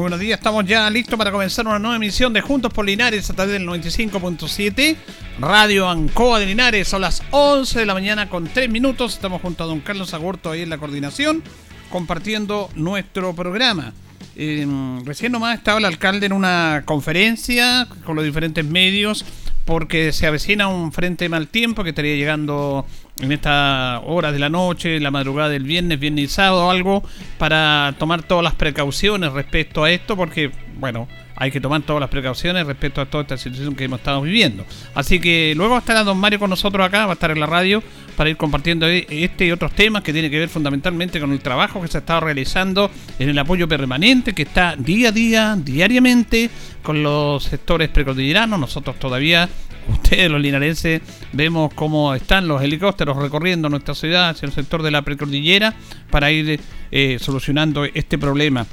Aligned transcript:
Buenos 0.00 0.18
días, 0.18 0.38
estamos 0.38 0.64
ya 0.64 0.88
listos 0.88 1.18
para 1.18 1.30
comenzar 1.30 1.66
una 1.66 1.78
nueva 1.78 1.96
emisión 1.96 2.32
de 2.32 2.40
Juntos 2.40 2.72
por 2.72 2.86
Linares 2.86 3.28
a 3.28 3.34
través 3.34 3.52
del 3.52 3.66
95.7 3.68 4.96
Radio 5.38 5.90
Ancoa 5.90 6.40
de 6.40 6.46
Linares. 6.46 6.88
Son 6.88 7.02
las 7.02 7.22
11 7.30 7.80
de 7.80 7.84
la 7.84 7.92
mañana 7.92 8.30
con 8.30 8.48
3 8.48 8.70
minutos. 8.70 9.12
Estamos 9.12 9.42
junto 9.42 9.62
a 9.62 9.66
don 9.66 9.80
Carlos 9.80 10.14
Agurto 10.14 10.50
ahí 10.50 10.62
en 10.62 10.70
la 10.70 10.78
coordinación 10.78 11.42
compartiendo 11.90 12.70
nuestro 12.76 13.34
programa. 13.34 13.92
Eh, 14.36 14.66
recién 15.04 15.32
nomás 15.32 15.58
estaba 15.58 15.78
el 15.78 15.84
alcalde 15.84 16.24
en 16.24 16.32
una 16.32 16.84
conferencia 16.86 17.86
con 18.06 18.16
los 18.16 18.24
diferentes 18.24 18.64
medios 18.64 19.26
porque 19.66 20.12
se 20.12 20.26
avecina 20.26 20.68
un 20.68 20.92
frente 20.92 21.28
mal 21.28 21.48
tiempo 21.48 21.84
que 21.84 21.90
estaría 21.90 22.16
llegando 22.16 22.86
en 23.20 23.32
estas 23.32 24.00
horas 24.04 24.32
de 24.32 24.38
la 24.38 24.48
noche, 24.48 25.00
la 25.00 25.10
madrugada 25.10 25.48
del 25.48 25.64
viernes, 25.64 25.98
viernes 25.98 26.24
y 26.24 26.28
sábado, 26.28 26.70
algo 26.70 27.02
para 27.38 27.94
tomar 27.98 28.22
todas 28.22 28.44
las 28.44 28.54
precauciones 28.54 29.32
respecto 29.32 29.84
a 29.84 29.90
esto, 29.90 30.16
porque, 30.16 30.50
bueno, 30.78 31.08
hay 31.40 31.50
que 31.50 31.60
tomar 31.60 31.80
todas 31.80 32.00
las 32.00 32.10
precauciones 32.10 32.66
respecto 32.66 33.00
a 33.00 33.06
toda 33.06 33.22
esta 33.22 33.38
situación 33.38 33.74
que 33.74 33.84
hemos 33.84 34.00
estado 34.00 34.20
viviendo. 34.20 34.66
Así 34.94 35.20
que 35.20 35.54
luego 35.56 35.72
va 35.72 35.78
a 35.78 35.80
estar 35.80 36.04
don 36.04 36.18
Mario 36.18 36.38
con 36.38 36.50
nosotros 36.50 36.86
acá, 36.86 37.06
va 37.06 37.12
a 37.12 37.14
estar 37.14 37.30
en 37.30 37.40
la 37.40 37.46
radio 37.46 37.82
para 38.14 38.28
ir 38.28 38.36
compartiendo 38.36 38.86
e-, 38.86 39.06
este 39.08 39.46
y 39.46 39.50
otros 39.50 39.72
temas 39.72 40.02
que 40.02 40.12
tienen 40.12 40.30
que 40.30 40.38
ver 40.38 40.50
fundamentalmente 40.50 41.18
con 41.18 41.32
el 41.32 41.40
trabajo 41.40 41.80
que 41.80 41.88
se 41.88 41.96
ha 41.96 42.00
estado 42.00 42.20
realizando 42.20 42.90
en 43.18 43.30
el 43.30 43.38
apoyo 43.38 43.66
permanente 43.66 44.34
que 44.34 44.42
está 44.42 44.76
día 44.76 45.08
a 45.08 45.12
día, 45.12 45.56
diariamente, 45.58 46.50
con 46.82 47.02
los 47.02 47.44
sectores 47.44 47.88
precordilleranos. 47.88 48.60
Nosotros 48.60 48.98
todavía 48.98 49.48
ustedes 49.88 50.30
los 50.30 50.40
linarenses 50.40 51.02
vemos 51.32 51.72
cómo 51.74 52.14
están 52.14 52.48
los 52.48 52.62
helicópteros 52.62 53.16
recorriendo 53.16 53.68
nuestra 53.68 53.94
ciudad 53.94 54.30
hacia 54.30 54.46
el 54.46 54.52
sector 54.52 54.82
de 54.82 54.90
la 54.90 55.02
precordillera 55.02 55.74
para 56.10 56.30
ir 56.30 56.60
eh, 56.90 57.18
solucionando 57.20 57.84
este 57.84 58.18
problema. 58.18 58.66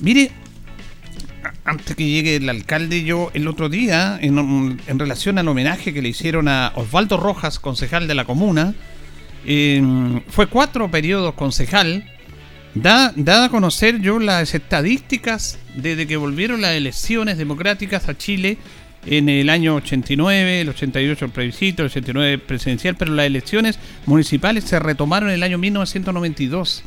Mire, 0.00 0.30
antes 1.64 1.96
que 1.96 2.08
llegue 2.08 2.36
el 2.36 2.48
alcalde, 2.48 3.04
yo 3.04 3.30
el 3.34 3.46
otro 3.48 3.68
día, 3.68 4.18
en, 4.20 4.98
relación 4.98 5.38
al 5.38 5.48
homenaje 5.48 5.92
que 5.92 6.02
le 6.02 6.08
hicieron 6.08 6.48
a 6.48 6.72
Osvaldo 6.74 7.16
Rojas, 7.16 7.58
concejal 7.58 8.08
de 8.08 8.14
la 8.14 8.24
comuna, 8.24 8.74
fue 10.28 10.46
cuatro 10.46 10.90
periodos 10.90 11.34
concejal, 11.34 12.04
da, 12.74 13.12
dada 13.16 13.46
a 13.46 13.48
conocer 13.48 14.00
yo 14.00 14.18
las 14.18 14.54
estadísticas 14.54 15.58
desde 15.74 16.06
que 16.06 16.16
volvieron 16.16 16.60
las 16.60 16.72
elecciones 16.72 17.38
democráticas 17.38 18.08
a 18.08 18.16
Chile 18.16 18.58
en 19.06 19.28
el 19.28 19.48
año 19.50 19.76
89, 19.76 20.60
el 20.60 20.68
88 20.68 21.24
el 21.24 21.30
plebiscito, 21.30 21.82
el 21.82 21.86
89 21.86 22.38
presidencial, 22.38 22.96
pero 22.96 23.12
las 23.12 23.26
elecciones 23.26 23.78
municipales 24.06 24.64
se 24.64 24.78
retomaron 24.78 25.30
en 25.30 25.36
el 25.36 25.42
año 25.42 25.58
1992. 25.58 26.82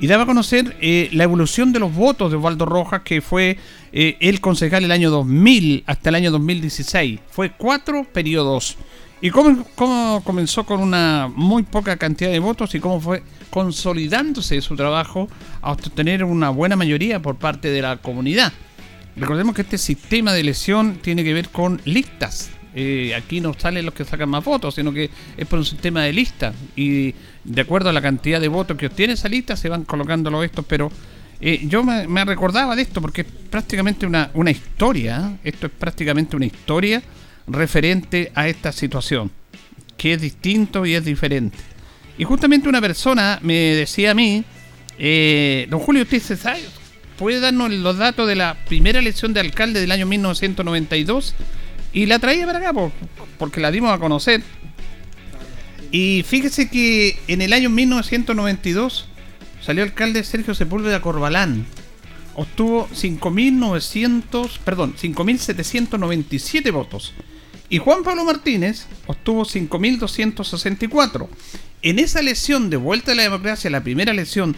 Y 0.00 0.06
daba 0.06 0.22
a 0.22 0.26
conocer 0.26 0.76
eh, 0.80 1.08
la 1.12 1.24
evolución 1.24 1.72
de 1.72 1.80
los 1.80 1.92
votos 1.92 2.30
de 2.30 2.36
Osvaldo 2.36 2.66
Rojas, 2.66 3.02
que 3.02 3.20
fue 3.20 3.58
eh, 3.92 4.16
el 4.20 4.40
concejal 4.40 4.84
el 4.84 4.92
año 4.92 5.10
2000 5.10 5.82
hasta 5.86 6.10
el 6.10 6.14
año 6.14 6.30
2016. 6.30 7.20
Fue 7.28 7.50
cuatro 7.50 8.04
periodos. 8.04 8.76
Y 9.20 9.30
cómo, 9.30 9.66
cómo 9.74 10.22
comenzó 10.24 10.64
con 10.64 10.80
una 10.80 11.28
muy 11.34 11.64
poca 11.64 11.96
cantidad 11.96 12.30
de 12.30 12.38
votos 12.38 12.72
y 12.76 12.80
cómo 12.80 13.00
fue 13.00 13.24
consolidándose 13.50 14.60
su 14.60 14.76
trabajo 14.76 15.28
hasta 15.60 15.90
tener 15.90 16.22
una 16.22 16.50
buena 16.50 16.76
mayoría 16.76 17.20
por 17.20 17.34
parte 17.36 17.68
de 17.68 17.82
la 17.82 17.96
comunidad. 17.96 18.52
Recordemos 19.18 19.54
que 19.54 19.62
este 19.62 19.78
sistema 19.78 20.32
de 20.32 20.40
elección 20.40 20.98
tiene 21.02 21.24
que 21.24 21.34
ver 21.34 21.48
con 21.48 21.80
listas. 21.84 22.50
Eh, 22.74 23.14
aquí 23.16 23.40
no 23.40 23.54
salen 23.54 23.84
los 23.84 23.94
que 23.94 24.04
sacan 24.04 24.28
más 24.28 24.44
votos, 24.44 24.76
sino 24.76 24.92
que 24.92 25.10
es 25.36 25.46
por 25.46 25.58
un 25.58 25.64
sistema 25.64 26.04
de 26.04 26.12
listas. 26.12 26.54
Y 26.76 27.14
de 27.42 27.60
acuerdo 27.62 27.90
a 27.90 27.92
la 27.92 28.00
cantidad 28.00 28.40
de 28.40 28.46
votos 28.46 28.76
que 28.76 28.86
obtiene 28.86 29.14
esa 29.14 29.28
lista, 29.28 29.56
se 29.56 29.68
van 29.68 29.84
colocando 29.84 30.30
los 30.30 30.44
estos. 30.44 30.64
Pero 30.66 30.92
eh, 31.40 31.62
yo 31.64 31.82
me, 31.82 32.24
recordaba 32.24 32.76
de 32.76 32.82
esto 32.82 33.00
porque 33.00 33.22
es 33.22 33.26
prácticamente 33.50 34.06
una, 34.06 34.30
una 34.34 34.52
historia. 34.52 35.32
¿eh? 35.42 35.48
Esto 35.48 35.66
es 35.66 35.72
prácticamente 35.72 36.36
una 36.36 36.46
historia 36.46 37.02
referente 37.48 38.30
a 38.36 38.46
esta 38.46 38.70
situación. 38.70 39.32
Que 39.96 40.12
es 40.12 40.20
distinto 40.20 40.86
y 40.86 40.94
es 40.94 41.04
diferente. 41.04 41.58
Y 42.18 42.24
justamente 42.24 42.68
una 42.68 42.80
persona 42.80 43.40
me 43.42 43.54
decía 43.54 44.12
a 44.12 44.14
mí, 44.14 44.44
don 45.68 45.80
Julio, 45.80 46.02
¿usted 46.02 46.38
sabe, 46.38 46.60
puede 47.18 47.40
darnos 47.40 47.70
los 47.70 47.98
datos 47.98 48.26
de 48.28 48.36
la 48.36 48.56
primera 48.66 49.00
elección 49.00 49.34
de 49.34 49.40
alcalde 49.40 49.80
del 49.80 49.90
año 49.90 50.06
1992 50.06 51.34
y 51.92 52.06
la 52.06 52.18
traía 52.18 52.46
para 52.46 52.58
acá 52.60 52.72
porque 53.38 53.60
la 53.60 53.70
dimos 53.70 53.90
a 53.92 53.98
conocer. 53.98 54.42
Y 55.90 56.24
fíjese 56.26 56.70
que 56.70 57.18
en 57.28 57.42
el 57.42 57.52
año 57.52 57.70
1992 57.70 59.06
salió 59.60 59.82
alcalde 59.82 60.22
Sergio 60.22 60.54
Sepúlveda 60.54 61.00
Corbalán. 61.00 61.66
Obtuvo 62.34 62.88
5.900, 62.90 64.58
perdón, 64.64 64.94
5.797 64.94 66.72
votos. 66.72 67.14
Y 67.68 67.78
Juan 67.78 68.04
Pablo 68.04 68.24
Martínez 68.24 68.86
obtuvo 69.06 69.44
5.264. 69.44 71.28
En 71.82 71.98
esa 71.98 72.20
elección 72.20 72.70
de 72.70 72.76
vuelta 72.76 73.12
a 73.12 73.14
la 73.14 73.24
democracia, 73.24 73.70
la 73.70 73.82
primera 73.82 74.12
elección, 74.12 74.56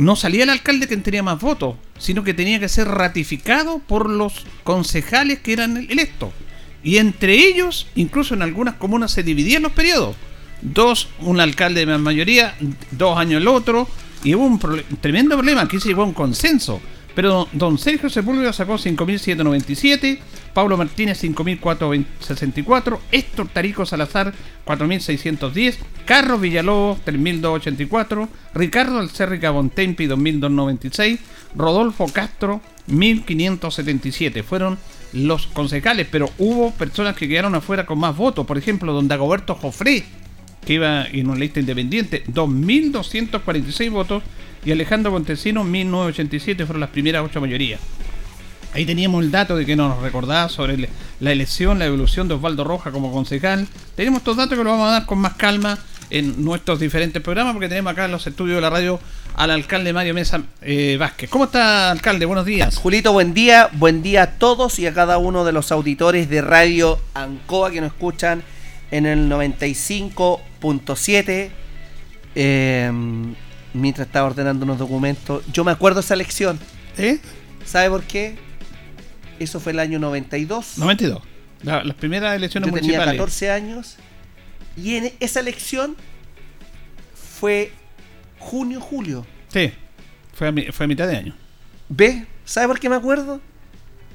no 0.00 0.16
salía 0.16 0.44
el 0.44 0.50
alcalde 0.50 0.88
quien 0.88 1.02
tenía 1.02 1.22
más 1.22 1.40
votos, 1.40 1.76
sino 1.98 2.24
que 2.24 2.34
tenía 2.34 2.58
que 2.58 2.68
ser 2.68 2.88
ratificado 2.88 3.80
por 3.80 4.08
los 4.08 4.46
concejales 4.64 5.40
que 5.40 5.52
eran 5.52 5.76
electos. 5.76 6.30
Y 6.82 6.96
entre 6.96 7.34
ellos, 7.34 7.86
incluso 7.94 8.34
en 8.34 8.42
algunas 8.42 8.76
comunas 8.76 9.12
se 9.12 9.22
dividían 9.22 9.62
los 9.62 9.72
periodos. 9.72 10.16
Dos, 10.62 11.08
un 11.20 11.38
alcalde 11.38 11.80
de 11.80 11.86
más 11.86 12.00
mayoría, 12.00 12.54
dos 12.92 13.18
años 13.18 13.42
el 13.42 13.48
otro, 13.48 13.86
y 14.24 14.34
hubo 14.34 14.46
un, 14.46 14.58
tremendo 15.02 15.36
problema, 15.36 15.62
aquí 15.62 15.78
se 15.78 15.88
llegó 15.88 16.04
un 16.04 16.14
consenso. 16.14 16.80
Pero 17.14 17.48
don 17.52 17.76
Sergio 17.76 18.08
Sepúlveda 18.08 18.54
sacó 18.54 18.74
5.797, 18.74 20.18
Pablo 20.52 20.76
Martínez 20.76 21.22
5.464, 21.22 22.98
Héctor 23.12 23.48
Tarico 23.48 23.86
Salazar 23.86 24.32
4.610, 24.66 25.76
Carlos 26.04 26.40
Villalobos 26.40 26.98
3.284, 27.04 28.28
Ricardo 28.54 28.98
Alcerrica 28.98 29.50
Bontempi 29.50 30.06
2.296, 30.06 31.18
Rodolfo 31.54 32.06
Castro 32.12 32.60
1.577. 32.88 34.42
Fueron 34.42 34.78
los 35.12 35.46
concejales, 35.46 36.06
pero 36.10 36.30
hubo 36.38 36.72
personas 36.72 37.16
que 37.16 37.28
quedaron 37.28 37.54
afuera 37.54 37.86
con 37.86 37.98
más 37.98 38.16
votos. 38.16 38.46
Por 38.46 38.58
ejemplo, 38.58 38.92
don 38.92 39.08
Dagoberto 39.08 39.54
Jofré, 39.54 40.04
que 40.64 40.74
iba 40.74 41.06
en 41.06 41.28
una 41.28 41.38
lista 41.38 41.60
independiente, 41.60 42.24
2.246 42.26 43.90
votos 43.90 44.22
y 44.64 44.72
Alejandro 44.72 45.10
Montesino 45.10 45.64
1987 45.64 46.66
fueron 46.66 46.80
las 46.80 46.90
primeras 46.90 47.24
ocho 47.24 47.40
mayorías. 47.40 47.80
Ahí 48.72 48.86
teníamos 48.86 49.24
el 49.24 49.32
dato 49.32 49.56
de 49.56 49.66
que 49.66 49.74
nos 49.74 50.00
recordaba 50.00 50.48
sobre 50.48 50.88
la 51.18 51.32
elección, 51.32 51.78
la 51.78 51.86
evolución 51.86 52.28
de 52.28 52.34
Osvaldo 52.34 52.62
Roja 52.62 52.92
como 52.92 53.12
concejal. 53.12 53.66
Tenemos 53.96 54.18
estos 54.18 54.36
datos 54.36 54.56
que 54.56 54.62
los 54.62 54.72
vamos 54.72 54.88
a 54.88 54.92
dar 54.92 55.06
con 55.06 55.18
más 55.18 55.34
calma 55.34 55.78
en 56.10 56.44
nuestros 56.44 56.78
diferentes 56.78 57.20
programas 57.22 57.54
porque 57.54 57.68
tenemos 57.68 57.92
acá 57.92 58.04
en 58.04 58.12
los 58.12 58.26
estudios 58.26 58.56
de 58.56 58.60
la 58.60 58.70
radio 58.70 59.00
al 59.34 59.50
alcalde 59.50 59.92
Mario 59.92 60.14
Mesa 60.14 60.42
eh, 60.62 60.96
Vázquez. 60.98 61.30
¿Cómo 61.30 61.44
está, 61.44 61.90
alcalde? 61.90 62.26
Buenos 62.26 62.46
días. 62.46 62.76
Julito, 62.76 63.12
buen 63.12 63.34
día. 63.34 63.70
Buen 63.72 64.02
día 64.02 64.22
a 64.22 64.30
todos 64.38 64.78
y 64.78 64.86
a 64.86 64.94
cada 64.94 65.18
uno 65.18 65.44
de 65.44 65.52
los 65.52 65.72
auditores 65.72 66.30
de 66.30 66.40
Radio 66.40 66.98
Ancoa 67.14 67.70
que 67.70 67.80
nos 67.80 67.92
escuchan 67.92 68.42
en 68.90 69.06
el 69.06 69.28
95.7. 69.28 71.50
Eh, 72.36 72.92
mientras 73.72 74.06
estaba 74.06 74.28
ordenando 74.28 74.64
unos 74.64 74.78
documentos. 74.78 75.42
Yo 75.52 75.64
me 75.64 75.72
acuerdo 75.72 76.00
esa 76.00 76.14
elección. 76.14 76.58
¿Eh? 76.98 77.18
¿Sabe 77.64 77.90
por 77.90 78.02
qué? 78.02 78.49
Eso 79.40 79.58
fue 79.58 79.72
el 79.72 79.80
año 79.80 79.98
92. 79.98 80.78
92. 80.78 81.22
las 81.62 81.94
primeras 81.96 82.36
elecciones 82.36 82.70
Yo 82.70 82.74
tenía 82.76 83.04
14 83.04 83.50
años. 83.50 83.96
Y 84.76 84.96
en 84.96 85.12
esa 85.18 85.40
elección 85.40 85.96
fue 87.38 87.72
junio, 88.38 88.80
julio. 88.80 89.26
Sí, 89.48 89.72
fue 90.34 90.48
a, 90.48 90.72
fue 90.72 90.84
a 90.84 90.86
mitad 90.86 91.08
de 91.08 91.16
año. 91.16 91.34
¿Ve? 91.88 92.26
¿Sabe 92.44 92.68
por 92.68 92.78
qué 92.78 92.88
me 92.88 92.96
acuerdo? 92.96 93.40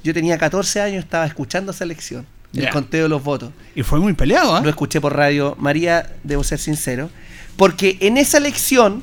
Yo 0.02 0.14
tenía 0.14 0.38
14 0.38 0.80
años, 0.80 1.04
estaba 1.04 1.26
escuchando 1.26 1.72
esa 1.72 1.84
elección. 1.84 2.26
El 2.54 2.70
conteo 2.70 3.02
de 3.02 3.08
los 3.08 3.22
votos. 3.22 3.50
Y 3.74 3.82
fue 3.82 3.98
muy 3.98 4.14
peleado, 4.14 4.56
¿eh? 4.56 4.62
Lo 4.62 4.70
escuché 4.70 5.00
por 5.00 5.14
radio. 5.14 5.56
María, 5.58 6.14
debo 6.22 6.42
ser 6.42 6.58
sincero. 6.58 7.10
Porque 7.56 7.98
en 8.00 8.16
esa 8.16 8.38
elección 8.38 9.02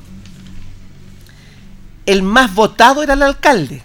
el 2.06 2.22
más 2.22 2.54
votado 2.54 3.02
era 3.02 3.14
el 3.14 3.22
alcalde. 3.22 3.82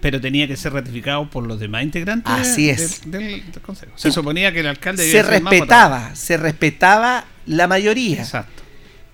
Pero, 0.00 0.20
tenía 0.20 0.48
que 0.48 0.56
ser 0.56 0.72
ratificado 0.72 1.28
por 1.30 1.46
los 1.46 1.60
demás 1.60 1.82
integrantes 1.84 2.32
Así 2.32 2.70
es. 2.70 3.08
Del, 3.10 3.42
Consejo. 3.62 3.92
Se 3.96 4.10
suponía 4.10 4.52
que 4.52 4.60
el 4.60 4.66
alcalde 4.66 5.10
se 5.10 5.22
respetaba, 5.22 6.14
se 6.14 6.36
respetaba 6.36 7.24
la 7.46 7.66
mayoría. 7.66 8.20
Exacto. 8.20 8.62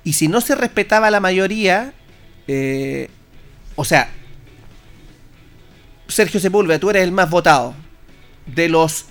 Y 0.02 0.14
si 0.14 0.28
no 0.28 0.40
se 0.40 0.54
respetaba 0.54 1.10
la 1.10 1.20
mayoría, 1.20 1.92
eh, 2.48 3.08
o 3.76 3.84
sea, 3.84 4.10
Sergio 6.08 6.40
Sepúlveda, 6.40 6.78
tú 6.78 6.90
eres 6.90 7.04
el 7.04 7.12
más 7.12 7.28
votado 7.28 7.74
de 8.46 8.68
los 8.68 9.06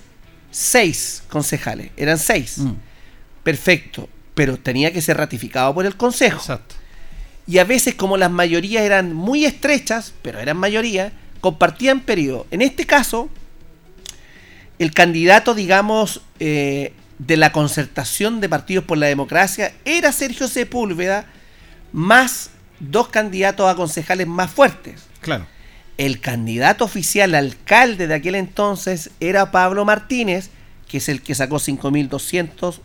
seis 0.50 1.22
concejales, 1.28 1.92
eran 1.96 2.18
seis. 2.18 2.58
Mm. 2.58 2.72
Perfecto, 3.42 4.08
pero 4.34 4.58
tenía 4.58 4.92
que 4.92 5.00
ser 5.00 5.16
ratificado 5.16 5.72
por 5.74 5.86
el 5.86 5.96
Consejo. 5.96 6.38
Exacto. 6.38 6.74
Y 7.50 7.58
a 7.58 7.64
veces, 7.64 7.96
como 7.96 8.16
las 8.16 8.30
mayorías 8.30 8.84
eran 8.84 9.12
muy 9.12 9.44
estrechas, 9.44 10.14
pero 10.22 10.38
eran 10.38 10.56
mayoría, 10.56 11.10
compartían 11.40 11.98
periodo. 11.98 12.46
En 12.52 12.62
este 12.62 12.86
caso, 12.86 13.28
el 14.78 14.92
candidato, 14.92 15.52
digamos, 15.52 16.20
eh, 16.38 16.92
de 17.18 17.36
la 17.36 17.50
concertación 17.50 18.40
de 18.40 18.48
partidos 18.48 18.84
por 18.84 18.98
la 18.98 19.06
democracia 19.06 19.72
era 19.84 20.12
Sergio 20.12 20.46
Sepúlveda, 20.46 21.26
más 21.92 22.50
dos 22.78 23.08
candidatos 23.08 23.68
a 23.68 23.74
concejales 23.74 24.28
más 24.28 24.52
fuertes. 24.52 25.02
Claro. 25.20 25.44
El 25.98 26.20
candidato 26.20 26.84
oficial 26.84 27.34
alcalde 27.34 28.06
de 28.06 28.14
aquel 28.14 28.36
entonces 28.36 29.10
era 29.18 29.50
Pablo 29.50 29.84
Martínez, 29.84 30.50
que 30.86 30.98
es 30.98 31.08
el 31.08 31.20
que 31.20 31.34
sacó 31.34 31.56
5.200. 31.56 32.78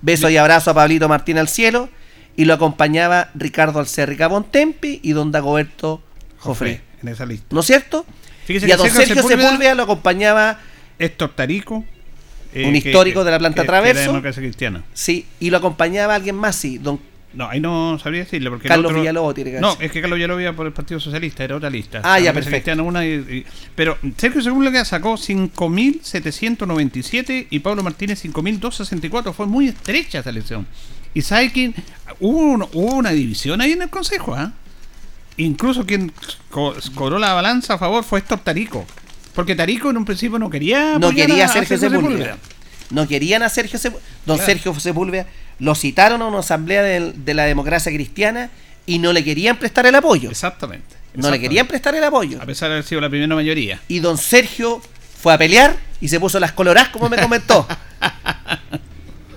Beso 0.00 0.30
y 0.30 0.36
abrazo 0.36 0.70
a 0.70 0.74
Pablito 0.74 1.08
Martínez 1.08 1.40
al 1.40 1.48
cielo. 1.48 1.88
Y 2.36 2.44
lo 2.44 2.54
acompañaba 2.54 3.30
Ricardo 3.34 3.80
Alcerrica 3.80 4.28
Bontempi 4.28 5.00
y 5.02 5.12
don 5.12 5.32
Dagoberto 5.32 6.02
Jofré. 6.38 6.82
En 7.02 7.08
esa 7.08 7.26
lista. 7.26 7.46
¿No 7.50 7.60
es 7.60 7.66
cierto? 7.66 8.06
y 8.48 8.70
a 8.70 8.76
don 8.76 8.90
Sergio, 8.90 9.22
Sepúlveda, 9.22 9.74
lo 9.74 9.82
acompañaba 9.82 10.58
Héctor 10.98 11.34
Tarico. 11.34 11.76
un 11.76 11.84
eh, 12.54 12.76
histórico 12.76 13.24
de 13.24 13.30
la 13.30 13.38
planta 13.38 13.64
Traverso. 13.64 14.22
cristiana. 14.22 14.84
Sí, 14.94 15.26
y 15.40 15.50
lo 15.50 15.58
acompañaba 15.58 16.14
alguien 16.14 16.36
más, 16.36 16.56
sí, 16.56 16.78
don 16.78 17.00
no, 17.36 17.48
ahí 17.50 17.60
no 17.60 17.96
sabría 17.98 18.20
decirle. 18.20 18.48
Porque 18.50 18.66
Carlos 18.66 18.94
Villalobos 18.94 19.34
tiene 19.34 19.50
que 19.52 19.60
No, 19.60 19.76
es 19.78 19.92
que 19.92 20.00
Carlos 20.00 20.16
Villalobos 20.16 20.42
iba 20.42 20.54
por 20.54 20.66
el 20.66 20.72
Partido 20.72 20.98
Socialista, 20.98 21.44
era 21.44 21.56
otra 21.56 21.68
lista. 21.68 22.00
Ah, 22.02 22.18
ya, 22.18 22.32
perfecto. 22.32 22.72
Una 22.82 23.02
pero 23.74 23.98
Sergio 24.16 24.40
Sepúlveda 24.40 24.86
sacó 24.86 25.14
5.797 25.14 27.48
y 27.50 27.58
Pablo 27.58 27.82
Martínez 27.82 28.24
5.264. 28.24 29.34
Fue 29.34 29.44
muy 29.46 29.68
estrecha 29.68 30.20
esa 30.20 30.30
elección. 30.30 30.66
Y 31.16 31.22
sabe 31.22 31.50
que 31.50 31.72
hubo, 32.20 32.68
hubo 32.74 32.94
una 32.94 33.08
división 33.08 33.62
ahí 33.62 33.72
en 33.72 33.80
el 33.80 33.88
Consejo, 33.88 34.34
¿ah? 34.34 34.52
Incluso 35.38 35.86
quien 35.86 36.12
cobró 36.50 37.18
la 37.18 37.32
balanza 37.32 37.72
a 37.72 37.78
favor 37.78 38.04
fue 38.04 38.18
Héctor 38.18 38.40
Tarico. 38.40 38.84
Porque 39.34 39.56
Tarico 39.56 39.88
en 39.88 39.96
un 39.96 40.04
principio 40.04 40.38
no 40.38 40.50
quería. 40.50 40.98
No 40.98 41.14
quería 41.14 41.46
a 41.46 41.48
Sergio, 41.48 41.78
Sepúlveda. 41.78 42.36
No 42.90 43.08
querían 43.08 43.42
a 43.42 43.48
Sergio 43.48 43.78
Sepúlveda. 43.78 44.06
Don 44.26 44.38
Sergio 44.38 44.78
Sepúlveda 44.78 45.24
lo 45.58 45.74
citaron 45.74 46.20
a 46.20 46.26
una 46.26 46.40
asamblea 46.40 46.82
de, 46.82 47.34
la 47.34 47.44
democracia 47.44 47.90
cristiana 47.90 48.50
y 48.84 48.98
no 48.98 49.14
le 49.14 49.24
querían 49.24 49.56
prestar 49.56 49.86
el 49.86 49.94
apoyo. 49.94 50.28
Exactamente, 50.28 50.96
No 51.14 51.30
le 51.30 51.40
querían 51.40 51.66
prestar 51.66 51.94
el 51.94 52.04
apoyo. 52.04 52.42
A 52.42 52.44
pesar 52.44 52.68
de 52.68 52.74
haber 52.74 52.84
sido 52.84 53.00
la 53.00 53.08
primera 53.08 53.34
mayoría. 53.34 53.80
Y 53.88 54.00
don 54.00 54.18
Sergio 54.18 54.82
fue 55.18 55.32
a 55.32 55.38
pelear 55.38 55.78
y 55.98 56.08
se 56.08 56.20
puso 56.20 56.38
las 56.38 56.52
coloradas 56.52 56.90
como 56.90 57.08
me 57.08 57.16
comentó. 57.16 57.66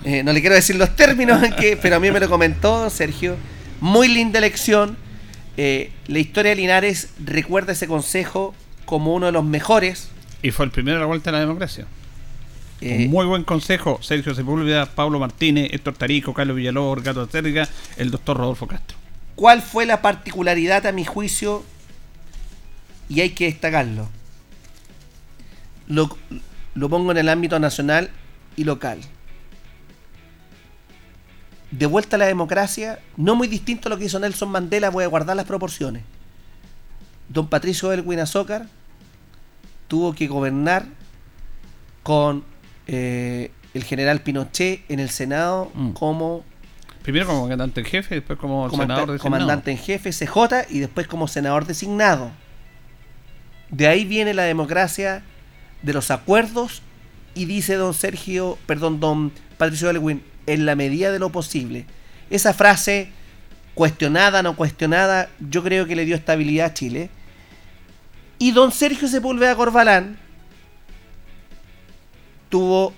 Eh, 0.04 0.24
no 0.24 0.32
le 0.32 0.42
quiero 0.42 0.56
decir 0.56 0.76
los 0.76 0.96
términos, 0.96 1.42
que, 1.60 1.78
pero 1.78 1.98
a 1.98 2.00
mí 2.00 2.10
me 2.12 2.20
lo 2.20 2.30
comentó 2.30 2.90
Sergio. 2.90 3.36
Muy 3.82 4.08
linda 4.08 4.40
elección. 4.40 4.98
Eh, 5.58 5.92
la 6.08 6.20
historia 6.20 6.52
de 6.52 6.56
Linares 6.56 7.10
recuerda 7.24 7.74
ese 7.74 7.88
consejo 7.88 8.56
como 8.86 9.14
uno 9.14 9.26
de 9.26 9.32
los 9.32 9.44
mejores. 9.44 10.10
Y 10.42 10.52
fue 10.52 10.66
el 10.66 10.72
primero 10.72 10.98
de 10.98 11.02
la 11.02 11.06
vuelta 11.06 11.30
a 11.32 11.34
la 11.34 11.40
democracia. 11.40 11.86
Eh, 12.82 13.08
muy 13.10 13.26
buen 13.26 13.44
consejo, 13.44 14.00
Sergio 14.02 14.34
Sepúlveda, 14.34 14.86
Pablo 14.86 15.20
Martínez, 15.20 15.70
Héctor 15.74 15.96
Tarico, 15.96 16.34
Carlos 16.34 16.56
Villalobos, 16.56 17.04
Gato 17.04 17.28
Térriga, 17.28 17.68
el 17.98 18.10
doctor 18.10 18.38
Rodolfo 18.38 18.68
Castro. 18.68 18.98
¿Cuál 19.36 19.62
fue 19.62 19.86
la 19.86 20.02
particularidad 20.02 20.86
a 20.88 20.94
mi 20.94 21.04
juicio? 21.04 21.64
Y 23.10 23.20
hay 23.20 23.32
que 23.32 23.46
destacarlo. 23.46 24.08
Lo, 25.88 26.18
lo 26.74 26.90
pongo 26.90 27.12
en 27.12 27.18
el 27.18 27.28
ámbito 27.28 27.60
nacional 27.60 28.12
y 28.56 28.64
local. 28.64 29.00
De 31.72 31.86
vuelta 31.86 32.16
a 32.16 32.20
la 32.20 32.26
democracia, 32.26 33.00
no 33.16 33.36
muy 33.36 33.48
distinto 33.48 33.88
a 33.88 33.92
lo 33.92 33.98
que 33.98 34.06
hizo 34.06 34.20
Nelson 34.20 34.50
Mandela, 34.50 34.90
voy 34.90 35.04
a 35.04 35.08
guardar 35.08 35.36
las 35.36 35.46
proporciones. 35.46 36.04
Don 37.28 37.48
Patricio 37.48 37.92
Elwin 37.94 38.20
Azócar 38.20 38.66
tuvo 39.88 40.14
que 40.14 40.28
gobernar 40.28 40.86
con 42.02 42.44
eh, 42.88 43.52
el 43.74 43.84
general 43.84 44.22
Pinochet 44.22 44.90
en 44.90 45.00
el 45.00 45.10
Senado 45.10 45.72
mm. 45.74 45.92
como... 45.92 46.44
Primero 47.04 47.28
como 47.28 47.42
comandante 47.42 47.82
en 47.82 47.86
jefe, 47.86 48.16
después 48.16 48.38
como 48.38 48.70
senador 48.70 49.12
designado. 49.12 49.20
Comandante 49.20 49.72
en 49.72 49.78
jefe, 49.78 50.12
CJ, 50.12 50.70
y 50.70 50.80
después 50.80 51.08
como 51.08 51.28
senador 51.28 51.66
designado. 51.66 52.32
De 53.70 53.88
ahí 53.88 54.06
viene 54.06 54.34
la 54.34 54.44
democracia 54.44 55.24
de 55.82 55.94
los 55.94 56.12
acuerdos 56.12 56.82
y 57.36 57.46
dice 57.46 57.76
don 57.76 57.94
Sergio, 57.94 58.58
perdón, 58.66 59.00
don 59.00 59.32
Patricio 59.58 59.90
Elwin, 59.90 60.24
en 60.46 60.66
la 60.66 60.76
medida 60.76 61.12
de 61.12 61.20
lo 61.20 61.32
posible. 61.32 61.86
Esa 62.30 62.54
frase, 62.54 63.10
cuestionada, 63.74 64.44
no 64.44 64.56
cuestionada, 64.56 65.30
yo 65.40 65.64
creo 65.64 65.86
que 65.86 65.96
le 65.96 66.06
dio 66.06 66.16
estabilidad 66.16 66.68
a 66.68 66.74
Chile. 66.74 67.10
Y 68.38 68.52
don 68.52 68.72
Sergio 68.72 69.08
Sepúlveda 69.08 69.56
Corbalán, 69.56 70.18
tuvo 72.50 72.94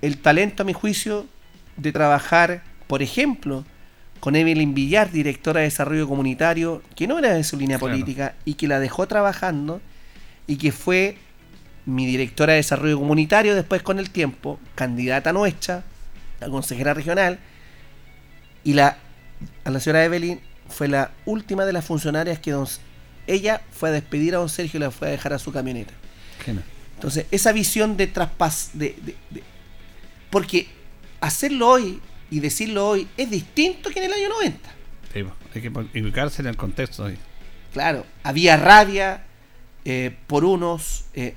el 0.00 0.18
talento, 0.18 0.62
a 0.62 0.66
mi 0.66 0.72
juicio, 0.72 1.26
de 1.76 1.92
trabajar, 1.92 2.62
por 2.86 3.02
ejemplo, 3.02 3.64
con 4.20 4.36
Evelyn 4.36 4.74
Villar, 4.74 5.10
directora 5.10 5.60
de 5.60 5.64
Desarrollo 5.64 6.06
Comunitario, 6.06 6.82
que 6.94 7.06
no 7.06 7.18
era 7.18 7.34
de 7.34 7.42
su 7.42 7.56
línea 7.56 7.78
política 7.78 8.34
y 8.44 8.54
que 8.54 8.68
la 8.68 8.78
dejó 8.78 9.08
trabajando 9.08 9.80
y 10.46 10.56
que 10.56 10.70
fue 10.70 11.16
mi 11.86 12.06
directora 12.06 12.52
de 12.52 12.58
Desarrollo 12.58 12.98
Comunitario 12.98 13.54
después 13.54 13.82
con 13.82 13.98
el 13.98 14.10
tiempo, 14.10 14.60
candidata 14.74 15.32
nuestra, 15.32 15.82
a 16.42 16.48
consejera 16.48 16.94
regional, 16.94 17.38
y 18.64 18.74
la, 18.74 18.98
a 19.64 19.70
la 19.70 19.80
señora 19.80 20.04
Evelyn 20.04 20.40
fue 20.68 20.88
la 20.88 21.10
última 21.24 21.64
de 21.64 21.72
las 21.72 21.84
funcionarias 21.84 22.38
que 22.38 22.56
ella 23.26 23.60
fue 23.70 23.90
a 23.90 23.92
despedir 23.92 24.34
a 24.34 24.38
don 24.38 24.48
Sergio 24.48 24.78
y 24.78 24.80
la 24.80 24.90
fue 24.90 25.08
a 25.08 25.10
dejar 25.12 25.32
a 25.32 25.38
su 25.38 25.52
camioneta. 25.52 25.92
Entonces, 26.94 27.26
esa 27.30 27.52
visión 27.52 27.96
de 27.96 28.06
traspas, 28.06 28.70
de, 28.74 28.94
porque 30.30 30.68
hacerlo 31.20 31.68
hoy 31.68 32.00
y 32.30 32.40
decirlo 32.40 32.88
hoy 32.88 33.08
es 33.16 33.30
distinto 33.30 33.90
que 33.90 33.98
en 33.98 34.06
el 34.06 34.12
año 34.12 34.28
90. 34.28 34.70
Sí, 35.12 35.24
hay 35.54 35.60
que 35.60 36.00
ubicarse 36.00 36.42
en 36.42 36.48
el 36.48 36.56
contexto 36.56 37.04
hoy. 37.04 37.18
Claro, 37.72 38.06
había 38.22 38.56
rabia 38.56 39.24
eh, 39.84 40.16
por 40.26 40.44
unos, 40.44 41.04
eh, 41.14 41.34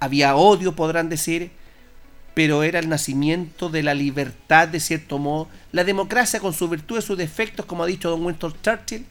había 0.00 0.36
odio, 0.36 0.74
podrán 0.74 1.08
decir, 1.08 1.50
pero 2.36 2.62
era 2.62 2.80
el 2.80 2.90
nacimiento 2.90 3.70
de 3.70 3.82
la 3.82 3.94
libertad, 3.94 4.68
de 4.68 4.78
cierto 4.78 5.18
modo. 5.18 5.48
La 5.72 5.84
democracia, 5.84 6.38
con 6.38 6.52
su 6.52 6.68
virtud 6.68 6.98
y 6.98 7.00
sus 7.00 7.16
defectos, 7.16 7.64
como 7.64 7.82
ha 7.82 7.86
dicho 7.86 8.10
don 8.10 8.26
Winston 8.26 8.52
Churchill, 8.62 9.06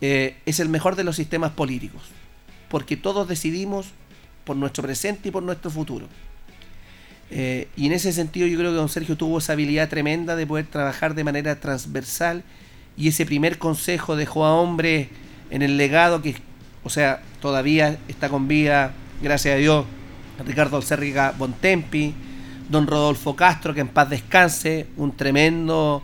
eh, 0.00 0.36
es 0.46 0.60
el 0.60 0.68
mejor 0.68 0.94
de 0.94 1.02
los 1.02 1.16
sistemas 1.16 1.50
políticos, 1.50 2.02
porque 2.68 2.96
todos 2.96 3.26
decidimos 3.26 3.88
por 4.44 4.54
nuestro 4.54 4.84
presente 4.84 5.30
y 5.30 5.32
por 5.32 5.42
nuestro 5.42 5.72
futuro. 5.72 6.06
Eh, 7.32 7.66
y 7.76 7.86
en 7.86 7.94
ese 7.94 8.12
sentido 8.12 8.46
yo 8.46 8.56
creo 8.56 8.70
que 8.70 8.76
don 8.76 8.88
Sergio 8.88 9.16
tuvo 9.16 9.38
esa 9.38 9.54
habilidad 9.54 9.88
tremenda 9.88 10.36
de 10.36 10.46
poder 10.46 10.66
trabajar 10.66 11.16
de 11.16 11.24
manera 11.24 11.58
transversal 11.58 12.44
y 12.96 13.08
ese 13.08 13.26
primer 13.26 13.58
consejo 13.58 14.14
dejó 14.14 14.44
a 14.44 14.54
hombre 14.54 15.08
en 15.50 15.62
el 15.62 15.76
legado 15.76 16.22
que, 16.22 16.36
o 16.84 16.90
sea, 16.90 17.22
todavía 17.40 17.98
está 18.06 18.28
con 18.28 18.46
vida, 18.46 18.92
gracias 19.20 19.56
a 19.56 19.58
Dios, 19.58 19.84
Ricardo 20.46 20.76
Alcerriga 20.76 21.34
Bontempi, 21.36 22.14
don 22.68 22.86
Rodolfo 22.86 23.34
Castro, 23.36 23.74
que 23.74 23.80
en 23.80 23.88
paz 23.88 24.10
descanse, 24.10 24.86
un 24.96 25.16
tremendo 25.16 26.02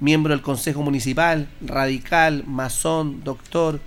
miembro 0.00 0.32
del 0.32 0.42
Consejo 0.42 0.82
Municipal, 0.82 1.48
radical, 1.60 2.44
masón, 2.46 3.22
doctor, 3.24 3.80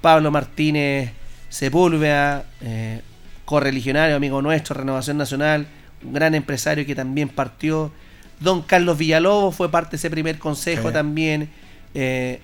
Pablo 0.00 0.30
Martínez 0.30 1.12
Sepúlveda, 1.48 2.46
eh, 2.60 3.00
correligionario, 3.44 4.16
amigo 4.16 4.42
nuestro, 4.42 4.74
Renovación 4.74 5.16
Nacional, 5.16 5.66
un 6.02 6.12
gran 6.12 6.34
empresario 6.34 6.84
que 6.84 6.94
también 6.94 7.28
partió. 7.28 7.92
Don 8.40 8.62
Carlos 8.62 8.98
Villalobos 8.98 9.54
fue 9.54 9.70
parte 9.70 9.92
de 9.92 9.96
ese 9.98 10.10
primer 10.10 10.38
consejo 10.38 10.90
también, 10.92 11.48
eh, 11.94 12.40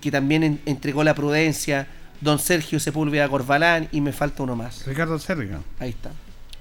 que, 0.00 0.10
también 0.10 0.60
entregó 0.66 1.02
la 1.04 1.14
prudencia. 1.14 1.86
Don 2.20 2.38
Sergio 2.38 2.78
Sepúlveda 2.78 3.28
Corbalán 3.28 3.88
y 3.90 4.00
me 4.00 4.12
falta 4.12 4.42
uno 4.42 4.56
más. 4.56 4.86
Ricardo 4.86 5.18
Serga. 5.18 5.60
Ahí 5.78 5.90
está. 5.90 6.10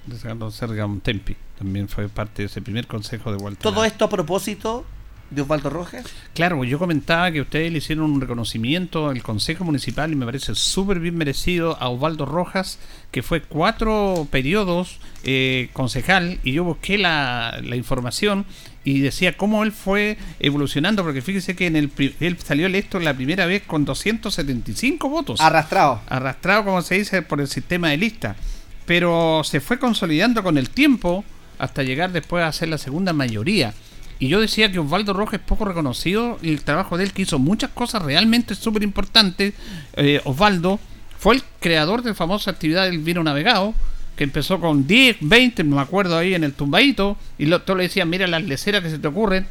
Ricardo 0.08 0.52
Serga 0.52 0.88
Tempi 1.02 1.36
también 1.58 1.88
fue 1.88 2.10
parte 2.10 2.44
de 2.44 2.48
ese 2.48 2.62
primer 2.62 2.88
consejo 2.88 3.32
de 3.32 3.38
Walter. 3.38 3.62
Todo 3.62 3.86
esto 3.86 4.06
a 4.06 4.10
propósito 4.10 4.86
de 5.34 5.42
Osvaldo 5.42 5.70
Rojas? 5.70 6.06
Claro, 6.34 6.64
yo 6.64 6.80
comentaba 6.80 7.32
que 7.32 7.42
ustedes 7.42 7.72
le 7.72 7.80
hicieron 7.80 8.12
un 8.12 8.22
reconocimiento 8.22 9.10
al 9.10 9.22
Consejo 9.24 9.64
Municipal 9.64 10.12
y 10.12 10.16
me 10.16 10.26
parece 10.26 10.56
súper 10.56 11.00
bien 11.00 11.16
merecido 11.16 11.78
a 11.82 11.90
Osvaldo 11.90 12.26
Rojas, 12.26 12.80
que 13.12 13.24
fue 13.24 13.42
cuatro 13.42 14.28
periodos 14.30 15.00
eh, 15.24 15.70
concejal 15.74 16.40
y 16.44 16.54
yo 16.54 16.64
busqué 16.64 16.98
la, 16.98 17.60
la, 17.64 17.76
información 17.76 18.46
y 18.84 19.00
decía 19.00 19.38
cómo 19.38 19.64
él 19.64 19.72
fue 19.72 20.18
evolucionando, 20.40 21.04
porque 21.04 21.22
fíjese 21.22 21.56
que 21.56 21.68
en 21.68 21.76
el, 21.76 21.92
él 22.20 22.38
salió 22.44 22.68
electo 22.68 23.00
la 23.00 23.14
primera 23.14 23.46
vez 23.46 23.64
con 23.64 23.86
275 23.86 25.10
votos. 25.10 25.40
Arrastrado. 25.42 26.02
Arrastrado, 26.10 26.66
como 26.66 26.82
se 26.82 26.96
dice, 26.96 27.22
por 27.22 27.40
el 27.42 27.48
sistema 27.48 27.90
de 27.90 27.98
lista. 27.98 28.36
Pero 28.86 29.42
se 29.44 29.62
fue 29.62 29.80
consolidando 29.80 30.44
con 30.44 30.58
el 30.58 30.70
tiempo 30.70 31.24
hasta 31.58 31.84
llegar 31.84 32.12
después 32.12 32.44
a 32.44 32.52
ser 32.52 32.70
la 32.70 32.78
segunda 32.78 33.14
mayoría. 33.14 33.74
Y 34.20 34.28
yo 34.28 34.40
decía 34.40 34.72
que 34.72 34.80
Osvaldo 34.80 35.14
Rojas 35.14 35.42
es 35.42 35.46
poco 35.46 35.66
reconocido 35.66 36.38
y 36.42 36.50
el 36.50 36.64
trabajo 36.64 36.98
de 36.98 37.06
él 37.06 37.14
que 37.14 37.24
hizo 37.24 37.40
muchas 37.40 37.72
cosas 37.72 38.02
realmente 38.04 38.56
súper 38.56 38.84
importantes. 38.84 39.54
Eh, 39.98 40.22
Osvaldo 40.24 40.80
fue 41.20 41.36
el 41.36 41.44
creador 41.60 42.04
de 42.04 42.10
la 42.10 42.16
famosa 42.16 42.52
actividad 42.52 42.86
del 42.86 43.00
vino 43.00 43.24
navegado, 43.24 43.74
que 44.16 44.24
empezó 44.24 44.60
con 44.60 44.86
10, 44.86 45.18
20, 45.22 45.64
no 45.64 45.78
me 45.78 45.82
acuerdo 45.82 46.18
ahí 46.18 46.34
en 46.36 46.44
el 46.44 46.54
tumbadito, 46.54 47.18
y 47.38 47.46
lo, 47.46 47.62
todos 47.62 47.78
le 47.78 47.84
decían, 47.84 48.10
mira 48.10 48.28
las 48.28 48.44
leceras 48.44 48.84
que 48.84 48.90
se 48.90 49.00
te 49.00 49.08
ocurren. 49.08 49.48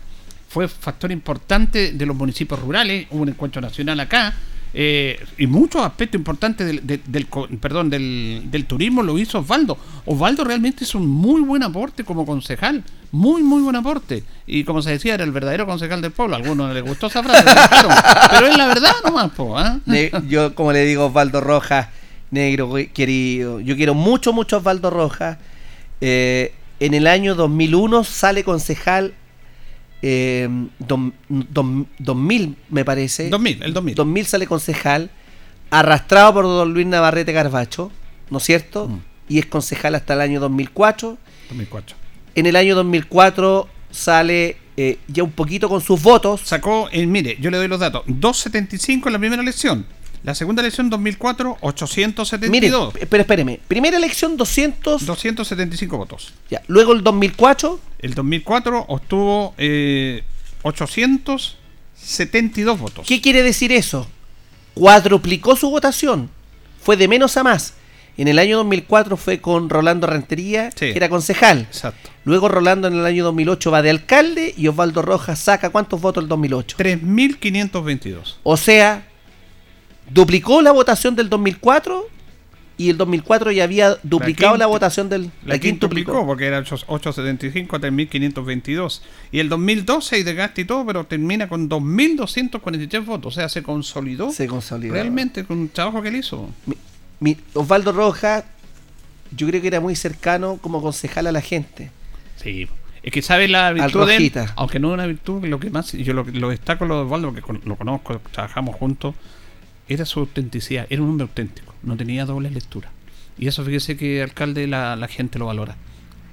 Fue 0.49 0.69
factor 0.69 1.11
importante 1.11 1.93
de 1.93 2.07
los 2.07 2.15
municipios 2.15 2.61
rurales, 2.61 3.07
hubo 3.11 3.23
un 3.23 3.31
encuentro 3.31 3.63
nacional 3.63 3.99
acá, 4.01 4.35
eh, 4.75 5.23
y 5.37 5.47
muchos 5.47 5.85
aspectos 5.85 6.19
importantes 6.19 6.67
del, 6.67 7.03
del, 7.05 7.27
perdón, 7.61 7.91
del, 7.91 8.45
del, 8.51 8.65
turismo 8.65 9.03
lo 9.03 9.19
hizo 9.19 9.41
Osvaldo. 9.41 9.77
Osvaldo 10.07 10.45
realmente 10.45 10.85
es 10.85 10.95
un 10.95 11.07
muy 11.07 11.43
buen 11.43 11.63
aporte 11.63 12.05
como 12.05 12.25
concejal, 12.25 12.83
muy, 13.11 13.43
muy 13.43 13.63
buen 13.63 13.77
aporte. 13.77 14.25
Y 14.47 14.65
como 14.65 14.81
se 14.81 14.91
decía, 14.91 15.15
era 15.15 15.25
el 15.25 15.33
verdadero 15.33 15.67
concejal 15.67 16.01
del 16.01 16.13
pueblo. 16.13 16.37
A 16.37 16.39
algunos 16.39 16.69
no 16.69 16.75
les 16.75 16.83
gustó 16.83 17.09
esa 17.09 17.23
frase, 17.23 17.45
pero 18.31 18.47
es 18.47 18.57
la 18.57 18.67
verdad 18.67 18.95
nomás. 19.05 19.31
Po, 19.33 19.59
¿ah? 19.59 19.79
Yo, 20.29 20.55
como 20.55 20.73
le 20.73 20.85
digo, 20.87 21.07
Osvaldo 21.07 21.41
Rojas, 21.41 21.89
negro 22.31 22.73
querido, 22.95 23.61
yo 23.61 23.77
quiero 23.77 23.95
mucho, 23.95 24.33
mucho 24.33 24.59
Osvaldo 24.59 24.89
Rojas. 24.89 25.37
Eh, 26.01 26.55
en 26.81 26.95
el 26.95 27.07
año 27.07 27.35
2001 27.35 28.05
sale 28.05 28.43
concejal 28.43 29.15
eh, 30.03 30.49
2000 30.79 32.57
me 32.69 32.85
parece. 32.85 33.31
2000, 33.31 33.63
el 33.63 33.73
2000. 33.73 33.95
2000 33.95 34.27
sale 34.27 34.47
concejal, 34.47 35.11
arrastrado 35.71 36.35
por 36.35 36.45
don 36.45 36.75
Luis 36.75 36.87
Navarrete 36.87 37.33
Carbacho, 37.33 37.91
¿no 38.31 38.39
es 38.39 38.45
cierto? 38.45 38.89
Mm. 38.89 39.01
Y 39.29 39.39
es 39.39 39.47
concejal 39.47 39.95
hasta 39.95 40.15
el 40.15 40.21
año 40.21 40.41
2004. 40.41 41.17
2004. 41.49 41.97
En 42.35 42.47
el 42.47 42.57
año 42.57 42.75
2004 42.75 43.69
sale 43.91 44.57
eh, 44.77 44.99
ya 45.07 45.23
un 45.23 45.33
poquito 45.33 45.69
con 45.69 45.81
sus 45.81 46.03
votos. 46.03 46.41
Sacó, 46.45 46.89
eh, 46.91 47.07
mire, 47.07 47.37
yo 47.41 47.51
le 47.51 47.59
doy 47.59 47.69
los 47.69 47.79
datos, 47.79 48.03
275 48.07 49.09
en 49.09 49.13
la 49.13 49.19
primera 49.19 49.43
elección. 49.43 49.87
La 50.25 50.37
segunda 50.37 50.63
elección 50.63 50.89
2004, 50.89 51.59
872. 51.61 52.51
Mire, 52.51 52.71
pero 53.07 53.23
espéreme. 53.23 53.59
Primera 53.67 53.97
elección 53.97 54.37
200... 54.37 55.05
275 55.05 55.99
votos. 55.99 56.33
Ya. 56.49 56.63
Luego 56.69 56.93
el 56.93 57.03
2004... 57.03 57.81
El 57.99 58.15
2004 58.15 58.85
obtuvo 58.89 59.55
eh, 59.59 60.23
872 60.63 62.79
votos. 62.79 63.05
¿Qué 63.07 63.21
quiere 63.21 63.43
decir 63.43 63.73
eso? 63.73 64.09
Cuadruplicó 64.75 65.57
su 65.57 65.71
votación. 65.71 66.31
Fue 66.81 66.97
de 66.97 67.09
menos 67.09 67.37
a 67.37 67.43
más. 67.43 67.75
En 68.17 68.29
el 68.29 68.39
año 68.39 68.59
2004 68.59 69.17
fue 69.17 69.41
con 69.41 69.71
Rolando 69.71 70.07
Rentería, 70.07 70.71
que 70.71 70.91
era 70.91 71.09
concejal. 71.09 71.61
Exacto. 71.61 72.11
Luego 72.25 72.49
Rolando 72.49 72.89
en 72.89 72.95
el 72.95 73.07
año 73.07 73.25
2008 73.25 73.71
va 73.71 73.83
de 73.83 73.91
alcalde 73.91 74.55
y 74.57 74.69
Osvaldo 74.69 75.03
Rojas 75.03 75.39
saca 75.39 75.71
cuántos 75.71 76.01
votos 76.01 76.23
el 76.23 76.29
2008? 76.29 76.77
3.522. 76.79 78.37
O 78.43 78.57
sea, 78.57 79.07
duplicó 80.13 80.63
la 80.63 80.73
votación 80.73 81.17
del 81.17 81.29
2004 81.29 82.09
y 82.79 82.91
el 82.91 82.97
2004 82.97 83.53
ya 83.53 83.65
había 83.65 83.97
duplicado 84.03 84.57
la, 84.57 84.67
votación 84.67 85.09
del 85.09 85.31
la, 85.45 85.59
quintuplicó 85.59 86.27
porque 86.27 86.47
era 86.47 86.59
875 86.59 87.77
a 87.77 87.79
3522 87.79 89.03
y 89.31 89.39
el 89.39 89.49
2012 89.49 90.17
hay 90.17 90.23
desgaste 90.23 90.63
y 90.63 90.65
todo 90.65 90.85
pero 90.87 91.05
termina 91.05 91.49
con 91.49 91.69
2243 91.69 93.07
votos 93.07 93.35
o 93.35 93.41
sea 93.41 93.49
se 93.49 93.63
consolidó 93.63 94.31
se 94.33 94.47
consolidó. 94.47 94.95
realmente 94.95 95.45
con 95.45 95.59
un 95.59 95.69
trabajo 95.69 96.03
que 96.03 96.09
él 96.09 96.17
hizo. 96.17 96.49
Mi, 97.21 97.37
Osvaldo 97.55 97.93
Rojas 97.93 98.45
yo 99.37 99.47
creo 99.47 99.61
que 99.61 99.69
era 99.69 99.81
muy 99.81 99.95
cercano 99.95 100.59
como 100.61 100.83
concejal 100.83 101.27
a 101.27 101.33
la 101.33 101.41
gente. 101.41 101.91
Sí 102.37 102.69
es 103.03 103.13
que 103.13 103.23
sabe 103.23 103.49
la 103.49 103.73
virtud 103.73 104.07
de 104.07 104.17
él, 104.17 104.33
aunque 104.55 104.79
no 104.79 104.89
es 104.91 104.95
una 104.95 105.07
virtud 105.07 105.45
lo 105.47 105.59
que 105.59 105.71
más 105.71 105.93
yo 105.93 106.13
lo, 106.15 106.25
lo 106.25 106.51
destaco 106.51 106.85
lo 106.85 106.97
de 106.97 107.03
Osvaldo 107.03 107.33
porque 107.33 107.61
lo 107.69 107.77
conozco 107.77 108.21
trabajamos 108.31 108.77
juntos 108.77 109.15
era 109.89 110.05
su 110.05 110.21
autenticidad, 110.21 110.87
era 110.91 111.03
un 111.03 111.11
hombre 111.11 111.25
auténtico, 111.25 111.75
no 111.83 111.97
tenía 111.97 112.25
doble 112.25 112.51
lectura. 112.51 112.91
Y 113.39 113.47
eso 113.49 113.65
fíjese 113.65 113.97
que 113.97 114.23
alcalde 114.23 114.67
la, 114.67 114.97
la 114.97 115.09
gente 115.09 115.39
lo 115.39 115.47
valora. 115.47 115.77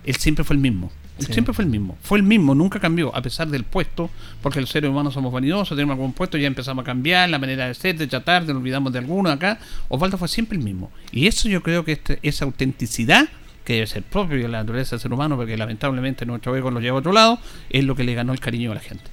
Él 0.06 0.16
siempre 0.16 0.44
fue 0.44 0.56
el 0.56 0.62
mismo. 0.62 0.92
Él 1.20 1.34
siempre 1.34 1.54
fue 1.54 1.66
el 1.66 1.70
mismo. 1.70 1.98
Fue 2.02 2.18
el 2.18 2.24
mismo, 2.24 2.56
nunca 2.56 2.80
cambió, 2.80 3.14
a 3.16 3.22
pesar 3.22 3.48
del 3.50 3.64
puesto, 3.64 4.10
porque 4.42 4.62
los 4.62 4.70
seres 4.70 4.90
humanos 4.90 5.14
somos 5.14 5.34
vanidosos, 5.34 5.76
tenemos 5.76 5.96
algún 5.96 6.14
puesto, 6.14 6.38
ya 6.38 6.48
empezamos 6.48 6.84
a 6.84 6.86
cambiar 6.86 7.30
la 7.30 7.40
manera 7.40 7.68
de 7.68 7.74
ser, 7.74 7.98
de 7.98 8.08
tratar, 8.08 8.46
de 8.46 8.54
olvidamos 8.54 8.94
de 8.94 9.00
alguno 9.00 9.30
acá. 9.30 9.60
Osvaldo 9.90 10.18
fue 10.18 10.28
siempre 10.28 10.58
el 10.58 10.64
mismo. 10.64 10.92
Y 11.12 11.28
eso 11.28 11.50
yo 11.50 11.62
creo 11.62 11.84
que 11.84 11.94
este, 11.94 12.20
esa 12.22 12.46
autenticidad, 12.46 13.28
que 13.66 13.74
debe 13.74 13.88
ser 13.88 14.04
propio 14.04 14.38
de 14.38 14.48
la 14.48 14.60
naturaleza 14.60 14.92
del 14.92 15.02
ser 15.02 15.14
humano, 15.14 15.36
porque 15.36 15.58
lamentablemente 15.58 16.26
nuestro 16.26 16.56
ego 16.56 16.72
lo 16.72 16.80
lleva 16.80 16.98
a 16.98 17.00
otro 17.00 17.12
lado, 17.12 17.40
es 17.70 17.84
lo 17.84 17.96
que 17.96 18.04
le 18.04 18.14
ganó 18.14 18.32
el 18.32 18.40
cariño 18.40 18.72
a 18.72 18.76
la 18.76 18.82
gente. 18.82 19.06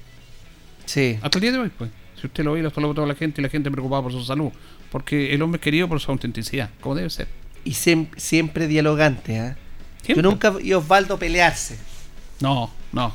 Sí. 0.85 1.19
Hasta 1.21 1.37
el 1.37 1.41
día 1.41 1.51
de 1.51 1.59
hoy, 1.59 1.71
pues. 1.77 1.89
Si 2.19 2.27
usted 2.27 2.43
lo 2.43 2.53
ve, 2.53 2.61
lo 2.61 2.71
votó 2.71 3.05
la 3.05 3.15
gente 3.15 3.41
y 3.41 3.43
la 3.43 3.49
gente 3.49 3.69
preocupada 3.69 4.03
por 4.03 4.11
su 4.11 4.23
salud. 4.23 4.51
Porque 4.91 5.33
el 5.33 5.41
hombre 5.41 5.57
es 5.57 5.63
querido 5.63 5.87
por 5.87 5.99
su 5.99 6.11
autenticidad, 6.11 6.69
como 6.81 6.95
debe 6.95 7.09
ser. 7.09 7.27
Y 7.63 7.73
siempre, 7.73 8.67
dialogante, 8.67 9.37
¿eh? 9.37 9.55
Yo 10.07 10.21
nunca 10.21 10.51
vi 10.51 10.71
a 10.71 10.77
Osvaldo 10.77 11.19
pelearse. 11.19 11.77
No, 12.39 12.71
no. 12.93 13.13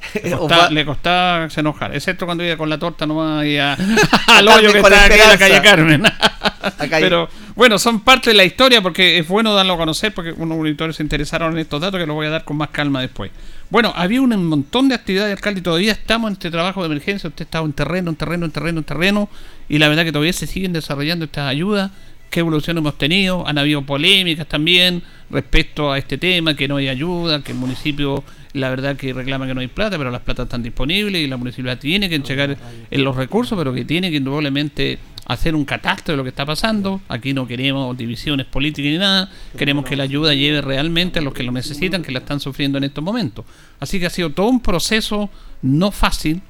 Le 0.70 0.84
costaba, 0.84 1.50
se 1.50 1.60
enojar, 1.60 1.94
excepto 1.94 2.26
cuando 2.26 2.44
iba 2.44 2.56
con 2.56 2.68
la 2.68 2.78
torta 2.78 3.06
nomás 3.06 3.44
y 3.46 3.58
a, 3.58 3.76
al 4.26 4.48
hoyo 4.48 4.72
que 4.72 4.78
está 4.78 5.04
aquí 5.04 5.14
en 5.14 5.28
la 5.28 5.38
calle 5.38 5.62
Carmen. 5.62 6.02
Pero 6.90 7.28
bueno, 7.60 7.78
son 7.78 8.00
parte 8.00 8.30
de 8.30 8.36
la 8.36 8.44
historia 8.46 8.80
porque 8.80 9.18
es 9.18 9.28
bueno 9.28 9.52
darlo 9.52 9.74
a 9.74 9.76
conocer 9.76 10.14
porque 10.14 10.32
unos 10.32 10.56
auditores 10.56 10.96
se 10.96 11.02
interesaron 11.02 11.52
en 11.52 11.58
estos 11.58 11.78
datos 11.78 12.00
que 12.00 12.06
los 12.06 12.14
voy 12.16 12.26
a 12.26 12.30
dar 12.30 12.42
con 12.42 12.56
más 12.56 12.70
calma 12.70 13.02
después. 13.02 13.32
Bueno, 13.68 13.92
había 13.94 14.22
un 14.22 14.46
montón 14.46 14.88
de 14.88 14.94
actividades, 14.94 15.34
alcalde, 15.34 15.60
y 15.60 15.62
todavía 15.62 15.92
estamos 15.92 16.30
en 16.30 16.32
este 16.32 16.50
trabajo 16.50 16.80
de 16.80 16.86
emergencia. 16.86 17.28
Usted 17.28 17.44
estaba 17.44 17.66
en 17.66 17.74
terreno, 17.74 18.08
en 18.08 18.16
terreno, 18.16 18.46
en 18.46 18.50
terreno, 18.50 18.78
en 18.78 18.84
terreno, 18.84 19.28
y 19.68 19.76
la 19.76 19.90
verdad 19.90 20.04
que 20.04 20.10
todavía 20.10 20.32
se 20.32 20.46
siguen 20.46 20.72
desarrollando 20.72 21.26
estas 21.26 21.50
ayudas. 21.50 21.90
¿Qué 22.30 22.40
evolución 22.40 22.78
hemos 22.78 22.96
tenido? 22.96 23.46
Han 23.46 23.58
habido 23.58 23.82
polémicas 23.82 24.48
también 24.48 25.02
respecto 25.28 25.92
a 25.92 25.98
este 25.98 26.16
tema, 26.16 26.56
que 26.56 26.66
no 26.66 26.76
hay 26.76 26.88
ayuda, 26.88 27.42
que 27.42 27.52
el 27.52 27.58
municipio, 27.58 28.24
la 28.54 28.70
verdad 28.70 28.96
que 28.96 29.12
reclama 29.12 29.46
que 29.46 29.52
no 29.52 29.60
hay 29.60 29.68
plata, 29.68 29.98
pero 29.98 30.10
las 30.10 30.22
platas 30.22 30.46
están 30.46 30.62
disponibles 30.62 31.20
y 31.20 31.26
la 31.26 31.36
municipalidad 31.36 31.78
tiene 31.78 32.08
que 32.08 32.14
entregar 32.14 32.56
en 32.90 33.04
los 33.04 33.16
recursos, 33.16 33.58
pero 33.58 33.74
que 33.74 33.84
tiene 33.84 34.10
que 34.10 34.16
indudablemente 34.16 34.98
hacer 35.32 35.54
un 35.54 35.64
catastro 35.64 36.12
de 36.12 36.16
lo 36.16 36.24
que 36.24 36.30
está 36.30 36.44
pasando. 36.44 37.00
Aquí 37.08 37.32
no 37.32 37.46
queremos 37.46 37.96
divisiones 37.96 38.46
políticas 38.46 38.90
ni 38.90 38.98
nada. 38.98 39.30
Queremos 39.56 39.84
que 39.84 39.94
la 39.94 40.02
ayuda 40.02 40.34
llegue 40.34 40.60
realmente 40.60 41.20
a 41.20 41.22
los 41.22 41.32
que 41.32 41.44
lo 41.44 41.52
necesitan, 41.52 42.02
que 42.02 42.10
la 42.10 42.18
están 42.18 42.40
sufriendo 42.40 42.78
en 42.78 42.84
estos 42.84 43.04
momentos. 43.04 43.44
Así 43.78 44.00
que 44.00 44.06
ha 44.06 44.10
sido 44.10 44.30
todo 44.30 44.48
un 44.48 44.60
proceso 44.60 45.30
no 45.62 45.92
fácil, 45.92 46.42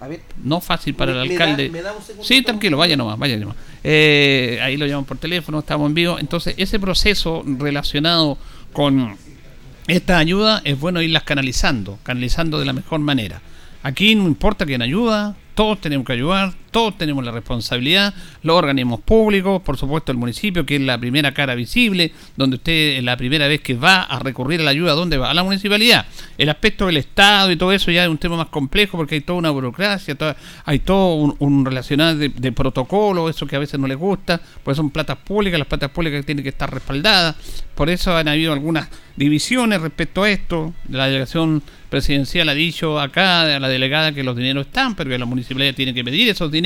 no 0.42 0.62
fácil 0.62 0.94
para 0.94 1.12
el 1.12 1.18
alcalde. 1.18 1.70
sí, 2.22 2.40
tranquilo, 2.42 2.78
vaya 2.78 2.96
nomás, 2.96 3.18
vaya 3.18 3.36
nomás. 3.36 3.56
Eh, 3.84 4.58
ahí 4.62 4.78
lo 4.78 4.86
llaman 4.86 5.04
por 5.04 5.18
teléfono, 5.18 5.58
estamos 5.58 5.86
en 5.88 5.94
vivo. 5.94 6.18
Entonces, 6.18 6.54
ese 6.56 6.80
proceso 6.80 7.42
relacionado 7.44 8.38
con 8.72 9.14
esta 9.88 10.16
ayuda 10.16 10.62
es 10.64 10.80
bueno 10.80 11.02
irlas 11.02 11.24
canalizando, 11.24 11.98
canalizando 12.02 12.58
de 12.58 12.64
la 12.64 12.72
mejor 12.72 13.00
manera. 13.00 13.42
Aquí 13.82 14.14
no 14.14 14.26
importa 14.26 14.64
quién 14.64 14.80
ayuda, 14.80 15.36
todos 15.54 15.80
tenemos 15.80 16.06
que 16.06 16.14
ayudar, 16.14 16.54
todos 16.70 16.96
tenemos 16.96 17.24
la 17.24 17.32
responsabilidad, 17.32 18.14
los 18.42 18.56
organismos 18.56 19.00
públicos, 19.00 19.62
por 19.62 19.76
supuesto 19.76 20.12
el 20.12 20.18
municipio, 20.18 20.64
que 20.64 20.76
es 20.76 20.82
la 20.82 20.98
primera 20.98 21.32
cara 21.32 21.54
visible, 21.54 22.12
donde 22.36 22.56
usted 22.56 22.98
es 22.98 23.04
la 23.04 23.16
primera 23.16 23.48
vez 23.48 23.60
que 23.60 23.74
va 23.74 24.02
a 24.02 24.18
recurrir 24.18 24.60
a 24.60 24.64
la 24.64 24.70
ayuda, 24.70 24.92
¿dónde 24.92 25.18
va? 25.18 25.30
A 25.30 25.34
la 25.34 25.42
municipalidad. 25.42 26.06
El 26.38 26.48
aspecto 26.48 26.86
del 26.86 26.96
Estado 26.96 27.50
y 27.50 27.56
todo 27.56 27.72
eso 27.72 27.90
ya 27.90 28.04
es 28.04 28.08
un 28.08 28.18
tema 28.18 28.36
más 28.36 28.48
complejo 28.48 28.96
porque 28.96 29.16
hay 29.16 29.20
toda 29.20 29.38
una 29.38 29.50
burocracia, 29.50 30.16
hay 30.64 30.78
todo 30.80 31.34
un, 31.38 31.64
relacionado 31.64 32.16
de, 32.16 32.52
protocolo, 32.52 33.28
eso 33.28 33.46
que 33.46 33.56
a 33.56 33.58
veces 33.58 33.78
no 33.78 33.86
les 33.86 33.98
gusta, 33.98 34.40
pues 34.62 34.76
son 34.76 34.90
platas 34.90 35.16
públicas, 35.18 35.58
las 35.58 35.68
platas 35.68 35.90
públicas 35.90 36.24
tienen 36.24 36.42
que 36.42 36.50
estar 36.50 36.72
respaldadas, 36.72 37.36
por 37.74 37.90
eso 37.90 38.16
han 38.16 38.28
habido 38.28 38.52
algunas 38.52 38.88
divisiones 39.16 39.80
respecto 39.80 40.22
a 40.22 40.30
esto, 40.30 40.72
la 40.88 41.06
delegación 41.06 41.62
presidencial 41.90 42.48
ha 42.48 42.54
dicho 42.54 42.98
acá 43.00 43.56
a 43.56 43.60
la 43.60 43.68
delegada 43.68 44.12
que 44.12 44.22
los 44.22 44.36
dineros 44.36 44.66
están, 44.66 44.94
pero 44.94 45.10
que 45.10 45.18
la 45.18 45.26
municipalidad 45.26 45.74
tiene 45.74 45.92
que 45.92 46.04
pedir 46.04 46.28
esos 46.28 46.50
dineros 46.50 46.59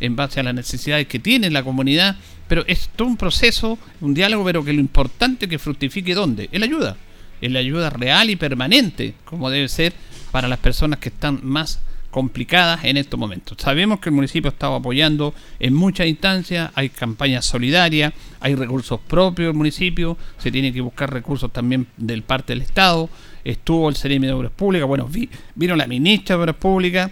en 0.00 0.16
base 0.16 0.40
a 0.40 0.42
las 0.42 0.54
necesidades 0.54 1.06
que 1.06 1.18
tiene 1.18 1.50
la 1.50 1.62
comunidad. 1.62 2.16
Pero 2.48 2.64
es 2.66 2.90
todo 2.94 3.08
un 3.08 3.16
proceso, 3.16 3.78
un 4.00 4.14
diálogo, 4.14 4.44
pero 4.44 4.64
que 4.64 4.72
lo 4.72 4.80
importante 4.80 5.46
es 5.46 5.50
que 5.50 5.58
fructifique 5.58 6.14
dónde? 6.14 6.48
En 6.52 6.60
la 6.60 6.66
ayuda. 6.66 6.96
En 7.40 7.52
la 7.52 7.58
ayuda 7.58 7.90
real 7.90 8.30
y 8.30 8.36
permanente, 8.36 9.14
como 9.24 9.50
debe 9.50 9.68
ser 9.68 9.92
para 10.30 10.48
las 10.48 10.58
personas 10.58 10.98
que 10.98 11.08
están 11.08 11.40
más 11.42 11.80
complicadas 12.14 12.84
en 12.84 12.96
estos 12.96 13.18
momentos. 13.18 13.58
Sabemos 13.60 13.98
que 13.98 14.08
el 14.08 14.14
municipio 14.14 14.48
ha 14.48 14.52
estado 14.52 14.76
apoyando 14.76 15.34
en 15.58 15.74
muchas 15.74 16.06
instancias, 16.06 16.70
hay 16.76 16.88
campañas 16.88 17.44
solidarias, 17.44 18.12
hay 18.38 18.54
recursos 18.54 19.00
propios 19.00 19.48
del 19.48 19.56
municipio, 19.56 20.16
se 20.38 20.52
tiene 20.52 20.72
que 20.72 20.80
buscar 20.80 21.12
recursos 21.12 21.52
también 21.52 21.88
del 21.96 22.22
parte 22.22 22.52
del 22.52 22.62
Estado, 22.62 23.10
estuvo 23.42 23.88
el 23.88 23.96
CEREMI 23.96 24.28
de 24.28 24.32
Obras 24.32 24.52
Públicas, 24.52 24.86
bueno, 24.86 25.10
vino 25.56 25.74
la 25.74 25.88
ministra 25.88 26.36
de 26.36 26.42
Obras 26.42 26.54
Públicas, 26.54 27.10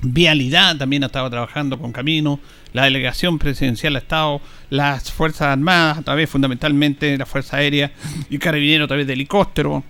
Vialidad 0.00 0.76
también 0.76 1.02
ha 1.02 1.06
estado 1.06 1.28
trabajando 1.28 1.78
con 1.78 1.92
Camino, 1.92 2.38
la 2.72 2.84
delegación 2.84 3.38
presidencial 3.38 3.96
ha 3.96 3.98
estado, 3.98 4.40
las 4.70 5.10
Fuerzas 5.10 5.48
Armadas, 5.48 5.98
a 5.98 6.02
través 6.02 6.30
fundamentalmente 6.30 7.18
la 7.18 7.26
Fuerza 7.26 7.56
Aérea 7.56 7.90
y 8.30 8.38
Carabinero 8.38 8.84
a 8.84 8.88
través 8.88 9.06
de 9.06 9.14
helicóptero, 9.14 9.82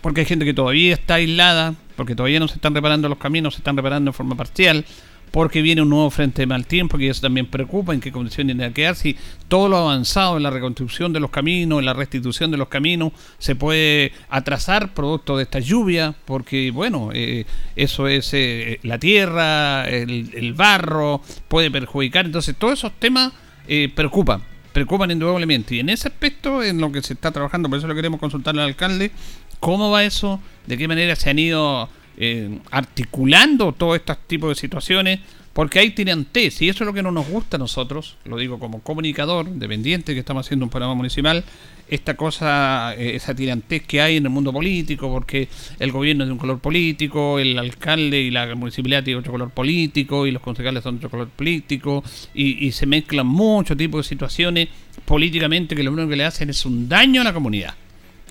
porque 0.00 0.20
hay 0.20 0.26
gente 0.26 0.44
que 0.44 0.54
todavía 0.54 0.94
está 0.94 1.14
aislada, 1.14 1.74
porque 1.96 2.14
todavía 2.14 2.40
no 2.40 2.48
se 2.48 2.54
están 2.54 2.74
reparando 2.74 3.08
los 3.08 3.18
caminos, 3.18 3.54
se 3.54 3.58
están 3.58 3.76
reparando 3.76 4.10
en 4.10 4.14
forma 4.14 4.34
parcial, 4.34 4.84
porque 5.30 5.62
viene 5.62 5.82
un 5.82 5.90
nuevo 5.90 6.10
frente 6.10 6.42
de 6.42 6.46
mal 6.46 6.66
tiempo, 6.66 6.98
que 6.98 7.08
eso 7.08 7.20
también 7.20 7.46
preocupa, 7.46 7.94
en 7.94 8.00
qué 8.00 8.12
condiciones 8.12 8.56
tiene 8.56 8.68
que 8.68 8.82
quedar, 8.82 8.96
si 8.96 9.16
todo 9.48 9.68
lo 9.68 9.76
avanzado 9.76 10.36
en 10.36 10.42
la 10.42 10.50
reconstrucción 10.50 11.12
de 11.12 11.20
los 11.20 11.30
caminos, 11.30 11.78
en 11.78 11.84
la 11.84 11.94
restitución 11.94 12.50
de 12.50 12.56
los 12.56 12.68
caminos, 12.68 13.12
se 13.38 13.54
puede 13.54 14.12
atrasar 14.28 14.94
producto 14.94 15.36
de 15.36 15.44
esta 15.44 15.58
lluvia, 15.58 16.14
porque 16.24 16.70
bueno, 16.70 17.10
eh, 17.12 17.46
eso 17.76 18.08
es 18.08 18.30
eh, 18.32 18.80
la 18.82 18.98
tierra, 18.98 19.88
el, 19.88 20.54
barro, 20.54 21.20
puede 21.48 21.70
perjudicar, 21.70 22.26
entonces 22.26 22.56
todos 22.56 22.78
esos 22.78 22.92
temas 22.98 23.32
eh, 23.66 23.90
preocupan 23.94 24.42
preocupan 24.72 25.10
indudablemente. 25.10 25.74
Y 25.74 25.80
en 25.80 25.88
ese 25.88 26.06
aspecto, 26.06 26.62
en 26.62 26.80
lo 26.80 26.92
que 26.92 27.02
se 27.02 27.14
está 27.14 27.32
trabajando, 27.32 27.68
por 27.68 27.78
eso 27.78 27.88
lo 27.88 27.96
queremos 27.96 28.20
consultar 28.20 28.54
al 28.54 28.60
alcalde, 28.60 29.10
¿cómo 29.58 29.90
va 29.90 30.04
eso? 30.04 30.40
¿De 30.66 30.76
qué 30.78 30.86
manera 30.86 31.16
se 31.16 31.30
han 31.30 31.38
ido 31.38 31.88
eh, 32.18 32.58
articulando 32.70 33.72
todo 33.72 33.94
este 33.94 34.14
tipo 34.26 34.48
de 34.50 34.54
situaciones? 34.54 35.20
Porque 35.52 35.80
hay 35.80 35.90
tirantes, 35.90 36.62
y 36.62 36.68
eso 36.68 36.84
es 36.84 36.86
lo 36.86 36.92
que 36.92 37.02
no 37.02 37.10
nos 37.10 37.28
gusta 37.28 37.56
a 37.56 37.58
nosotros, 37.58 38.16
lo 38.24 38.36
digo 38.36 38.60
como 38.60 38.80
comunicador 38.80 39.48
dependiente 39.48 40.14
que 40.14 40.20
estamos 40.20 40.46
haciendo 40.46 40.64
un 40.66 40.70
programa 40.70 40.94
municipal, 40.94 41.42
esta 41.88 42.14
cosa, 42.14 42.94
eh, 42.94 43.16
esa 43.16 43.34
tirantez 43.34 43.82
que 43.82 44.00
hay 44.00 44.18
en 44.18 44.24
el 44.24 44.30
mundo 44.30 44.52
político, 44.52 45.10
porque 45.10 45.48
el 45.80 45.90
gobierno 45.90 46.22
es 46.22 46.28
de 46.28 46.32
un 46.34 46.38
color 46.38 46.60
político, 46.60 47.40
el 47.40 47.58
alcalde 47.58 48.20
y 48.20 48.30
la 48.30 48.54
municipalidad 48.54 49.02
tiene 49.02 49.18
otro 49.18 49.32
color 49.32 49.50
político, 49.50 50.28
y 50.28 50.30
los 50.30 50.42
concejales 50.42 50.84
son 50.84 50.94
de 50.94 50.98
otro 50.98 51.10
color 51.10 51.28
político, 51.28 52.04
y, 52.34 52.64
y 52.64 52.70
se 52.70 52.86
mezclan 52.86 53.26
muchos 53.26 53.76
tipos 53.76 54.04
de 54.04 54.08
situaciones 54.08 54.68
políticamente 55.04 55.74
que 55.74 55.82
lo 55.82 55.90
único 55.90 56.08
que 56.08 56.16
le 56.16 56.24
hacen 56.24 56.50
es 56.50 56.64
un 56.66 56.88
daño 56.88 57.22
a 57.22 57.24
la 57.24 57.32
comunidad. 57.32 57.74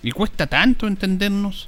Y 0.01 0.11
cuesta 0.11 0.47
tanto 0.47 0.87
entendernos. 0.87 1.67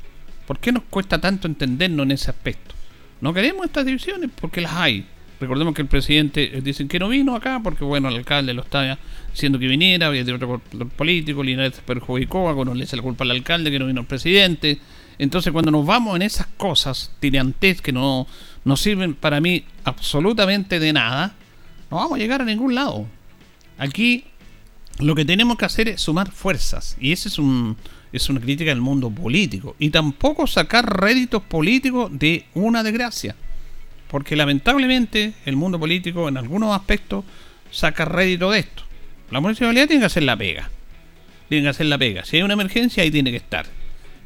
¿Por 0.50 0.58
qué 0.58 0.72
nos 0.72 0.82
cuesta 0.89 1.22
tanto 1.22 1.48
entendernos 1.48 2.03
en 2.08 2.12
ese 2.12 2.32
aspecto? 2.32 2.74
No 3.22 3.36
queremos 3.36 3.68
estas 3.68 3.86
divisiones 3.86 4.32
porque 4.41 4.62
las 4.62 4.74
hay. 4.74 5.06
Recordemos 5.39 5.75
que 5.75 5.84
el 5.84 5.88
presidente 5.88 6.58
eh, 6.58 6.62
dicen 6.62 6.88
que 6.88 6.98
no 6.98 7.08
vino 7.08 7.36
acá 7.36 7.60
porque, 7.63 7.84
bueno, 7.84 8.10
el 8.10 8.15
alcalde 8.15 8.56
lo 8.56 8.63
estaba 8.63 8.98
haciendo 9.32 9.60
que 9.60 9.68
viniera, 9.68 10.08
había 10.08 10.24
de 10.24 10.34
otro 10.34 10.60
político, 10.98 11.44
Linares 11.44 11.79
perjudicó, 11.86 12.50
algunos 12.50 12.75
le 12.75 12.86
hace 12.86 12.96
la 12.96 13.03
culpa 13.03 13.25
al 13.25 13.29
alcalde 13.29 13.70
que 13.70 13.77
no 13.77 13.86
vino 13.86 14.01
el 14.01 14.08
presidente. 14.08 14.79
Entonces, 15.20 15.53
cuando 15.53 15.70
nos 15.70 15.86
vamos 15.86 16.15
en 16.15 16.24
esas 16.24 16.48
cosas 16.58 17.12
tirantes 17.20 17.79
que 17.84 17.91
no, 17.91 18.25
no 18.65 18.75
sirven 18.75 19.13
para 19.13 19.39
mí 19.41 19.65
absolutamente 19.84 20.79
de 20.79 20.94
nada, 20.94 21.36
no 21.91 21.98
vamos 21.98 22.13
a 22.13 22.18
llegar 22.18 22.41
a 22.41 22.46
ningún 22.46 22.74
lado. 22.74 23.06
Aquí 23.77 24.24
lo 24.98 25.13
que 25.13 25.25
tenemos 25.25 25.60
que 25.60 25.65
hacer 25.65 25.89
es 25.89 26.01
sumar 26.01 26.32
fuerzas. 26.32 26.98
Y 27.00 27.12
ese 27.12 27.27
es 27.27 27.38
un, 27.38 27.77
es 28.11 28.29
una 28.29 28.39
crítica 28.39 28.71
del 28.71 28.81
mundo 28.81 29.09
político. 29.09 29.75
Y 29.79 29.89
tampoco 29.89 30.47
sacar 30.47 31.01
réditos 31.01 31.43
políticos 31.43 32.09
de 32.11 32.45
una 32.53 32.83
desgracia. 32.83 33.35
Porque 34.09 34.35
lamentablemente 34.35 35.33
el 35.45 35.55
mundo 35.55 35.79
político 35.79 36.27
en 36.27 36.37
algunos 36.37 36.75
aspectos 36.75 37.23
saca 37.71 38.05
rédito 38.05 38.51
de 38.51 38.59
esto. 38.59 38.83
La 39.29 39.39
municipalidad 39.39 39.87
tiene 39.87 40.01
que 40.01 40.07
hacer 40.07 40.23
la 40.23 40.35
pega. 40.35 40.69
Tiene 41.49 41.63
que 41.63 41.69
hacer 41.69 41.85
la 41.85 41.97
pega. 41.97 42.25
Si 42.25 42.37
hay 42.37 42.43
una 42.43 42.53
emergencia, 42.53 43.03
ahí 43.03 43.11
tiene 43.11 43.31
que 43.31 43.37
estar. 43.37 43.65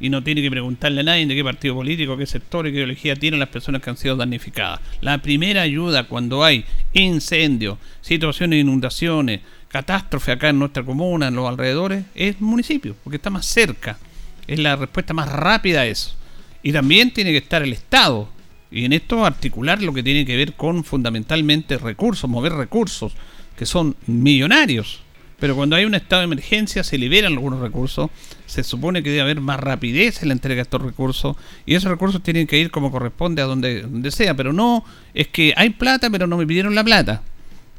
Y 0.00 0.08
no 0.08 0.22
tiene 0.22 0.42
que 0.42 0.50
preguntarle 0.50 1.00
a 1.00 1.04
nadie 1.04 1.26
de 1.26 1.34
qué 1.34 1.44
partido 1.44 1.74
político, 1.74 2.16
qué 2.16 2.26
sector 2.26 2.66
y 2.66 2.70
qué 2.70 2.78
ideología 2.78 3.16
tienen 3.16 3.40
las 3.40 3.48
personas 3.48 3.80
que 3.82 3.90
han 3.90 3.96
sido 3.96 4.16
damnificadas. 4.16 4.80
La 5.00 5.18
primera 5.18 5.62
ayuda 5.62 6.04
cuando 6.04 6.42
hay 6.42 6.64
incendios, 6.94 7.78
situaciones 8.00 8.56
de 8.56 8.60
inundaciones, 8.60 9.40
catástrofe 9.74 10.30
acá 10.30 10.50
en 10.50 10.60
nuestra 10.60 10.84
comuna, 10.84 11.26
en 11.26 11.34
los 11.34 11.48
alrededores, 11.48 12.04
es 12.14 12.40
municipio, 12.40 12.94
porque 13.02 13.16
está 13.16 13.28
más 13.28 13.44
cerca. 13.44 13.98
Es 14.46 14.60
la 14.60 14.76
respuesta 14.76 15.12
más 15.14 15.28
rápida 15.28 15.80
a 15.80 15.86
eso. 15.86 16.14
Y 16.62 16.70
también 16.70 17.12
tiene 17.12 17.32
que 17.32 17.38
estar 17.38 17.60
el 17.60 17.72
Estado. 17.72 18.28
Y 18.70 18.84
en 18.84 18.92
esto 18.92 19.26
articular 19.26 19.82
lo 19.82 19.92
que 19.92 20.04
tiene 20.04 20.24
que 20.24 20.36
ver 20.36 20.52
con 20.52 20.84
fundamentalmente 20.84 21.76
recursos, 21.76 22.30
mover 22.30 22.52
recursos, 22.52 23.14
que 23.56 23.66
son 23.66 23.96
millonarios. 24.06 25.00
Pero 25.40 25.56
cuando 25.56 25.74
hay 25.74 25.84
un 25.84 25.96
estado 25.96 26.20
de 26.20 26.26
emergencia 26.26 26.84
se 26.84 26.96
liberan 26.96 27.32
algunos 27.32 27.58
recursos, 27.58 28.10
se 28.46 28.62
supone 28.62 29.02
que 29.02 29.10
debe 29.10 29.22
haber 29.22 29.40
más 29.40 29.58
rapidez 29.58 30.22
en 30.22 30.28
la 30.28 30.34
entrega 30.34 30.58
de 30.58 30.62
estos 30.62 30.82
recursos 30.82 31.36
y 31.66 31.74
esos 31.74 31.90
recursos 31.90 32.22
tienen 32.22 32.46
que 32.46 32.58
ir 32.58 32.70
como 32.70 32.92
corresponde 32.92 33.42
a 33.42 33.46
donde, 33.46 33.82
donde 33.82 34.12
sea, 34.12 34.34
pero 34.34 34.52
no 34.52 34.84
es 35.14 35.26
que 35.26 35.52
hay 35.56 35.70
plata 35.70 36.10
pero 36.10 36.28
no 36.28 36.36
me 36.36 36.46
pidieron 36.46 36.76
la 36.76 36.84
plata. 36.84 37.22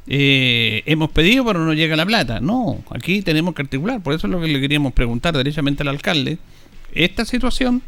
Eh, 0.08 0.84
hemos 0.86 1.10
pedido 1.10 1.44
pero 1.46 1.66
no 1.66 1.74
llega 1.74 1.96
la 1.96 2.06
plata. 2.06 2.40
No, 2.40 2.84
aquí 2.90 3.22
tenemos 3.22 3.56
que 3.56 3.64
articular. 3.64 4.02
Por 4.02 4.14
eso 4.14 4.28
es 4.28 4.32
lo 4.32 4.42
que 4.42 4.48
le 4.48 4.62
queríamos 4.62 4.94
preguntar 4.94 5.36
derechamente 5.36 5.84
al 5.84 5.90
alcalde. 5.90 6.38
Esta 6.94 7.26
situación, 7.26 7.82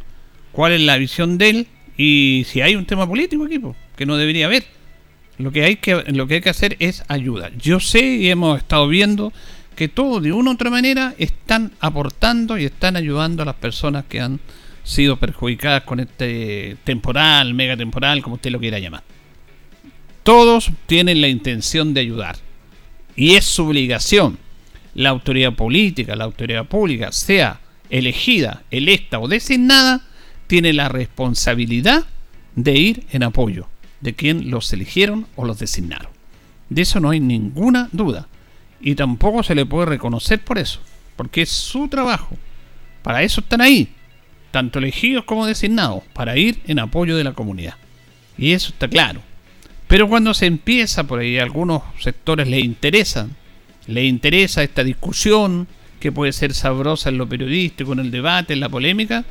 cuál 0.52 0.74
es 0.74 0.82
la 0.82 0.98
visión 0.98 1.38
de 1.38 1.50
él 1.50 1.68
y 1.98 2.46
si 2.48 2.62
hay 2.62 2.76
un 2.76 2.86
tema 2.86 3.08
político 3.08 3.46
aquí, 3.46 3.60
que 3.96 4.06
no 4.06 4.18
debería 4.18 4.46
haber. 4.46 4.66
Lo 5.38 5.52
que, 5.52 5.64
hay 5.64 5.76
que, 5.76 6.04
lo 6.08 6.26
que 6.28 6.36
hay 6.36 6.42
que 6.42 6.50
hacer 6.50 6.76
es 6.80 7.04
ayuda. 7.08 7.52
Yo 7.58 7.80
sé 7.80 8.02
y 8.02 8.30
hemos 8.30 8.58
estado 8.58 8.88
viendo 8.88 9.32
que 9.76 9.88
todos 9.88 10.24
de 10.24 10.32
una 10.32 10.50
u 10.50 10.54
otra 10.56 10.72
manera 10.72 11.14
están 11.20 11.72
aportando 11.80 12.58
y 12.58 12.66
están 12.66 12.96
ayudando 12.96 13.44
a 13.44 13.46
las 13.46 13.56
personas 13.56 14.06
que 14.10 14.20
han 14.20 14.40
sido 14.84 15.18
perjudicadas 15.18 15.84
con 15.84 16.00
este 16.00 16.78
temporal, 16.84 17.54
mega 17.54 17.78
temporal, 17.78 18.24
como 18.24 18.36
usted 18.36 18.50
lo 18.50 18.60
quiera 18.60 18.80
llamar. 18.80 19.04
Todos 20.28 20.72
tienen 20.88 21.22
la 21.22 21.30
intención 21.30 21.94
de 21.94 22.02
ayudar. 22.02 22.36
Y 23.16 23.36
es 23.36 23.46
su 23.46 23.66
obligación. 23.66 24.38
La 24.94 25.12
autoridad 25.12 25.54
política, 25.54 26.18
la 26.18 26.26
autoridad 26.26 26.66
pública, 26.66 27.14
sea 27.14 27.62
elegida, 27.90 28.64
electa 28.70 29.20
o 29.20 29.30
designada, 29.30 30.02
tiene 30.48 30.74
la 30.74 30.90
responsabilidad 30.90 32.08
de 32.58 32.78
ir 32.78 33.08
en 33.12 33.24
apoyo 33.24 33.70
de 34.02 34.16
quien 34.16 34.52
los 34.52 34.74
eligieron 34.74 35.28
o 35.38 35.46
los 35.46 35.60
designaron. 35.60 36.12
De 36.68 36.82
eso 36.82 37.00
no 37.00 37.12
hay 37.12 37.22
ninguna 37.22 37.88
duda. 37.94 38.28
Y 38.82 38.96
tampoco 38.96 39.44
se 39.44 39.56
le 39.56 39.66
puede 39.66 39.86
reconocer 39.86 40.44
por 40.44 40.58
eso, 40.58 40.82
porque 41.16 41.44
es 41.44 41.50
su 41.52 41.88
trabajo. 41.88 42.36
Para 43.02 43.24
eso 43.24 43.40
están 43.40 43.62
ahí, 43.62 43.94
tanto 44.52 44.80
elegidos 44.80 45.24
como 45.24 45.46
designados, 45.46 46.04
para 46.12 46.38
ir 46.38 46.60
en 46.68 46.80
apoyo 46.80 47.16
de 47.16 47.24
la 47.24 47.32
comunidad. 47.32 47.76
Y 48.38 48.52
eso 48.52 48.74
está 48.74 48.90
claro. 48.90 49.22
Pero 49.88 50.08
cuando 50.08 50.34
se 50.34 50.46
empieza 50.46 51.06
por 51.06 51.20
ahí, 51.20 51.38
a 51.38 51.44
algunos 51.44 51.82
sectores 52.00 52.48
les 52.48 52.64
interesan, 52.64 53.36
le 53.88 54.04
interesa 54.04 54.64
esta 54.64 54.84
discusión 54.84 55.68
que 56.00 56.12
puede 56.12 56.34
ser 56.34 56.54
sabrosa 56.54 57.10
en 57.10 57.18
lo 57.18 57.28
periodístico, 57.28 57.94
en 57.94 58.00
el 58.00 58.12
debate, 58.12 58.54
en 58.54 58.60
la 58.60 58.70
polémica, 58.70 59.24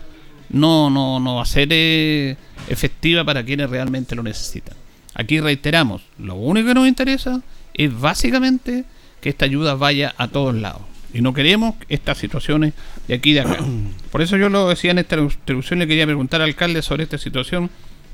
no, 0.48 0.90
no, 0.90 1.20
no 1.20 1.36
va 1.36 1.42
a 1.42 1.46
ser 1.46 1.68
eh, 1.70 2.36
efectiva 2.68 3.24
para 3.24 3.44
quienes 3.44 3.68
realmente 3.68 4.14
lo 4.14 4.22
necesitan. 4.22 4.76
Aquí 5.14 5.40
reiteramos, 5.40 6.02
lo 6.18 6.34
único 6.34 6.68
que 6.68 6.74
nos 6.74 6.88
interesa 6.88 7.42
es 7.74 7.98
básicamente 7.98 8.84
que 9.20 9.28
esta 9.28 9.44
ayuda 9.44 9.74
vaya 9.74 10.14
a 10.16 10.28
todos 10.28 10.54
lados. 10.54 10.82
Y 11.12 11.20
no 11.20 11.32
queremos 11.32 11.74
estas 11.88 12.18
situaciones 12.18 12.74
de 13.08 13.14
aquí 13.14 13.30
y 13.30 13.34
de 13.34 13.40
acá. 13.40 13.58
Por 14.10 14.22
eso 14.22 14.36
yo 14.36 14.48
lo 14.48 14.68
decía 14.68 14.90
en 14.90 14.98
esta 14.98 15.16
introducción, 15.16 15.78
le 15.78 15.86
quería 15.86 16.06
preguntar 16.06 16.42
al 16.42 16.48
alcalde 16.48 16.82
sobre 16.82 17.04
esta 17.04 17.18
situación 17.18 17.70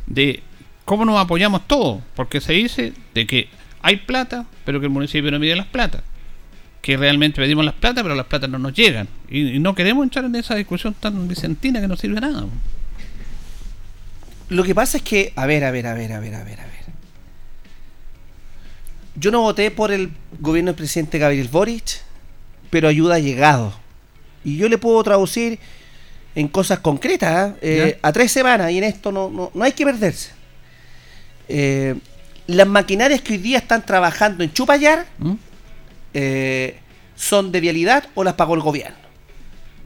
de 0.07 0.43
¿Cómo 0.85 1.05
nos 1.05 1.19
apoyamos 1.19 1.67
todos? 1.67 2.03
Porque 2.15 2.41
se 2.41 2.53
dice 2.55 2.93
de 3.15 3.27
que 3.27 3.49
hay 3.83 3.97
plata, 3.97 4.47
pero 4.65 4.81
que 4.81 4.87
el 4.87 4.93
municipio 4.93 5.31
no 5.31 5.39
mide 5.39 5.57
las 5.57 5.67
plata. 5.67 6.03
Que 6.81 6.97
realmente 6.97 7.41
pedimos 7.41 7.65
las 7.65 7.75
plata, 7.75 8.03
pero 8.03 8.15
las 8.15 8.27
plata 8.27 8.49
no 8.49 8.59
nos 8.59 8.73
llegan. 8.73 9.09
Y, 9.31 9.59
no 9.61 9.75
queremos 9.75 10.03
entrar 10.05 10.25
en 10.25 10.35
esa 10.35 10.55
discusión 10.55 10.95
tan 10.95 11.29
vicentina 11.29 11.81
que 11.81 11.89
no 11.89 11.97
sirve 11.97 12.21
nada. 12.21 12.47
Lo 14.49 14.65
que 14.65 14.75
pasa 14.75 14.99
es 14.99 15.03
que, 15.03 15.33
a 15.37 15.47
ver, 15.47 15.65
a 15.65 15.71
ver, 15.71 15.87
a 15.87 15.95
ver, 15.95 16.13
a 16.13 16.21
ver, 16.21 16.35
a 16.35 16.45
ver, 16.45 16.61
a 16.61 16.65
ver. 16.65 16.73
Yo 19.15 19.31
no 19.31 19.43
voté 19.43 19.71
por 19.71 19.93
el 19.93 20.11
gobierno 20.41 20.71
del 20.71 20.77
presidente 20.77 21.19
Gabriel 21.19 21.49
Boric, 21.49 22.01
pero 22.71 22.89
ayuda 22.89 23.17
ha 23.17 23.19
llegado. 23.19 23.75
Y 24.45 24.57
yo 24.57 24.69
le 24.69 24.79
puedo 24.79 25.03
traducir 25.05 25.59
en 26.35 26.49
cosas 26.49 26.81
concretas, 26.81 27.53
¿eh? 27.53 27.57
Eh, 27.63 27.99
a 28.03 28.13
tres 28.13 28.33
semanas, 28.33 28.73
y 28.73 28.79
en 28.79 28.85
esto 28.85 29.13
no, 29.13 29.31
no, 29.31 29.51
no 29.55 29.65
hay 29.65 29.73
que 29.73 29.85
perderse. 29.85 30.42
Eh, 31.49 31.95
las 32.47 32.67
maquinarias 32.67 33.21
que 33.21 33.35
hoy 33.35 33.39
día 33.39 33.59
están 33.59 33.85
trabajando 33.85 34.43
en 34.43 34.53
Chupayar 34.53 35.07
¿Mm? 35.19 35.33
eh, 36.15 36.79
son 37.17 37.53
de 37.53 37.61
vialidad 37.61 38.09
o 38.15 38.25
las 38.25 38.35
pagó 38.35 38.55
el 38.55 38.61
gobierno. 38.61 38.99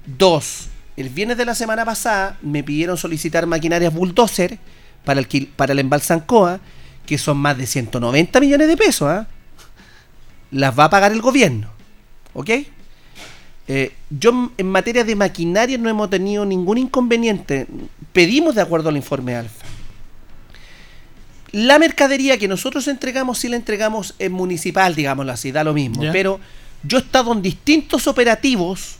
Dos, 0.06 0.68
el 0.96 1.08
viernes 1.10 1.36
de 1.36 1.44
la 1.44 1.54
semana 1.54 1.84
pasada 1.84 2.38
me 2.42 2.62
pidieron 2.64 2.96
solicitar 2.96 3.46
maquinarias 3.46 3.92
bulldozer 3.92 4.58
para 5.04 5.20
el, 5.20 5.26
para 5.54 5.72
el 5.72 5.78
embalsancoa, 5.80 6.60
que 7.04 7.18
son 7.18 7.36
más 7.36 7.56
de 7.58 7.66
190 7.66 8.40
millones 8.40 8.68
de 8.68 8.76
pesos, 8.76 9.08
¿ah? 9.08 9.26
las 10.50 10.76
va 10.78 10.84
a 10.84 10.90
pagar 10.90 11.12
el 11.12 11.20
gobierno. 11.20 11.68
¿Ok? 12.32 12.50
Eh, 13.68 13.92
yo 14.10 14.52
en 14.56 14.66
materia 14.68 15.02
de 15.02 15.16
maquinaria 15.16 15.76
no 15.76 15.88
hemos 15.88 16.08
tenido 16.08 16.44
ningún 16.44 16.78
inconveniente. 16.78 17.66
Pedimos 18.12 18.54
de 18.54 18.62
acuerdo 18.62 18.88
al 18.88 18.96
informe 18.96 19.34
Alfa. 19.34 19.65
La 21.56 21.78
mercadería 21.78 22.36
que 22.36 22.48
nosotros 22.48 22.86
entregamos, 22.86 23.38
si 23.38 23.48
la 23.48 23.56
entregamos 23.56 24.14
en 24.18 24.30
municipal, 24.30 24.94
digámoslo 24.94 25.32
así, 25.32 25.52
da 25.52 25.64
lo 25.64 25.72
mismo. 25.72 26.02
Pero 26.12 26.38
yo 26.82 26.98
he 26.98 27.00
estado 27.00 27.32
en 27.32 27.40
distintos 27.40 28.06
operativos 28.06 28.96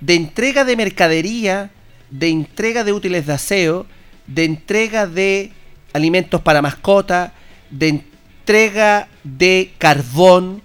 de 0.00 0.16
entrega 0.16 0.64
de 0.64 0.74
mercadería, 0.74 1.70
de 2.10 2.28
entrega 2.28 2.82
de 2.82 2.92
útiles 2.92 3.24
de 3.24 3.32
aseo, 3.32 3.86
de 4.26 4.44
entrega 4.44 5.06
de 5.06 5.52
alimentos 5.92 6.40
para 6.40 6.60
mascota, 6.60 7.34
de 7.70 7.90
entrega 7.90 9.06
de 9.22 9.72
carbón, 9.78 10.60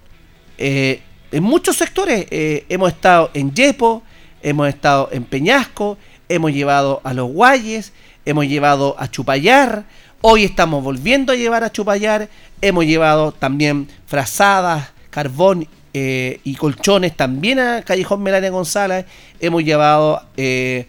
eh, 0.58 1.02
en 1.32 1.44
muchos 1.44 1.78
sectores 1.78 2.26
eh, 2.32 2.66
hemos 2.68 2.94
estado 2.94 3.30
en 3.36 3.54
Yepo, 3.54 4.02
hemos 4.42 4.70
estado 4.70 5.10
en 5.12 5.24
Peñasco, 5.24 6.00
hemos 6.30 6.52
llevado 6.52 7.00
a 7.04 7.14
los 7.14 7.30
Guayes, 7.30 7.94
hemos 8.26 8.48
llevado 8.48 8.96
a 8.98 9.08
Chupayar, 9.12 9.86
hoy 10.30 10.44
estamos 10.44 10.84
volviendo 10.84 11.32
a 11.32 11.38
llevar 11.38 11.64
a 11.64 11.72
Chupayar, 11.72 12.28
hemos 12.60 12.86
llevado 12.86 13.32
también 13.32 13.88
frazadas, 14.08 14.90
carbón 15.10 15.70
eh, 15.94 16.42
y 16.44 16.56
colchones 16.56 17.16
también 17.16 17.60
a 17.60 17.82
Callejón 17.82 18.24
Melania 18.24 18.50
González, 18.50 19.06
hemos 19.40 19.64
llevado 19.64 20.22
eh, 20.36 20.88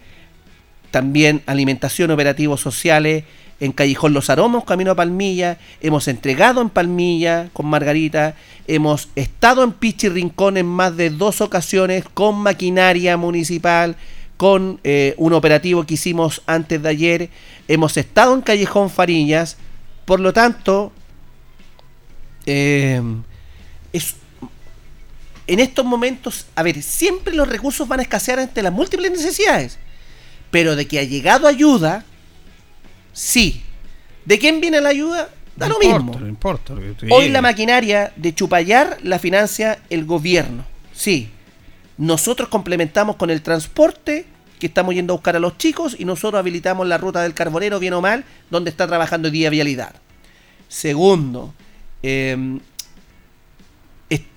también 0.91 1.41
alimentación, 1.45 2.11
operativos 2.11 2.59
sociales, 2.59 3.23
en 3.61 3.71
Callejón 3.71 4.13
Los 4.13 4.29
Aromos, 4.29 4.65
camino 4.65 4.91
a 4.91 4.95
Palmilla, 4.95 5.57
hemos 5.79 6.09
entregado 6.09 6.61
en 6.61 6.69
Palmilla 6.69 7.47
con 7.53 7.65
Margarita, 7.65 8.35
hemos 8.67 9.07
estado 9.15 9.63
en 9.63 9.71
Pichi 9.71 10.09
Rincón 10.09 10.57
en 10.57 10.65
más 10.65 10.97
de 10.97 11.11
dos 11.11 11.39
ocasiones 11.39 12.03
con 12.13 12.35
maquinaria 12.35 13.15
municipal, 13.15 13.95
con 14.39 14.79
eh, 14.85 15.15
un 15.17 15.33
operativo 15.33 15.85
que 15.85 15.95
hicimos 15.95 16.41
antes 16.45 16.81
de 16.81 16.87
ayer, 16.87 17.29
hemos 17.67 17.97
estado 17.97 18.33
en 18.33 18.41
Callejón 18.41 18.89
Farillas, 18.89 19.57
por 20.05 20.21
lo 20.21 20.31
tanto, 20.31 20.93
eh, 22.45 23.01
en 25.47 25.59
estos 25.59 25.83
momentos, 25.83 26.45
a 26.55 26.63
ver, 26.63 26.81
siempre 26.81 27.33
los 27.33 27.49
recursos 27.49 27.87
van 27.87 27.99
a 27.99 28.03
escasear 28.03 28.39
ante 28.39 28.61
las 28.61 28.71
múltiples 28.71 29.11
necesidades, 29.11 29.77
pero 30.51 30.75
de 30.75 30.87
que 30.87 30.99
ha 30.99 31.03
llegado 31.03 31.47
ayuda, 31.47 32.05
Sí. 33.19 33.61
¿De 34.23 34.39
quién 34.39 34.61
viene 34.61 34.79
la 34.79 34.89
ayuda? 34.89 35.29
Da 35.55 35.67
lo 35.67 35.77
mismo. 35.79 36.17
No 36.17 36.27
importa. 36.27 36.73
Hoy 37.11 37.27
la 37.27 37.41
maquinaria 37.41 38.13
de 38.15 38.33
Chupayar 38.33 38.97
la 39.03 39.19
financia 39.19 39.79
el 39.89 40.05
gobierno. 40.05 40.65
Sí. 40.93 41.29
Nosotros 41.99 42.47
complementamos 42.47 43.17
con 43.17 43.29
el 43.29 43.41
transporte 43.41 44.25
que 44.57 44.67
estamos 44.67 44.95
yendo 44.95 45.13
a 45.13 45.17
buscar 45.17 45.35
a 45.35 45.39
los 45.39 45.57
chicos 45.57 45.97
y 45.99 46.05
nosotros 46.05 46.39
habilitamos 46.39 46.87
la 46.87 46.97
ruta 46.97 47.21
del 47.21 47.33
carbonero, 47.33 47.77
bien 47.77 47.91
o 47.93 47.99
mal, 47.99 48.23
donde 48.49 48.69
está 48.69 48.87
trabajando 48.87 49.29
día 49.29 49.49
vialidad. 49.49 49.93
Segundo, 50.69 51.53
em, 52.01 52.61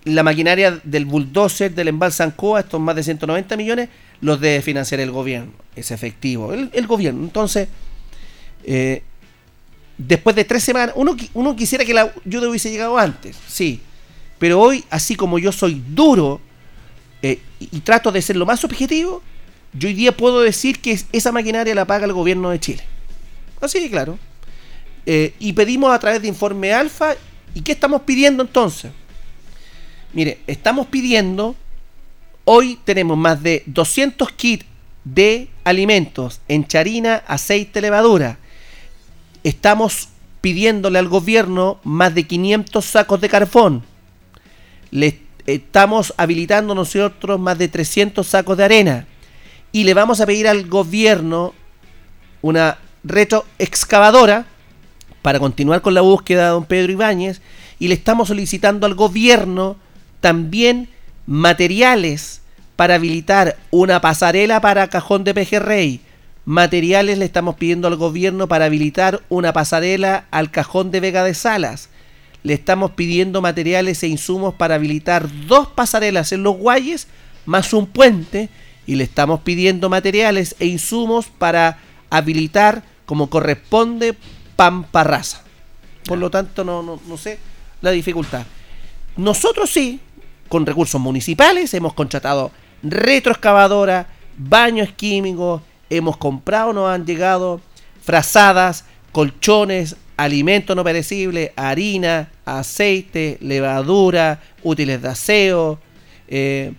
la 0.04 0.24
maquinaria 0.24 0.80
del 0.82 1.04
bulldozer 1.04 1.72
del 1.72 1.86
embalsancoa, 1.86 2.60
estos 2.60 2.80
más 2.80 2.96
de 2.96 3.04
190 3.04 3.56
millones, 3.56 3.88
los 4.20 4.40
debe 4.40 4.60
financiar 4.60 5.00
el 5.00 5.12
gobierno. 5.12 5.52
Es 5.76 5.92
efectivo, 5.92 6.52
el, 6.52 6.86
gobierno. 6.88 7.22
Entonces, 7.22 7.68
eh, 8.64 9.04
después 9.96 10.34
de 10.34 10.44
tres 10.44 10.64
semanas, 10.64 10.96
uno, 10.96 11.54
quisiera 11.54 11.84
que 11.84 11.94
la 11.94 12.12
ayuda 12.26 12.48
hubiese 12.48 12.72
llegado 12.72 12.98
antes, 12.98 13.36
sí. 13.46 13.80
Pero 14.40 14.60
hoy, 14.60 14.84
así 14.90 15.14
como 15.14 15.38
yo 15.38 15.52
soy 15.52 15.80
duro 15.88 16.40
y, 17.70 17.80
trato 17.80 18.12
de 18.12 18.22
ser 18.22 18.36
lo 18.36 18.46
más 18.46 18.64
objetivo, 18.64 19.22
yo 19.72 19.88
hoy 19.88 19.94
día 19.94 20.16
puedo 20.16 20.40
decir 20.40 20.80
que 20.80 20.98
esa 21.12 21.32
maquinaria 21.32 21.74
la 21.74 21.86
paga 21.86 22.04
el 22.04 22.12
gobierno 22.12 22.50
de 22.50 22.60
Chile. 22.60 22.82
Así 23.60 23.88
claro. 23.90 24.18
Eh, 25.06 25.34
y 25.38 25.52
pedimos 25.52 25.92
a 25.92 25.98
través 25.98 26.22
de 26.22 26.28
informe 26.28 26.72
alfa. 26.72 27.14
¿Y 27.54 27.62
qué 27.62 27.72
estamos 27.72 28.02
pidiendo 28.02 28.42
entonces? 28.42 28.92
Mire, 30.12 30.40
estamos 30.46 30.86
pidiendo, 30.88 31.56
hoy 32.44 32.78
tenemos 32.84 33.16
más 33.16 33.42
de 33.42 33.62
200 33.66 34.30
kits 34.32 34.66
de 35.04 35.48
alimentos 35.64 36.40
en 36.48 36.66
charina, 36.66 37.22
aceite, 37.26 37.80
levadura 37.80 38.38
estamos 39.44 40.08
pidiéndole 40.40 40.98
al 40.98 41.08
gobierno 41.08 41.78
más 41.84 42.14
de 42.14 42.26
500 42.26 42.84
sacos 42.84 43.20
de 43.20 43.28
carbón. 43.28 43.82
Le 44.90 45.20
estamos 45.46 46.14
habilitando 46.16 46.74
nosotros 46.74 47.38
más 47.40 47.58
de 47.58 47.68
300 47.68 48.26
sacos 48.26 48.56
de 48.56 48.64
arena. 48.64 49.06
Y 49.72 49.84
le 49.84 49.94
vamos 49.94 50.20
a 50.20 50.26
pedir 50.26 50.48
al 50.48 50.68
gobierno 50.68 51.54
una 52.42 52.78
retroexcavadora 53.04 54.46
para 55.22 55.38
continuar 55.38 55.80
con 55.80 55.94
la 55.94 56.00
búsqueda 56.00 56.44
de 56.44 56.50
don 56.50 56.64
Pedro 56.64 56.92
Ibáñez. 56.92 57.40
Y 57.78 57.88
le 57.88 57.94
estamos 57.94 58.28
solicitando 58.28 58.86
al 58.86 58.94
gobierno 58.94 59.76
también 60.20 60.88
materiales 61.26 62.42
para 62.76 62.96
habilitar 62.96 63.56
una 63.70 64.00
pasarela 64.00 64.60
para 64.60 64.88
cajón 64.88 65.24
de 65.24 65.34
pejerrey 65.34 66.00
materiales 66.44 67.18
le 67.18 67.24
estamos 67.24 67.54
pidiendo 67.54 67.88
al 67.88 67.96
gobierno 67.96 68.48
para 68.48 68.66
habilitar 68.66 69.22
una 69.28 69.52
pasarela 69.52 70.24
al 70.30 70.50
cajón 70.50 70.90
de 70.90 71.00
Vega 71.00 71.24
de 71.24 71.34
Salas. 71.34 71.88
Le 72.42 72.54
estamos 72.54 72.92
pidiendo 72.92 73.40
materiales 73.40 74.02
e 74.02 74.08
insumos 74.08 74.54
para 74.54 74.74
habilitar 74.74 75.28
dos 75.46 75.68
pasarelas 75.68 76.32
en 76.32 76.42
los 76.42 76.56
Guayes 76.56 77.06
más 77.46 77.72
un 77.72 77.86
puente 77.86 78.48
y 78.86 78.96
le 78.96 79.04
estamos 79.04 79.40
pidiendo 79.40 79.88
materiales 79.88 80.56
e 80.58 80.66
insumos 80.66 81.26
para 81.26 81.78
habilitar 82.10 82.82
como 83.06 83.30
corresponde 83.30 84.16
Pamparraza. 84.56 85.42
Por 86.04 86.18
lo 86.18 86.30
tanto, 86.30 86.64
no, 86.64 86.82
no, 86.82 87.00
no 87.06 87.16
sé 87.16 87.38
la 87.80 87.90
dificultad. 87.90 88.44
Nosotros 89.16 89.70
sí, 89.70 90.00
con 90.48 90.64
recursos 90.66 91.00
municipales, 91.00 91.74
hemos 91.74 91.94
contratado 91.94 92.50
retroexcavadora, 92.82 94.06
baños 94.36 94.90
químicos, 94.92 95.62
hemos 95.90 96.16
comprado, 96.16 96.72
nos 96.72 96.88
han 96.88 97.04
llegado 97.04 97.60
frazadas, 98.02 98.84
colchones, 99.12 99.96
alimentos 100.16 100.74
no 100.74 100.84
perecibles, 100.84 101.50
harina, 101.56 102.30
aceite, 102.44 103.38
levadura, 103.40 104.40
útiles 104.62 105.00
de 105.02 105.08
aseo. 105.08 105.78
Eh, 106.28 106.72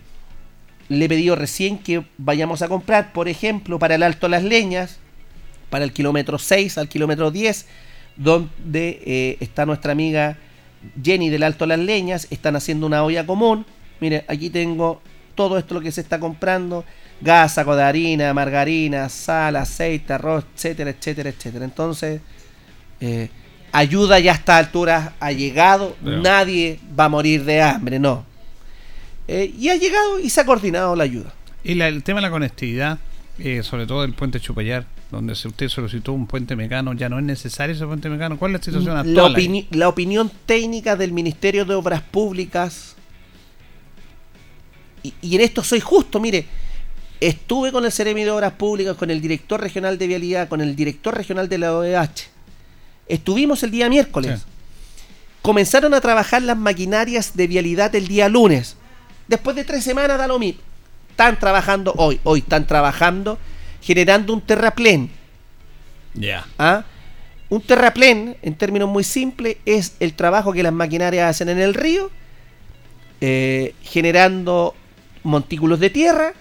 le 0.88 1.04
he 1.04 1.08
pedido 1.08 1.36
recién 1.36 1.78
que 1.78 2.04
vayamos 2.18 2.62
a 2.62 2.68
comprar, 2.68 3.12
por 3.12 3.28
ejemplo, 3.28 3.78
para 3.78 3.94
el 3.94 4.02
Alto 4.02 4.28
Las 4.28 4.42
Leñas, 4.42 4.98
para 5.70 5.84
el 5.84 5.92
kilómetro 5.92 6.38
6 6.38 6.78
al 6.78 6.88
kilómetro 6.88 7.30
10, 7.30 7.66
donde 8.16 9.02
eh, 9.04 9.36
está 9.40 9.66
nuestra 9.66 9.92
amiga 9.92 10.36
Jenny 11.02 11.30
del 11.30 11.42
Alto 11.42 11.66
Las 11.66 11.78
Leñas, 11.78 12.26
están 12.30 12.56
haciendo 12.56 12.86
una 12.86 13.02
olla 13.02 13.24
común. 13.26 13.64
Mire, 14.00 14.24
aquí 14.28 14.50
tengo 14.50 15.00
todo 15.34 15.58
esto 15.58 15.74
lo 15.74 15.80
que 15.80 15.90
se 15.90 16.00
está 16.00 16.20
comprando 16.20 16.84
gas, 17.20 17.54
saco 17.54 17.74
de 17.74 17.82
harina, 17.82 18.34
margarina, 18.34 19.08
sal, 19.08 19.56
aceite, 19.56 20.12
arroz, 20.12 20.44
etcétera, 20.54 20.90
etcétera, 20.90 21.30
etcétera. 21.30 21.64
Entonces, 21.64 22.20
eh, 23.00 23.30
ayuda 23.74 24.20
ya 24.20 24.32
a 24.32 24.34
estas 24.36 24.66
alturas 24.66 25.10
ha 25.18 25.32
llegado, 25.32 25.96
nadie 26.00 26.78
va 26.98 27.06
a 27.06 27.08
morir 27.08 27.44
de 27.44 27.60
hambre, 27.60 27.98
no. 27.98 28.24
Eh, 29.26 29.52
y 29.58 29.68
ha 29.68 29.76
llegado 29.76 30.20
y 30.20 30.30
se 30.30 30.40
ha 30.40 30.46
coordinado 30.46 30.94
la 30.94 31.04
ayuda. 31.04 31.34
Y 31.64 31.80
el 31.80 32.02
tema 32.04 32.20
de 32.20 32.22
la 32.22 32.30
conectividad, 32.30 32.98
eh, 33.38 33.62
sobre 33.64 33.86
todo 33.86 34.04
el 34.04 34.12
puente 34.12 34.38
Chupayar, 34.38 34.86
donde 35.10 35.32
usted 35.32 35.68
solicitó 35.68 36.12
un 36.12 36.26
puente 36.26 36.54
mecano, 36.54 36.92
ya 36.92 37.08
no 37.08 37.18
es 37.18 37.24
necesario 37.24 37.74
ese 37.74 37.84
puente 37.84 38.08
mecano. 38.08 38.38
¿Cuál 38.38 38.52
es 38.52 38.60
la 38.60 38.64
situación 38.64 38.96
actual? 38.96 39.66
la 39.70 39.88
opinión 39.88 40.30
técnica 40.46 40.94
del 40.94 41.12
Ministerio 41.12 41.64
de 41.64 41.74
Obras 41.74 42.02
Públicas, 42.02 42.94
y, 45.02 45.12
y 45.20 45.34
en 45.34 45.40
esto 45.40 45.64
soy 45.64 45.80
justo, 45.80 46.20
mire, 46.20 46.46
Estuve 47.20 47.72
con 47.72 47.86
el 47.86 47.92
Ceremi 47.92 48.22
de 48.24 48.30
Obras 48.30 48.52
Públicas, 48.52 48.96
con 48.96 49.10
el 49.10 49.20
director 49.20 49.58
regional 49.58 49.96
de 49.96 50.06
Vialidad, 50.08 50.48
con 50.48 50.60
el 50.60 50.76
director 50.76 51.16
regional 51.16 51.48
de 51.48 51.58
la 51.58 51.74
OEH. 51.74 52.33
Estuvimos 53.08 53.62
el 53.62 53.70
día 53.70 53.88
miércoles. 53.88 54.44
Comenzaron 55.42 55.92
a 55.94 56.00
trabajar 56.00 56.42
las 56.42 56.56
maquinarias 56.56 57.36
de 57.36 57.46
vialidad 57.46 57.94
el 57.94 58.08
día 58.08 58.28
lunes. 58.28 58.76
Después 59.28 59.56
de 59.56 59.64
tres 59.64 59.84
semanas 59.84 60.18
da 60.18 60.26
lo 60.26 60.38
mismo. 60.38 60.60
Están 61.10 61.38
trabajando 61.38 61.92
hoy, 61.96 62.18
hoy 62.24 62.40
están 62.40 62.66
trabajando 62.66 63.38
generando 63.82 64.32
un 64.32 64.40
terraplén. 64.40 65.10
Ya. 66.14 66.46
¿Ah? 66.58 66.84
Un 67.50 67.60
terraplén, 67.60 68.36
en 68.42 68.54
términos 68.54 68.88
muy 68.88 69.04
simples, 69.04 69.58
es 69.66 69.94
el 70.00 70.14
trabajo 70.14 70.52
que 70.52 70.62
las 70.62 70.72
maquinarias 70.72 71.28
hacen 71.28 71.50
en 71.50 71.58
el 71.60 71.74
río, 71.74 72.10
eh, 73.20 73.74
generando 73.82 74.74
montículos 75.22 75.78
de 75.78 75.90
tierra 75.90 76.32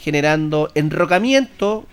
generando 0.00 0.70
enrocamiento 0.74 1.86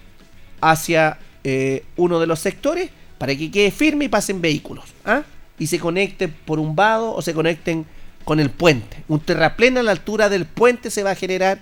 hacia 0.62 1.20
eh, 1.44 1.84
uno 1.98 2.20
de 2.20 2.28
los 2.28 2.40
sectores 2.40 2.90
para 3.18 3.36
que 3.36 3.50
quede 3.52 3.72
firme 3.72 4.06
y 4.06 4.10
pasen 4.10 4.42
vehículos. 4.42 4.86
¿ah? 5.06 5.24
Y 5.60 5.68
se 5.68 5.80
conecten 5.80 6.34
por 6.46 6.60
un 6.60 6.76
vado 6.76 7.14
o 7.14 7.22
se 7.22 7.34
conecten 7.34 7.86
con 8.24 8.40
el 8.40 8.50
puente. 8.50 9.04
Un 9.08 9.20
terraplén 9.20 9.78
a 9.78 9.84
la 9.84 9.92
altura 9.92 10.30
del 10.30 10.46
puente 10.46 10.92
se 10.92 11.04
va 11.04 11.12
a 11.12 11.16
generar 11.16 11.60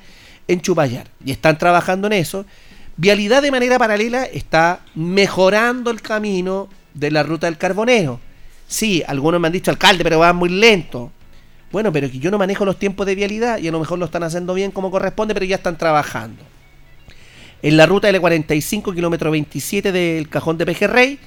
en 0.47 0.61
Chupayar. 0.61 1.07
Y 1.23 1.31
están 1.31 1.57
trabajando 1.57 2.07
en 2.07 2.13
eso. 2.13 2.45
Vialidad 2.97 3.41
de 3.41 3.51
manera 3.51 3.77
paralela 3.77 4.23
está 4.23 4.81
mejorando 4.95 5.91
el 5.91 6.01
camino 6.01 6.69
de 6.93 7.11
la 7.11 7.23
ruta 7.23 7.47
del 7.47 7.57
carbonero. 7.57 8.19
Sí, 8.67 9.03
algunos 9.05 9.39
me 9.39 9.47
han 9.47 9.53
dicho, 9.53 9.69
alcalde, 9.69 10.03
pero 10.03 10.19
va 10.19 10.33
muy 10.33 10.49
lento. 10.49 11.11
Bueno, 11.71 11.91
pero 11.91 12.09
que 12.09 12.19
yo 12.19 12.31
no 12.31 12.37
manejo 12.37 12.65
los 12.65 12.79
tiempos 12.79 13.05
de 13.05 13.15
vialidad 13.15 13.57
y 13.59 13.67
a 13.67 13.71
lo 13.71 13.79
mejor 13.79 13.99
lo 13.99 14.05
están 14.05 14.23
haciendo 14.23 14.53
bien 14.53 14.71
como 14.71 14.91
corresponde, 14.91 15.33
pero 15.33 15.45
ya 15.45 15.57
están 15.57 15.77
trabajando. 15.77 16.41
En 17.61 17.77
la 17.77 17.85
ruta 17.85 18.09
L45, 18.09 18.93
kilómetro 18.93 19.31
27 19.31 19.91
del 19.91 20.29
cajón 20.29 20.57
de 20.57 20.65
Pejerrey, 20.65 21.19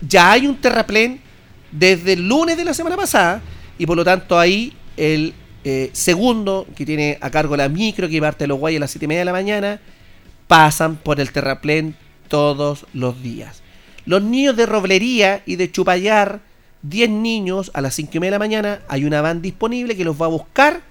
ya 0.00 0.32
hay 0.32 0.46
un 0.46 0.56
terraplén 0.56 1.20
desde 1.70 2.12
el 2.12 2.28
lunes 2.28 2.56
de 2.56 2.64
la 2.64 2.74
semana 2.74 2.96
pasada 2.96 3.42
y 3.78 3.86
por 3.86 3.96
lo 3.96 4.04
tanto 4.04 4.38
ahí 4.38 4.72
el 4.96 5.34
eh, 5.64 5.90
segundo, 5.92 6.66
que 6.76 6.84
tiene 6.84 7.16
a 7.20 7.30
cargo 7.30 7.56
la 7.56 7.70
micro, 7.70 8.08
que 8.08 8.20
parte 8.20 8.44
de 8.44 8.48
los 8.48 8.58
guayos 8.58 8.78
a 8.78 8.80
las 8.80 8.90
7 8.90 9.06
y 9.06 9.08
media 9.08 9.20
de 9.20 9.24
la 9.24 9.32
mañana, 9.32 9.80
pasan 10.46 10.96
por 10.96 11.20
el 11.20 11.32
terraplén 11.32 11.96
todos 12.28 12.86
los 12.92 13.22
días. 13.22 13.62
Los 14.04 14.22
niños 14.22 14.56
de 14.56 14.66
Roblería 14.66 15.42
y 15.46 15.56
de 15.56 15.72
Chupayar, 15.72 16.40
10 16.82 17.08
niños 17.08 17.70
a 17.72 17.80
las 17.80 17.94
5 17.94 18.10
y 18.12 18.20
media 18.20 18.32
de 18.32 18.34
la 18.34 18.38
mañana, 18.38 18.80
hay 18.88 19.06
una 19.06 19.22
van 19.22 19.40
disponible 19.40 19.96
que 19.96 20.04
los 20.04 20.20
va 20.20 20.26
a 20.26 20.28
buscar, 20.28 20.82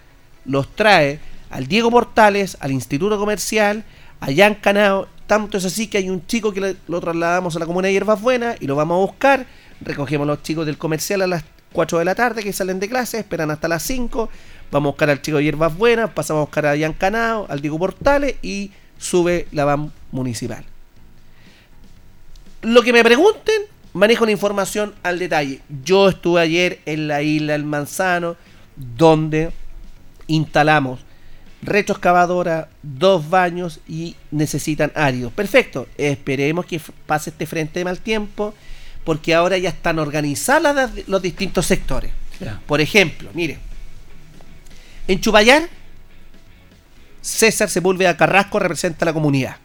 los 0.46 0.76
trae 0.76 1.20
al 1.52 1.68
Diego 1.68 1.92
Portales, 1.92 2.58
al 2.60 2.72
Instituto 2.72 3.20
Comercial, 3.20 3.84
allá 4.24 4.48
en 4.48 4.56
Canao. 4.56 5.08
Tanto 5.28 5.58
es 5.58 5.66
así 5.66 5.88
que 5.88 5.98
hay 5.98 6.10
un 6.10 6.26
chico 6.26 6.52
que 6.52 6.76
lo 6.88 7.02
trasladamos 7.02 7.56
a 7.56 7.60
la 7.60 7.66
comuna 7.66 7.88
de 7.88 7.94
Hierbas 7.94 8.22
Buenas 8.22 8.58
y 8.60 8.68
lo 8.68 8.76
vamos 8.76 8.96
a 8.96 9.12
buscar. 9.12 9.46
Recogemos 9.82 10.28
los 10.28 10.44
chicos 10.44 10.66
del 10.66 10.78
comercial 10.78 11.22
a 11.22 11.28
las 11.28 11.44
4 11.72 12.00
de 12.00 12.06
la 12.06 12.16
tarde 12.16 12.44
que 12.44 12.54
salen 12.54 12.80
de 12.80 12.90
clase, 12.90 13.20
esperan 13.20 13.52
hasta 13.52 13.68
las 13.68 13.84
5. 13.84 14.30
Vamos 14.72 14.90
a 14.90 14.92
buscar 14.92 15.10
al 15.10 15.22
chico 15.22 15.38
de 15.38 15.44
Hierbas 15.44 15.76
Buenas, 15.78 16.10
pasamos 16.12 16.42
a 16.42 16.46
buscar 16.46 16.66
a 16.66 16.78
Jan 16.78 16.94
Canao, 16.94 17.48
al 17.50 17.62
Diego 17.62 17.80
Portales 17.80 18.36
y 18.42 18.72
sube 18.98 19.48
la 19.52 19.66
van 19.66 19.92
municipal. 20.12 20.64
Lo 22.62 22.82
que 22.82 22.94
me 22.94 23.04
pregunten, 23.04 23.64
manejo 23.94 24.26
la 24.26 24.32
información 24.32 24.94
al 25.04 25.20
detalle. 25.20 25.62
Yo 25.84 26.10
estuve 26.10 26.42
ayer 26.42 26.80
en 26.86 27.08
la 27.08 27.22
isla 27.22 27.54
del 27.54 27.66
Manzano, 27.66 28.36
donde 28.76 29.52
instalamos 30.28 31.00
retroexcavadora, 31.64 32.70
dos 32.82 33.30
baños 33.30 33.80
y 33.88 34.16
necesitan 34.32 34.92
áridos. 34.96 35.32
Perfecto, 35.34 35.88
esperemos 35.98 36.66
que 36.66 36.82
pase 37.06 37.30
este 37.30 37.46
frente 37.46 37.80
de 37.80 37.86
mal 37.86 38.00
tiempo, 38.00 38.54
porque 39.04 39.34
ahora 39.34 39.58
ya 39.58 39.70
están 39.70 40.00
organizadas 40.00 40.92
los 41.08 41.22
distintos 41.22 41.66
sectores. 41.66 42.12
Por 42.66 42.82
ejemplo, 42.82 43.30
mire, 43.34 43.58
en 45.08 45.20
Chubayar, 45.20 45.70
César 47.22 47.70
Sepúlveda 47.70 48.18
Carrasco 48.18 48.60
representa 48.60 49.06
a 49.06 49.08
la 49.08 49.14
comunidad. 49.14 49.58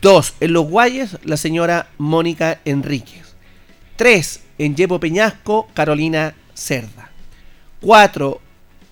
Dos, 0.00 0.34
en 0.40 0.52
Los 0.52 0.66
Guayes, 0.66 1.18
la 1.24 1.36
señora 1.36 1.88
Mónica 1.98 2.60
Enríquez. 2.64 3.34
Tres, 3.96 4.42
en 4.58 4.76
Yepo 4.76 5.00
Peñasco, 5.00 5.68
Carolina 5.72 6.34
Cerda. 6.54 7.10
Cuatro, 7.80 8.40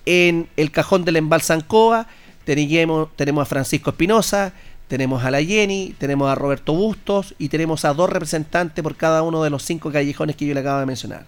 en 0.07 0.47
el 0.55 0.71
cajón 0.71 1.03
del 1.05 1.17
Embalsancoa 1.17 2.07
tenemos, 2.47 3.09
tenemos 3.17 3.41
a 3.41 3.45
Francisco 3.45 3.89
Espinosa, 3.89 4.53
tenemos 4.87 5.21
a 5.25 5.31
la 5.31 5.43
Jenny, 5.43 5.93
tenemos 5.97 6.29
a 6.29 6.35
Roberto 6.35 6.71
Bustos 6.71 7.35
y 7.37 7.49
tenemos 7.49 7.83
a 7.83 7.93
dos 7.93 8.09
representantes 8.09 8.81
por 8.81 8.95
cada 8.95 9.21
uno 9.21 9.43
de 9.43 9.49
los 9.49 9.63
cinco 9.63 9.91
callejones 9.91 10.37
que 10.37 10.45
yo 10.45 10.53
le 10.53 10.61
acabo 10.61 10.79
de 10.79 10.85
mencionar. 10.85 11.25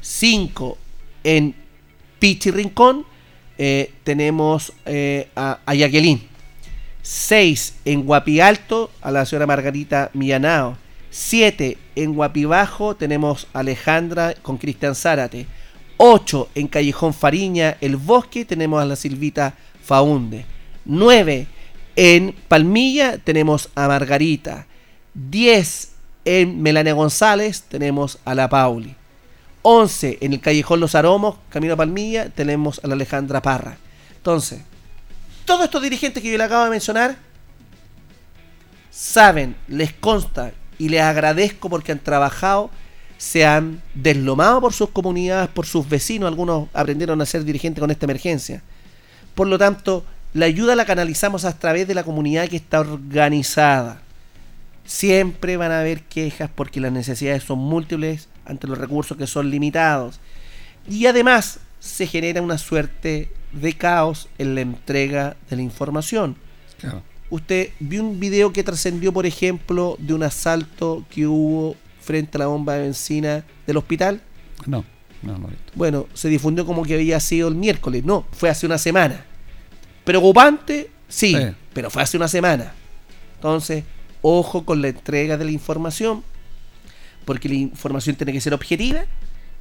Cinco 0.00 0.78
en 1.24 1.56
Pichi 2.20 2.52
Rincón, 2.52 3.04
eh, 3.58 3.92
tenemos 4.04 4.72
eh, 4.84 5.28
a, 5.34 5.58
a 5.66 5.74
Yaquelín. 5.74 6.22
Seis 7.02 7.74
en 7.84 8.04
Guapi 8.04 8.40
Alto, 8.40 8.92
a 9.02 9.10
la 9.10 9.26
señora 9.26 9.46
Margarita 9.46 10.10
Millanao. 10.14 10.76
Siete 11.10 11.78
en 11.96 12.14
Guapi 12.14 12.44
Bajo, 12.44 12.94
tenemos 12.94 13.48
a 13.52 13.60
Alejandra 13.60 14.34
con 14.40 14.56
Cristian 14.56 14.94
Zárate. 14.94 15.46
8 15.96 16.48
en 16.54 16.68
Callejón 16.68 17.14
Fariña, 17.14 17.76
El 17.80 17.96
Bosque, 17.96 18.44
tenemos 18.44 18.82
a 18.82 18.84
la 18.84 18.96
Silvita 18.96 19.54
Faunde. 19.82 20.44
9 20.84 21.46
en 21.96 22.34
Palmilla, 22.48 23.18
tenemos 23.18 23.70
a 23.74 23.88
Margarita. 23.88 24.66
10 25.14 25.92
en 26.26 26.60
Melania 26.60 26.92
González, 26.92 27.62
tenemos 27.68 28.18
a 28.24 28.34
la 28.34 28.48
Pauli. 28.48 28.94
11 29.62 30.18
en 30.20 30.32
el 30.34 30.40
Callejón 30.40 30.80
Los 30.80 30.94
Aromos, 30.94 31.36
Camino 31.48 31.74
a 31.74 31.76
Palmilla, 31.76 32.28
tenemos 32.28 32.80
a 32.84 32.86
la 32.86 32.94
Alejandra 32.94 33.42
Parra. 33.42 33.78
Entonces, 34.16 34.60
todos 35.44 35.64
estos 35.64 35.82
dirigentes 35.82 36.22
que 36.22 36.30
yo 36.30 36.38
le 36.38 36.44
acabo 36.44 36.64
de 36.64 36.70
mencionar 36.70 37.16
saben, 38.90 39.56
les 39.68 39.92
consta 39.92 40.52
y 40.78 40.88
les 40.88 41.00
agradezco 41.00 41.70
porque 41.70 41.92
han 41.92 41.98
trabajado 41.98 42.70
se 43.18 43.46
han 43.46 43.82
deslomado 43.94 44.60
por 44.60 44.72
sus 44.72 44.90
comunidades, 44.90 45.48
por 45.48 45.66
sus 45.66 45.88
vecinos, 45.88 46.28
algunos 46.28 46.68
aprendieron 46.74 47.20
a 47.20 47.26
ser 47.26 47.44
dirigentes 47.44 47.80
con 47.80 47.90
esta 47.90 48.06
emergencia. 48.06 48.62
Por 49.34 49.46
lo 49.46 49.58
tanto, 49.58 50.04
la 50.34 50.46
ayuda 50.46 50.76
la 50.76 50.84
canalizamos 50.84 51.44
a 51.44 51.58
través 51.58 51.88
de 51.88 51.94
la 51.94 52.04
comunidad 52.04 52.48
que 52.48 52.56
está 52.56 52.80
organizada. 52.80 54.02
Siempre 54.84 55.56
van 55.56 55.72
a 55.72 55.80
haber 55.80 56.02
quejas 56.02 56.50
porque 56.54 56.80
las 56.80 56.92
necesidades 56.92 57.42
son 57.42 57.58
múltiples 57.58 58.28
ante 58.44 58.66
los 58.66 58.78
recursos 58.78 59.16
que 59.16 59.26
son 59.26 59.50
limitados. 59.50 60.20
Y 60.88 61.06
además 61.06 61.60
se 61.80 62.06
genera 62.06 62.42
una 62.42 62.58
suerte 62.58 63.30
de 63.52 63.72
caos 63.72 64.28
en 64.38 64.54
la 64.54 64.60
entrega 64.60 65.36
de 65.48 65.56
la 65.56 65.62
información. 65.62 66.36
Usted 67.30 67.70
vio 67.80 68.04
un 68.04 68.20
video 68.20 68.52
que 68.52 68.62
trascendió, 68.62 69.12
por 69.12 69.26
ejemplo, 69.26 69.96
de 69.98 70.14
un 70.14 70.22
asalto 70.22 71.04
que 71.10 71.26
hubo 71.26 71.76
frente 72.06 72.38
a 72.38 72.40
la 72.40 72.46
bomba 72.46 72.74
de 72.74 72.82
benzina 72.82 73.44
del 73.66 73.76
hospital? 73.76 74.22
No, 74.64 74.84
no, 75.22 75.38
no. 75.38 75.48
Bueno, 75.74 76.06
se 76.14 76.28
difundió 76.28 76.64
como 76.64 76.84
que 76.84 76.94
había 76.94 77.18
sido 77.18 77.48
el 77.48 77.56
miércoles. 77.56 78.04
No, 78.04 78.26
fue 78.32 78.48
hace 78.48 78.64
una 78.64 78.78
semana. 78.78 79.24
Preocupante, 80.04 80.88
sí, 81.08 81.36
pero 81.74 81.90
fue 81.90 82.02
hace 82.02 82.16
una 82.16 82.28
semana. 82.28 82.72
Entonces, 83.34 83.84
ojo 84.22 84.64
con 84.64 84.80
la 84.80 84.88
entrega 84.88 85.36
de 85.36 85.44
la 85.44 85.50
información, 85.50 86.22
porque 87.24 87.48
la 87.48 87.56
información 87.56 88.14
tiene 88.14 88.32
que 88.32 88.40
ser 88.40 88.54
objetiva 88.54 89.04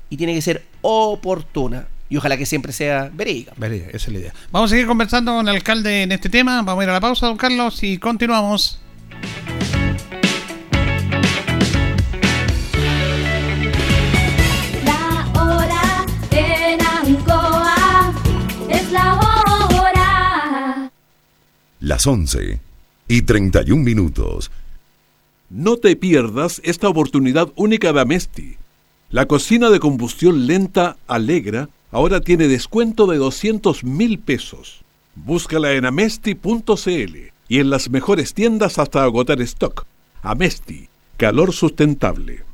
y 0.09 0.17
tiene 0.17 0.35
que 0.35 0.41
ser 0.41 0.63
oportuna. 0.81 1.87
Y 2.07 2.17
ojalá 2.17 2.37
que 2.37 2.45
siempre 2.45 2.71
sea 2.71 3.09
verídica. 3.11 3.53
Verídica, 3.57 3.89
esa 3.89 3.97
es 4.07 4.13
la 4.13 4.19
idea. 4.19 4.33
Vamos 4.51 4.69
a 4.69 4.73
seguir 4.75 4.85
conversando 4.85 5.33
con 5.33 5.47
el 5.47 5.55
alcalde 5.55 6.03
en 6.03 6.11
este 6.11 6.29
tema. 6.29 6.61
Vamos 6.61 6.81
a 6.81 6.83
ir 6.83 6.89
a 6.91 6.93
la 6.93 7.01
pausa, 7.01 7.25
don 7.25 7.37
Carlos, 7.37 7.81
y 7.81 7.97
continuamos. 7.97 8.79
Las 21.85 22.07
11 22.07 22.59
y 23.07 23.21
31 23.21 23.83
minutos. 23.83 24.49
No 25.51 25.77
te 25.77 25.95
pierdas 25.95 26.59
esta 26.63 26.89
oportunidad 26.89 27.53
única 27.55 27.93
de 27.93 28.01
Amesti. 28.01 28.57
La 29.11 29.27
cocina 29.27 29.69
de 29.69 29.79
combustión 29.79 30.47
lenta 30.47 30.97
Alegra 31.05 31.69
ahora 31.91 32.21
tiene 32.21 32.47
descuento 32.47 33.05
de 33.05 33.17
200 33.17 33.83
mil 33.83 34.17
pesos. 34.17 34.81
Búscala 35.13 35.73
en 35.73 35.85
amesti.cl 35.85 37.15
y 37.47 37.59
en 37.59 37.69
las 37.69 37.91
mejores 37.91 38.33
tiendas 38.33 38.79
hasta 38.79 39.03
agotar 39.03 39.39
stock. 39.41 39.85
Amesti, 40.23 40.89
calor 41.17 41.53
sustentable. 41.53 42.44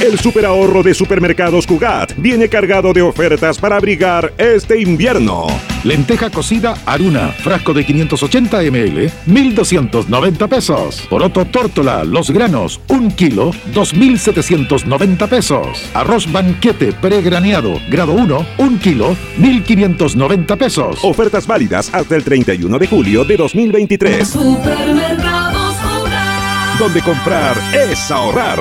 El 0.00 0.16
superahorro 0.16 0.84
de 0.84 0.94
Supermercados 0.94 1.66
Cugat 1.66 2.14
viene 2.18 2.48
cargado 2.48 2.92
de 2.92 3.02
ofertas 3.02 3.58
para 3.58 3.76
abrigar 3.76 4.32
este 4.38 4.80
invierno. 4.80 5.48
Lenteja 5.82 6.30
cocida 6.30 6.76
Aruna, 6.86 7.32
frasco 7.32 7.74
de 7.74 7.84
580 7.84 8.62
ml, 8.62 9.10
1,290 9.26 10.46
pesos. 10.46 11.04
Poroto 11.10 11.44
tórtola, 11.46 12.04
los 12.04 12.30
granos, 12.30 12.80
1 12.86 13.16
kilo, 13.16 13.50
2,790 13.74 15.26
pesos. 15.26 15.90
Arroz 15.94 16.30
banquete 16.30 16.92
pregraneado, 16.92 17.80
grado 17.90 18.12
1, 18.12 18.46
1 18.56 18.78
kilo, 18.80 19.16
1,590 19.38 20.54
pesos. 20.54 21.00
Ofertas 21.02 21.44
válidas 21.44 21.92
hasta 21.92 22.14
el 22.14 22.22
31 22.22 22.78
de 22.78 22.86
julio 22.86 23.24
de 23.24 23.36
2023. 23.36 24.28
Supermercados 24.28 25.74
Cugat. 25.74 26.78
Donde 26.78 27.02
comprar 27.02 27.56
es 27.74 28.08
ahorrar. 28.12 28.60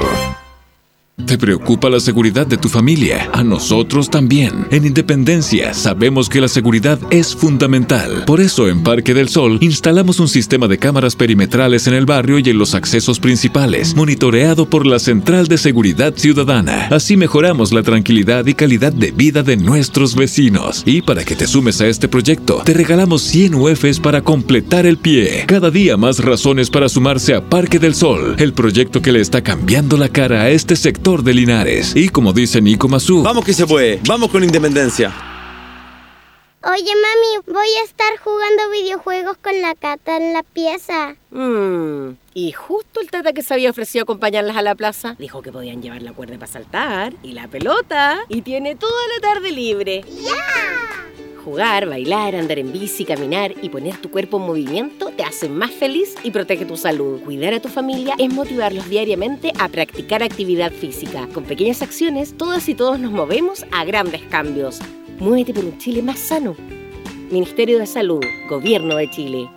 Te 1.26 1.36
preocupa 1.36 1.90
la 1.90 2.00
seguridad 2.00 2.46
de 2.46 2.58
tu 2.58 2.70
familia. 2.70 3.32
A 3.34 3.44
nosotros 3.44 4.08
también. 4.08 4.68
En 4.70 4.86
Independencia 4.86 5.74
sabemos 5.74 6.30
que 6.30 6.40
la 6.40 6.48
seguridad 6.48 7.00
es 7.10 7.36
fundamental. 7.36 8.24
Por 8.28 8.40
eso 8.40 8.70
en 8.70 8.84
Parque 8.84 9.16
del 9.16 9.28
Sol 9.28 9.58
instalamos 9.62 10.20
un 10.20 10.28
sistema 10.28 10.68
de 10.68 10.78
cámaras 10.78 11.16
perimetrales 11.16 11.88
en 11.88 11.96
el 11.96 12.06
barrio 12.06 12.38
y 12.38 12.48
en 12.48 12.60
los 12.60 12.76
accesos 12.76 13.20
principales, 13.20 13.96
monitoreado 13.96 14.70
por 14.70 14.86
la 14.86 15.00
Central 15.00 15.48
de 15.48 15.58
Seguridad 15.58 16.14
Ciudadana. 16.16 16.88
Así 16.92 17.18
mejoramos 17.18 17.74
la 17.74 17.82
tranquilidad 17.82 18.46
y 18.46 18.54
calidad 18.54 18.94
de 18.94 19.10
vida 19.10 19.42
de 19.42 19.58
nuestros 19.58 20.16
vecinos. 20.16 20.84
Y 20.86 21.02
para 21.02 21.26
que 21.26 21.36
te 21.36 21.48
sumes 21.48 21.82
a 21.82 21.88
este 21.88 22.08
proyecto, 22.08 22.62
te 22.64 22.76
regalamos 22.76 23.24
100 23.24 23.56
UFs 23.56 24.00
para 24.00 24.22
completar 24.22 24.86
el 24.86 24.98
pie. 24.98 25.46
Cada 25.48 25.72
día 25.72 25.98
más 25.98 26.20
razones 26.20 26.70
para 26.70 26.88
sumarse 26.88 27.34
a 27.34 27.44
Parque 27.44 27.80
del 27.80 27.96
Sol, 27.96 28.36
el 28.38 28.54
proyecto 28.54 29.02
que 29.02 29.12
le 29.12 29.20
está 29.20 29.42
cambiando 29.42 29.98
la 29.98 30.10
cara 30.10 30.44
a 30.44 30.50
este 30.52 30.76
sector 30.76 31.07
de 31.08 31.34
Linares. 31.34 31.96
Y 31.96 32.10
como 32.10 32.34
dice 32.34 32.62
Nico 32.62 32.90
Mazú, 32.90 33.24
Vamos 33.24 33.46
que 33.46 33.54
se 33.54 33.66
puede, 33.66 34.02
vamos 34.06 34.30
con 34.30 34.44
independencia. 34.44 35.14
Oye, 36.64 36.84
mami, 36.84 37.54
voy 37.54 37.68
a 37.82 37.86
estar 37.86 38.18
jugando 38.22 38.70
videojuegos 38.72 39.38
con 39.38 39.62
la 39.62 39.74
Cata 39.74 40.18
en 40.18 40.34
la 40.34 40.44
pieza. 40.44 41.16
Mm, 41.32 42.18
y 42.34 42.52
justo 42.52 43.00
el 43.00 43.10
tata 43.10 43.32
que 43.32 43.42
se 43.42 43.54
había 43.54 43.70
ofrecido 43.70 44.04
acompañarlas 44.04 44.58
a 44.58 44.62
la 44.62 44.76
plaza 44.76 45.16
dijo 45.18 45.42
que 45.42 45.52
podían 45.52 45.82
llevar 45.82 46.02
la 46.02 46.12
cuerda 46.12 46.38
para 46.38 46.52
saltar 46.52 47.14
y 47.24 47.32
la 47.32 47.48
pelota 47.48 48.20
y 48.28 48.42
tiene 48.42 48.76
toda 48.76 49.02
la 49.16 49.22
tarde 49.22 49.52
libre. 49.52 50.04
Jugar, 51.48 51.88
bailar, 51.88 52.36
andar 52.36 52.60
en 52.60 52.74
bici, 52.74 53.06
caminar 53.06 53.54
y 53.62 53.70
poner 53.70 53.96
tu 53.96 54.12
cuerpo 54.12 54.36
en 54.36 54.44
movimiento 54.44 55.12
te 55.16 55.24
hace 55.24 55.48
más 55.48 55.72
feliz 55.72 56.14
y 56.22 56.32
protege 56.32 56.66
tu 56.66 56.76
salud. 56.76 57.22
Cuidar 57.22 57.54
a 57.54 57.62
tu 57.62 57.70
familia 57.70 58.16
es 58.18 58.34
motivarlos 58.34 58.90
diariamente 58.90 59.54
a 59.58 59.70
practicar 59.70 60.24
actividad 60.24 60.74
física. 60.74 61.26
Con 61.34 61.46
pequeñas 61.46 61.82
acciones, 61.82 62.36
todas 62.36 62.68
y 62.68 62.76
todos 62.76 63.00
nos 63.00 63.14
movemos 63.14 63.66
a 63.72 63.86
grandes 63.86 64.24
cambios. 64.24 64.82
Muévete 65.20 65.54
por 65.54 65.64
un 65.64 65.78
Chile 65.78 66.02
más 66.02 66.20
sano. 66.20 66.54
Ministerio 67.32 67.80
de 67.80 67.88
Salud, 67.88 68.26
Gobierno 68.50 68.98
de 68.98 69.10
Chile. 69.10 69.57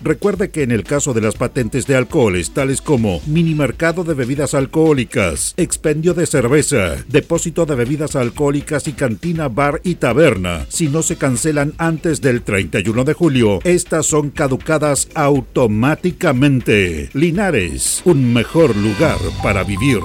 Recuerde 0.00 0.50
que 0.50 0.62
en 0.62 0.70
el 0.70 0.84
caso 0.84 1.12
de 1.12 1.20
las 1.20 1.34
patentes 1.34 1.86
de 1.86 1.96
alcoholes, 1.96 2.52
tales 2.52 2.80
como 2.80 3.20
mini 3.26 3.54
mercado 3.54 4.04
de 4.04 4.14
bebidas 4.14 4.54
alcohólicas, 4.54 5.54
expendio 5.56 6.14
de 6.14 6.26
cerveza, 6.26 6.96
depósito 7.08 7.66
de 7.66 7.74
bebidas 7.74 8.16
alcohólicas 8.16 8.86
y 8.86 8.92
cantina, 8.92 9.48
bar 9.48 9.80
y 9.82 9.96
taberna, 9.96 10.66
si 10.68 10.88
no 10.88 11.02
se 11.02 11.16
cancelan 11.16 11.74
antes 11.78 12.20
del 12.20 12.42
31 12.42 13.04
de 13.04 13.12
julio, 13.14 13.60
estas 13.64 14.06
son 14.06 14.30
caducadas 14.30 15.08
automáticamente. 15.14 17.10
Linares, 17.12 18.02
un 18.04 18.32
mejor 18.32 18.76
lugar 18.76 19.18
para 19.42 19.64
vivir. 19.64 20.00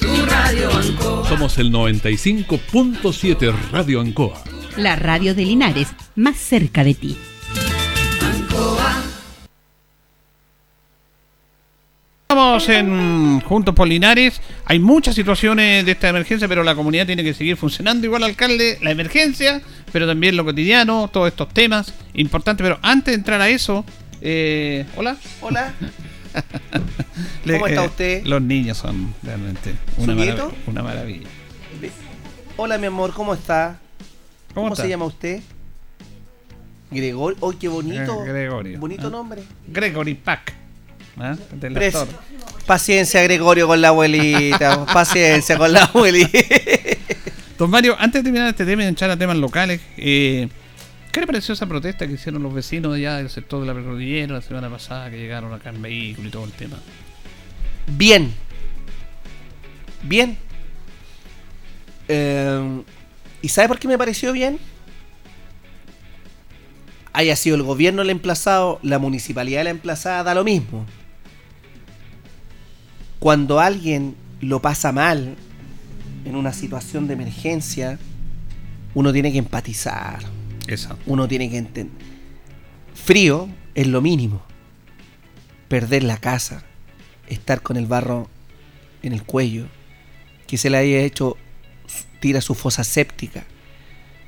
Tu 0.00 0.26
radio. 0.26 1.13
Somos 1.34 1.58
el 1.58 1.72
95.7 1.72 3.52
Radio 3.72 4.00
Ancoa. 4.00 4.40
La 4.76 4.94
radio 4.94 5.34
de 5.34 5.44
Linares, 5.44 5.88
más 6.14 6.36
cerca 6.36 6.84
de 6.84 6.94
ti. 6.94 7.16
Estamos 12.22 12.68
en 12.68 13.40
Juntos 13.40 13.74
por 13.74 13.88
Linares. 13.88 14.40
Hay 14.66 14.78
muchas 14.78 15.16
situaciones 15.16 15.84
de 15.84 15.90
esta 15.90 16.08
emergencia, 16.08 16.46
pero 16.46 16.62
la 16.62 16.76
comunidad 16.76 17.06
tiene 17.06 17.24
que 17.24 17.34
seguir 17.34 17.56
funcionando. 17.56 18.06
Igual, 18.06 18.22
alcalde, 18.22 18.78
la 18.80 18.92
emergencia, 18.92 19.60
pero 19.90 20.06
también 20.06 20.36
lo 20.36 20.44
cotidiano, 20.44 21.10
todos 21.12 21.26
estos 21.26 21.48
temas 21.48 21.94
importantes. 22.14 22.62
Pero 22.62 22.78
antes 22.80 23.10
de 23.10 23.16
entrar 23.16 23.40
a 23.40 23.48
eso, 23.48 23.84
eh, 24.20 24.86
hola. 24.94 25.16
Hola. 25.40 25.74
¿Cómo 27.46 27.66
está 27.66 27.84
eh, 27.84 27.86
usted? 27.86 28.24
Los 28.24 28.42
niños 28.42 28.78
son 28.78 29.14
realmente 29.22 29.74
una, 29.98 30.12
¿Su 30.14 30.18
marav- 30.20 30.52
una 30.66 30.82
maravilla. 30.82 31.28
Hola, 32.56 32.78
mi 32.78 32.86
amor, 32.86 33.12
¿cómo 33.12 33.34
está? 33.34 33.78
¿Cómo, 34.54 34.66
¿Cómo 34.66 34.74
está? 34.74 34.84
se 34.84 34.88
llama 34.88 35.04
usted? 35.06 35.40
Gregorio. 36.90 37.36
¡Ay, 37.50 37.56
qué 37.58 37.68
bonito! 37.68 38.24
Eh, 38.24 38.28
Gregorio. 38.28 38.78
Bonito 38.78 39.06
Ah. 39.08 39.10
nombre. 39.10 39.42
Gregory 39.66 40.14
Pack. 40.14 40.54
¿ah? 41.18 41.36
Paciencia, 42.66 43.22
Gregorio, 43.22 43.66
con 43.66 43.80
la 43.80 43.88
abuelita. 43.88 44.86
Paciencia 44.92 45.56
con 45.58 45.72
la 45.72 45.84
abuelita. 45.84 46.38
Don 47.58 47.70
Mario, 47.70 47.96
antes 47.98 48.20
de 48.22 48.24
terminar 48.24 48.48
este 48.48 48.64
tema 48.64 48.82
y 48.84 48.86
entrar 48.86 49.10
a 49.10 49.16
temas 49.16 49.36
locales, 49.36 49.80
eh, 49.96 50.48
¿qué 51.14 51.20
le 51.20 51.28
pareció 51.28 51.54
esa 51.54 51.66
protesta 51.66 52.08
que 52.08 52.14
hicieron 52.14 52.42
los 52.42 52.52
vecinos 52.52 52.92
allá 52.92 53.18
del 53.18 53.30
sector 53.30 53.60
de 53.60 53.66
la 53.66 53.72
precordillera 53.72 54.34
la 54.34 54.42
semana 54.42 54.68
pasada 54.68 55.10
que 55.10 55.16
llegaron 55.16 55.52
acá 55.52 55.70
en 55.70 55.80
vehículo 55.80 56.26
y 56.26 56.30
todo 56.32 56.44
el 56.44 56.50
tema? 56.50 56.76
Bien. 57.86 58.34
Bien. 60.02 60.36
Eh, 62.08 62.82
¿Y 63.42 63.48
sabe 63.48 63.68
por 63.68 63.78
qué 63.78 63.86
me 63.86 63.96
pareció 63.96 64.32
bien? 64.32 64.58
Haya 67.12 67.36
sido 67.36 67.54
el 67.54 67.62
gobierno 67.62 68.02
el 68.02 68.10
emplazado, 68.10 68.80
la 68.82 68.98
municipalidad 68.98 69.62
la 69.62 69.70
emplazada, 69.70 70.24
da 70.24 70.34
lo 70.34 70.42
mismo. 70.42 70.84
Cuando 73.20 73.60
alguien 73.60 74.16
lo 74.40 74.60
pasa 74.60 74.90
mal 74.90 75.36
en 76.24 76.34
una 76.34 76.52
situación 76.52 77.06
de 77.06 77.14
emergencia, 77.14 78.00
uno 78.94 79.12
tiene 79.12 79.30
que 79.30 79.38
empatizar. 79.38 80.33
Uno 81.06 81.28
tiene 81.28 81.50
que 81.50 81.58
entender. 81.58 81.94
Frío 82.94 83.48
es 83.74 83.86
lo 83.86 84.00
mínimo. 84.00 84.42
Perder 85.68 86.04
la 86.04 86.18
casa, 86.18 86.64
estar 87.28 87.62
con 87.62 87.76
el 87.76 87.86
barro 87.86 88.28
en 89.02 89.12
el 89.12 89.22
cuello, 89.22 89.66
que 90.46 90.56
se 90.56 90.70
le 90.70 90.78
haya 90.78 91.00
hecho 91.00 91.36
tira 92.20 92.40
su 92.40 92.54
fosa 92.54 92.84
séptica, 92.84 93.44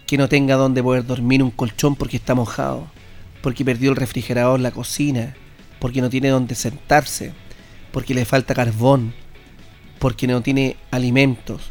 que 0.07 0.19
no 0.19 0.29
tenga 0.29 0.57
donde 0.57 0.83
poder 0.83 1.07
dormir 1.07 1.43
un 1.43 1.51
colchón 1.51 1.97
porque 1.97 2.19
está 2.19 2.35
mojado, 2.35 2.87
porque 3.43 3.65
perdió 3.65 3.91
el 3.91 3.97
refrigerador 3.97 4.61
la 4.61 4.71
cocina, 4.71 5.35
porque 5.79 6.03
no 6.03 6.11
tiene 6.11 6.29
donde 6.29 6.55
sentarse, 6.55 7.33
porque 7.93 8.15
le 8.15 8.25
falta 8.25 8.55
carbón, 8.55 9.15
porque 9.99 10.27
no 10.27 10.43
tiene 10.43 10.77
alimentos, 10.91 11.71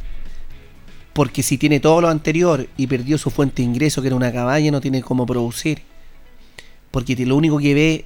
porque 1.15 1.43
si 1.43 1.57
tiene 1.57 1.79
todo 1.79 2.01
lo 2.01 2.09
anterior 2.09 2.67
y 2.75 2.87
perdió 2.87 3.17
su 3.17 3.29
fuente 3.29 3.61
de 3.61 3.69
ingreso, 3.69 4.01
que 4.01 4.07
era 4.07 4.17
una 4.17 4.33
cabaña, 4.33 4.69
no 4.69 4.81
tiene 4.81 5.01
cómo 5.01 5.25
producir, 5.25 5.81
porque 6.91 7.15
lo 7.25 7.37
único 7.37 7.57
que 7.57 7.73
ve 7.73 8.05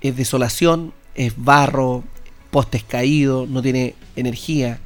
es 0.00 0.16
desolación, 0.16 0.94
es 1.14 1.34
barro, 1.36 2.02
postes 2.50 2.82
caídos, 2.82 3.46
no 3.46 3.60
tiene 3.60 3.94
energía, 4.16 4.78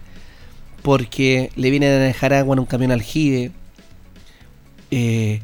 porque 0.82 1.52
le 1.54 1.70
vienen 1.70 1.92
a 1.92 1.98
dejar 1.98 2.34
agua 2.34 2.54
en 2.54 2.58
un 2.58 2.66
camión 2.66 2.90
aljibe, 2.90 3.52
eh, 4.90 5.40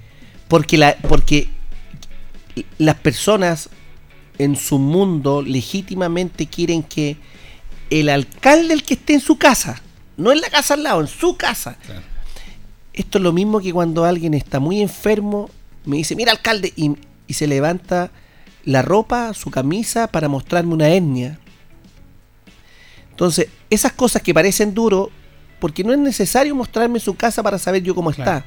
porque, 0.49 0.97
porque 1.09 1.47
las 2.79 2.97
personas 2.97 3.71
en 4.39 4.57
su 4.57 4.81
mundo 4.81 5.43
legítimamente 5.43 6.49
quieren 6.49 6.83
que 6.83 7.19
el 7.89 8.09
alcalde 8.09 8.75
el 8.75 8.83
que 8.83 8.95
esté 8.95 9.15
en 9.15 9.21
su 9.21 9.39
casa, 9.39 9.81
no 10.17 10.33
en 10.33 10.41
la 10.41 10.51
casa 10.51 10.75
al 10.75 10.83
lado, 10.83 11.01
en 11.03 11.07
su 11.07 11.37
casa. 11.37 11.79
Esto 12.97 13.19
es 13.19 13.25
lo 13.25 13.33
mismo 13.33 13.61
que 13.61 13.73
cuando 13.73 14.05
alguien 14.05 14.35
está 14.35 14.59
muy 14.59 14.81
enfermo, 14.81 15.51
me 15.85 15.99
dice, 15.99 16.17
mira 16.17 16.33
alcalde, 16.33 16.73
y, 16.75 16.97
y 17.27 17.35
se 17.35 17.47
levanta 17.47 18.11
la 18.65 18.83
ropa, 18.83 19.33
su 19.35 19.51
camisa, 19.51 20.09
para 20.09 20.29
mostrarme 20.29 20.75
una 20.75 20.89
etnia. 20.89 21.39
Entonces, 23.11 23.49
esas 23.71 23.93
cosas 23.93 24.23
que 24.23 24.35
parecen 24.35 24.75
duro, 24.75 25.11
porque 25.61 25.85
no 25.85 25.93
es 25.93 25.99
necesario 25.99 26.55
mostrarme 26.55 26.99
su 26.99 27.15
casa 27.15 27.43
para 27.43 27.59
saber 27.59 27.83
yo 27.83 27.95
cómo 27.95 28.11
está. 28.11 28.45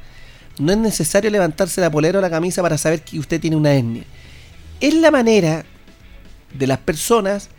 No 0.60 0.72
es 0.72 0.78
necesario 0.78 1.30
levantarse 1.30 1.80
la 1.80 1.90
polera 1.90 2.20
o 2.20 2.22
la 2.22 2.30
camisa 2.30 2.62
para 2.62 2.78
saber 2.78 3.02
que 3.02 3.18
usted 3.18 3.40
tiene 3.40 3.56
una 3.56 3.74
etnia. 3.74 4.04
Es 4.80 4.94
la 4.94 5.12
manera 5.12 5.64
de 6.54 6.68
las 6.68 6.80
personas 6.80 7.50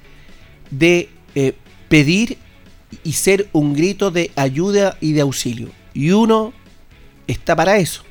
de 0.70 1.08
eh, 1.34 1.54
pedir 1.88 2.36
y 3.04 3.12
ser 3.12 3.48
un 3.52 3.74
grito 3.74 4.10
de 4.10 4.30
ayuda 4.36 4.96
y 5.00 5.12
de 5.12 5.20
auxilio. 5.20 5.70
Y 5.94 6.10
uno 6.10 6.52
está 7.30 7.56
para 7.56 7.76
eso. 7.76 8.02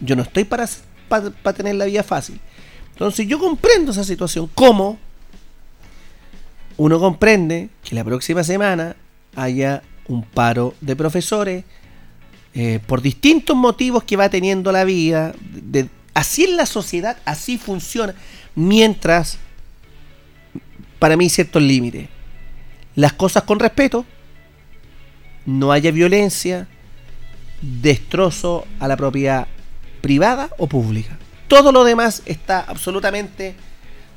Yo 0.00 0.16
no 0.16 0.22
estoy 0.22 0.44
para, 0.44 0.68
para, 1.08 1.52
tener 1.52 1.74
la 1.76 1.84
vida 1.84 2.02
fácil. 2.02 2.40
Entonces 2.92 3.26
yo 3.26 3.38
comprendo 3.38 3.92
esa 3.92 4.04
situación. 4.04 4.50
¿Cómo? 4.54 4.98
Uno 6.76 6.98
comprende 6.98 7.68
que 7.82 7.94
la 7.94 8.04
próxima 8.04 8.42
semana 8.42 8.96
haya 9.36 9.82
un 10.08 10.22
paro 10.22 10.74
de 10.80 10.96
profesores 10.96 11.64
eh, 12.54 12.80
por 12.86 13.00
distintos 13.00 13.56
motivos 13.56 14.04
que 14.04 14.16
va 14.16 14.28
teniendo 14.28 14.72
la 14.72 14.84
vida. 14.84 15.34
así 16.14 16.44
es 16.44 16.50
la 16.50 16.66
sociedad, 16.66 17.16
así 17.24 17.58
funciona. 17.58 18.14
Mientras, 18.54 19.38
para 20.98 21.16
mí, 21.16 21.30
ciertos 21.30 21.62
límites. 21.62 22.08
Las 22.94 23.14
cosas 23.14 23.44
con 23.44 23.58
respeto, 23.58 24.04
no 25.46 25.72
haya 25.72 25.90
violencia, 25.90 26.68
destrozo 27.62 28.66
a 28.80 28.88
la 28.88 28.96
propiedad 28.96 29.46
privada 30.00 30.50
o 30.58 30.66
pública. 30.66 31.16
Todo 31.48 31.72
lo 31.72 31.84
demás 31.84 32.22
está 32.26 32.60
absolutamente, 32.60 33.54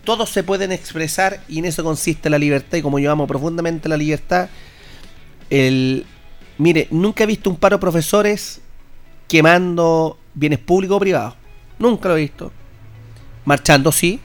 todos 0.04 0.30
se 0.30 0.44
pueden 0.44 0.72
expresar 0.72 1.42
y 1.48 1.60
en 1.60 1.66
eso 1.66 1.84
consiste 1.84 2.30
la 2.30 2.40
libertad 2.40 2.78
y 2.78 2.82
como 2.82 3.00
yo 3.00 3.12
amo 3.12 3.28
profundamente 3.28 3.88
la 3.88 3.98
libertad, 3.98 4.50
el, 5.50 6.06
mire, 6.58 6.88
nunca 6.92 7.24
he 7.24 7.28
visto 7.28 7.50
un 7.50 7.58
paro 7.58 7.78
de 7.78 7.82
profesores 7.82 8.62
quemando 9.28 10.18
bienes 10.34 10.60
públicos 10.60 10.98
o 10.98 11.00
privados. 11.00 11.36
Nunca 11.78 12.10
lo 12.10 12.18
he 12.18 12.22
visto. 12.22 12.52
Marchando 13.44 13.92
sí, 13.92 14.20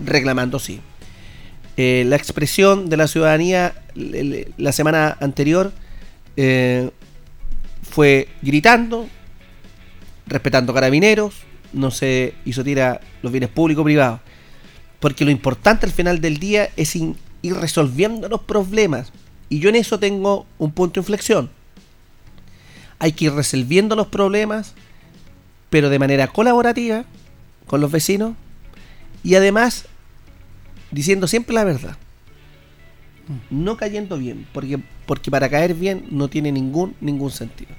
reclamando 0.00 0.58
sí. 0.58 0.80
Eh, 1.76 2.04
la 2.06 2.16
expresión 2.16 2.88
de 2.88 2.96
la 2.96 3.06
ciudadanía 3.06 3.74
la 3.94 4.72
semana 4.72 5.16
anterior 5.20 5.72
eh, 6.36 6.90
fue 7.96 8.28
gritando, 8.42 9.08
respetando 10.26 10.74
carabineros, 10.74 11.32
no 11.72 11.90
se 11.90 12.34
hizo 12.44 12.62
tira 12.62 13.00
los 13.22 13.32
bienes 13.32 13.48
públicos 13.48 13.80
o 13.80 13.84
privados. 13.86 14.20
Porque 15.00 15.24
lo 15.24 15.30
importante 15.30 15.86
al 15.86 15.92
final 15.92 16.20
del 16.20 16.36
día 16.36 16.68
es 16.76 16.94
ir 16.94 17.14
resolviendo 17.42 18.28
los 18.28 18.42
problemas. 18.42 19.14
Y 19.48 19.60
yo 19.60 19.70
en 19.70 19.76
eso 19.76 19.98
tengo 19.98 20.44
un 20.58 20.72
punto 20.72 21.00
de 21.00 21.04
inflexión. 21.04 21.48
Hay 22.98 23.12
que 23.12 23.24
ir 23.24 23.32
resolviendo 23.32 23.96
los 23.96 24.08
problemas, 24.08 24.74
pero 25.70 25.88
de 25.88 25.98
manera 25.98 26.26
colaborativa 26.26 27.06
con 27.66 27.80
los 27.80 27.90
vecinos 27.90 28.34
y 29.24 29.36
además 29.36 29.86
diciendo 30.90 31.26
siempre 31.26 31.54
la 31.54 31.64
verdad. 31.64 31.96
No 33.48 33.78
cayendo 33.78 34.18
bien, 34.18 34.46
porque, 34.52 34.80
porque 35.06 35.30
para 35.30 35.48
caer 35.48 35.72
bien 35.72 36.04
no 36.10 36.28
tiene 36.28 36.52
ningún, 36.52 36.94
ningún 37.00 37.30
sentido. 37.30 37.70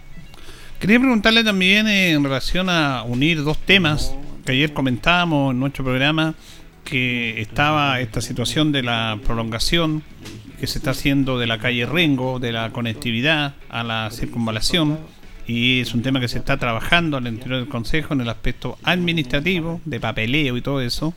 Quería 0.79 0.99
preguntarle 0.99 1.43
también 1.43 1.87
en 1.87 2.23
relación 2.23 2.69
a 2.69 3.01
unir 3.01 3.43
dos 3.43 3.57
temas 3.57 4.13
que 4.45 4.51
ayer 4.51 4.73
comentábamos 4.73 5.51
en 5.51 5.59
nuestro 5.59 5.83
programa, 5.83 6.35
que 6.83 7.41
estaba 7.41 7.99
esta 7.99 8.21
situación 8.21 8.71
de 8.71 8.83
la 8.83 9.17
prolongación 9.25 10.03
que 10.59 10.67
se 10.67 10.77
está 10.77 10.91
haciendo 10.91 11.39
de 11.39 11.47
la 11.47 11.57
calle 11.57 11.87
Rengo, 11.87 12.39
de 12.39 12.51
la 12.51 12.69
conectividad 12.69 13.55
a 13.69 13.83
la 13.83 14.11
circunvalación, 14.11 14.99
y 15.47 15.81
es 15.81 15.95
un 15.95 16.03
tema 16.03 16.19
que 16.19 16.27
se 16.27 16.37
está 16.37 16.57
trabajando 16.57 17.17
al 17.17 17.25
interior 17.25 17.57
del 17.59 17.69
Consejo 17.69 18.13
en 18.13 18.21
el 18.21 18.29
aspecto 18.29 18.77
administrativo, 18.83 19.81
de 19.83 19.99
papeleo 19.99 20.57
y 20.57 20.61
todo 20.61 20.81
eso. 20.81 21.15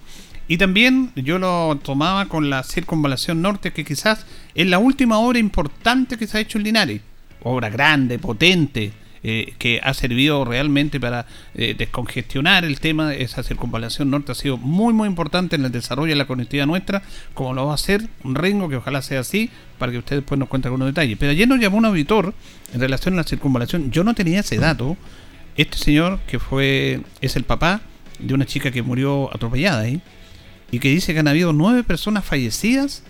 Y 0.49 0.57
también 0.57 1.13
yo 1.17 1.39
lo 1.39 1.79
tomaba 1.83 2.27
con 2.27 2.49
la 2.49 2.63
circunvalación 2.63 3.43
norte, 3.43 3.75
que 3.75 3.85
quizás 3.85 4.25
es 4.55 4.67
la 4.67 4.79
última 4.79 5.19
obra 5.19 5.39
importante 5.39 6.17
que 6.17 6.27
se 6.27 6.39
ha 6.39 6.41
hecho 6.41 6.57
en 6.57 6.65
Linares. 6.65 7.03
Obra 7.43 7.69
grande, 7.69 8.19
potente, 8.19 8.93
eh, 9.23 9.55
que 9.59 9.81
ha 9.83 9.93
servido 9.93 10.45
realmente 10.45 10.99
para 10.99 11.27
eh, 11.55 11.75
descongestionar 11.77 12.65
el 12.65 12.81
tema. 12.81 13.15
Esa 13.15 13.43
circunvalación 13.43 14.11
norte 14.11 14.33
ha 14.33 14.35
sido 14.35 14.57
muy, 14.57 14.93
muy 14.93 15.09
importante 15.09 15.57
en 15.57 15.65
el 15.65 15.73
desarrollo 15.73 16.11
de 16.11 16.17
la 16.17 16.27
conectividad 16.27 16.67
nuestra, 16.67 17.03
como 17.35 17.53
lo 17.53 17.67
va 17.67 17.73
a 17.73 17.75
hacer 17.75 18.09
un 18.25 18.35
Rengo, 18.35 18.69
que 18.69 18.77
ojalá 18.77 19.03
sea 19.03 19.21
así, 19.21 19.51
para 19.79 19.93
que 19.93 19.99
usted 19.99 20.17
después 20.17 20.39
nos 20.39 20.49
cuente 20.49 20.69
algunos 20.69 20.87
detalles. 20.87 21.17
Pero 21.19 21.33
ayer 21.33 21.47
nos 21.47 21.61
llamó 21.61 21.79
un 21.79 21.85
auditor 21.85 22.35
en 22.73 22.81
relación 22.81 23.15
a 23.15 23.19
la 23.19 23.25
circunvalación. 23.25 23.91
Yo 23.91 24.05
no 24.05 24.15
tenía 24.15 24.41
ese 24.41 24.57
dato. 24.57 24.97
Este 25.57 25.77
señor, 25.77 26.21
que 26.27 26.39
fue 26.39 27.03
es 27.21 27.37
el 27.37 27.45
papá 27.45 27.83
de 28.19 28.35
una 28.35 28.47
chica 28.47 28.71
que 28.71 28.83
murió 28.83 29.35
atropellada 29.35 29.81
ahí, 29.83 30.01
y 30.71 30.79
que 30.79 30.89
dice 30.89 31.13
que 31.13 31.21
han 31.21 31.29
habido 31.29 31.53
nueve 31.53 31.83
personas 31.83 32.25
fallecidas 32.25 33.03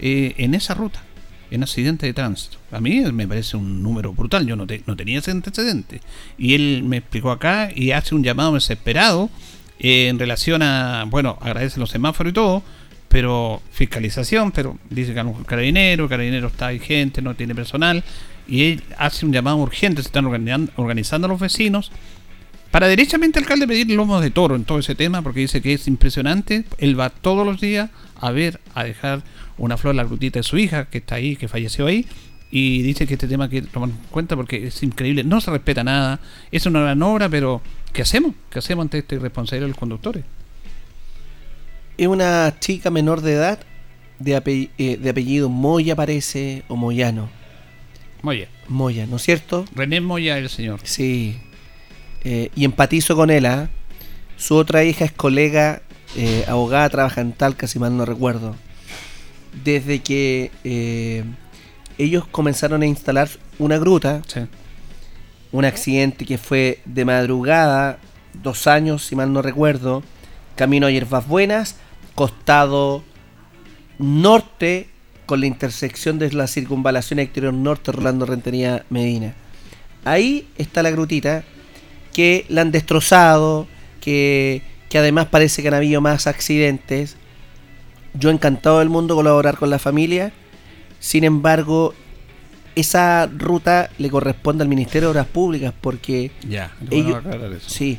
eh, 0.00 0.34
en 0.38 0.54
esa 0.54 0.74
ruta, 0.74 1.02
en 1.50 1.62
accidente 1.62 2.06
de 2.06 2.12
tránsito. 2.12 2.58
A 2.72 2.80
mí 2.80 3.00
me 3.12 3.26
parece 3.26 3.56
un 3.56 3.82
número 3.82 4.12
brutal, 4.12 4.46
yo 4.46 4.56
no, 4.56 4.66
te- 4.66 4.82
no 4.86 4.96
tenía 4.96 5.18
ese 5.18 5.30
antecedente. 5.30 6.00
Y 6.36 6.54
él 6.54 6.82
me 6.84 6.98
explicó 6.98 7.30
acá 7.30 7.70
y 7.74 7.92
hace 7.92 8.14
un 8.14 8.22
llamado 8.24 8.54
desesperado 8.54 9.30
eh, 9.78 10.08
en 10.08 10.18
relación 10.18 10.62
a, 10.62 11.04
bueno, 11.08 11.38
agradece 11.40 11.80
los 11.80 11.90
semáforos 11.90 12.30
y 12.30 12.34
todo, 12.34 12.62
pero 13.08 13.62
fiscalización, 13.70 14.52
pero 14.52 14.78
dice 14.90 15.14
que 15.14 15.20
a 15.20 15.24
mejor 15.24 15.46
carabinero, 15.46 16.08
carabinero 16.08 16.48
está 16.48 16.66
ahí 16.66 16.78
gente, 16.78 17.22
no 17.22 17.34
tiene 17.34 17.54
personal, 17.54 18.04
y 18.46 18.64
él 18.64 18.82
hace 18.98 19.24
un 19.24 19.32
llamado 19.32 19.56
urgente, 19.58 20.02
se 20.02 20.08
están 20.08 20.26
organizando, 20.76 21.28
los 21.28 21.40
vecinos 21.40 21.90
para 22.70 22.86
derechamente 22.86 23.38
al 23.38 23.44
alcalde 23.44 23.66
pedir 23.66 23.90
lomos 23.90 24.22
de 24.22 24.30
toro 24.30 24.54
en 24.54 24.64
todo 24.64 24.78
ese 24.78 24.94
tema, 24.94 25.22
porque 25.22 25.40
dice 25.40 25.62
que 25.62 25.72
es 25.72 25.88
impresionante. 25.88 26.64
Él 26.76 27.00
va 27.00 27.08
todos 27.08 27.46
los 27.46 27.62
días 27.62 27.88
a 28.20 28.30
ver, 28.30 28.60
a 28.74 28.84
dejar 28.84 29.22
una 29.58 29.76
flor 29.76 29.94
la 29.94 30.04
grutita 30.04 30.38
de 30.38 30.42
su 30.44 30.56
hija, 30.58 30.86
que 30.86 30.98
está 30.98 31.16
ahí, 31.16 31.36
que 31.36 31.48
falleció 31.48 31.86
ahí, 31.86 32.06
y 32.50 32.82
dice 32.82 33.06
que 33.06 33.14
este 33.14 33.28
tema 33.28 33.48
que 33.50 33.60
tomar 33.62 33.90
en 33.90 33.96
cuenta 34.10 34.34
porque 34.34 34.68
es 34.68 34.82
increíble, 34.82 35.22
no 35.24 35.40
se 35.40 35.50
respeta 35.50 35.84
nada, 35.84 36.20
es 36.50 36.64
una 36.66 36.80
gran 36.80 37.02
obra, 37.02 37.28
pero 37.28 37.60
¿qué 37.92 38.02
hacemos? 38.02 38.34
¿Qué 38.50 38.58
hacemos 38.60 38.84
ante 38.84 38.98
este 38.98 39.16
irresponsabilidad 39.16 39.66
de 39.66 39.70
los 39.70 39.78
conductores? 39.78 40.24
Es 41.98 42.06
una 42.06 42.54
chica 42.60 42.90
menor 42.90 43.20
de 43.20 43.32
edad, 43.32 43.58
de, 44.18 44.36
ape- 44.36 44.70
eh, 44.78 44.96
de 44.96 45.10
apellido 45.10 45.48
Moya 45.48 45.96
parece, 45.96 46.62
o 46.68 46.76
Moyano. 46.76 47.28
Moya. 48.22 48.48
Moya, 48.68 49.06
¿no 49.06 49.16
es 49.16 49.22
cierto? 49.22 49.64
René 49.74 50.00
Moya, 50.00 50.38
el 50.38 50.48
señor. 50.48 50.80
Sí. 50.84 51.36
Eh, 52.24 52.50
y 52.56 52.64
empatizo 52.64 53.14
con 53.16 53.30
él, 53.30 53.46
¿ah? 53.46 53.68
Su 54.36 54.54
otra 54.56 54.84
hija 54.84 55.04
es 55.04 55.12
colega, 55.12 55.82
eh, 56.16 56.44
abogada, 56.48 56.88
trabaja 56.88 57.20
en 57.20 57.32
Talca, 57.32 57.66
si 57.66 57.78
mal 57.78 57.96
no 57.96 58.04
recuerdo. 58.04 58.56
Desde 59.64 60.00
que 60.00 60.50
eh, 60.64 61.24
ellos 61.98 62.26
comenzaron 62.26 62.82
a 62.82 62.86
instalar 62.86 63.28
una 63.58 63.78
gruta, 63.78 64.22
un 65.52 65.64
accidente 65.64 66.24
que 66.24 66.38
fue 66.38 66.80
de 66.84 67.04
madrugada, 67.04 67.98
dos 68.42 68.66
años, 68.66 69.04
si 69.04 69.16
mal 69.16 69.32
no 69.32 69.42
recuerdo, 69.42 70.02
camino 70.54 70.86
a 70.86 70.90
Hierbas 70.90 71.26
Buenas, 71.26 71.76
costado 72.14 73.02
norte, 73.98 74.88
con 75.26 75.40
la 75.40 75.46
intersección 75.46 76.18
de 76.18 76.32
la 76.32 76.46
circunvalación 76.46 77.18
exterior 77.18 77.52
norte, 77.52 77.92
Rolando 77.92 78.24
Rentería 78.24 78.86
Medina. 78.88 79.34
Ahí 80.04 80.48
está 80.56 80.82
la 80.82 80.90
grutita 80.90 81.44
que 82.14 82.46
la 82.48 82.62
han 82.62 82.70
destrozado, 82.70 83.66
que, 84.00 84.62
que 84.88 84.98
además 84.98 85.26
parece 85.26 85.60
que 85.60 85.68
han 85.68 85.74
habido 85.74 86.00
más 86.00 86.26
accidentes. 86.26 87.16
Yo 88.18 88.30
encantado 88.30 88.78
del 88.80 88.88
mundo 88.88 89.14
colaborar 89.14 89.56
con 89.58 89.70
la 89.70 89.78
familia. 89.78 90.32
Sin 91.00 91.24
embargo, 91.24 91.94
esa 92.74 93.26
ruta 93.26 93.90
le 93.98 94.08
corresponde 94.10 94.62
al 94.62 94.68
Ministerio 94.68 95.08
de 95.08 95.10
Obras 95.12 95.26
Públicas 95.26 95.72
porque 95.80 96.30
Ya, 96.48 96.72
ellos, 96.90 97.22
bueno 97.24 97.46
eso. 97.56 97.68
sí, 97.70 97.98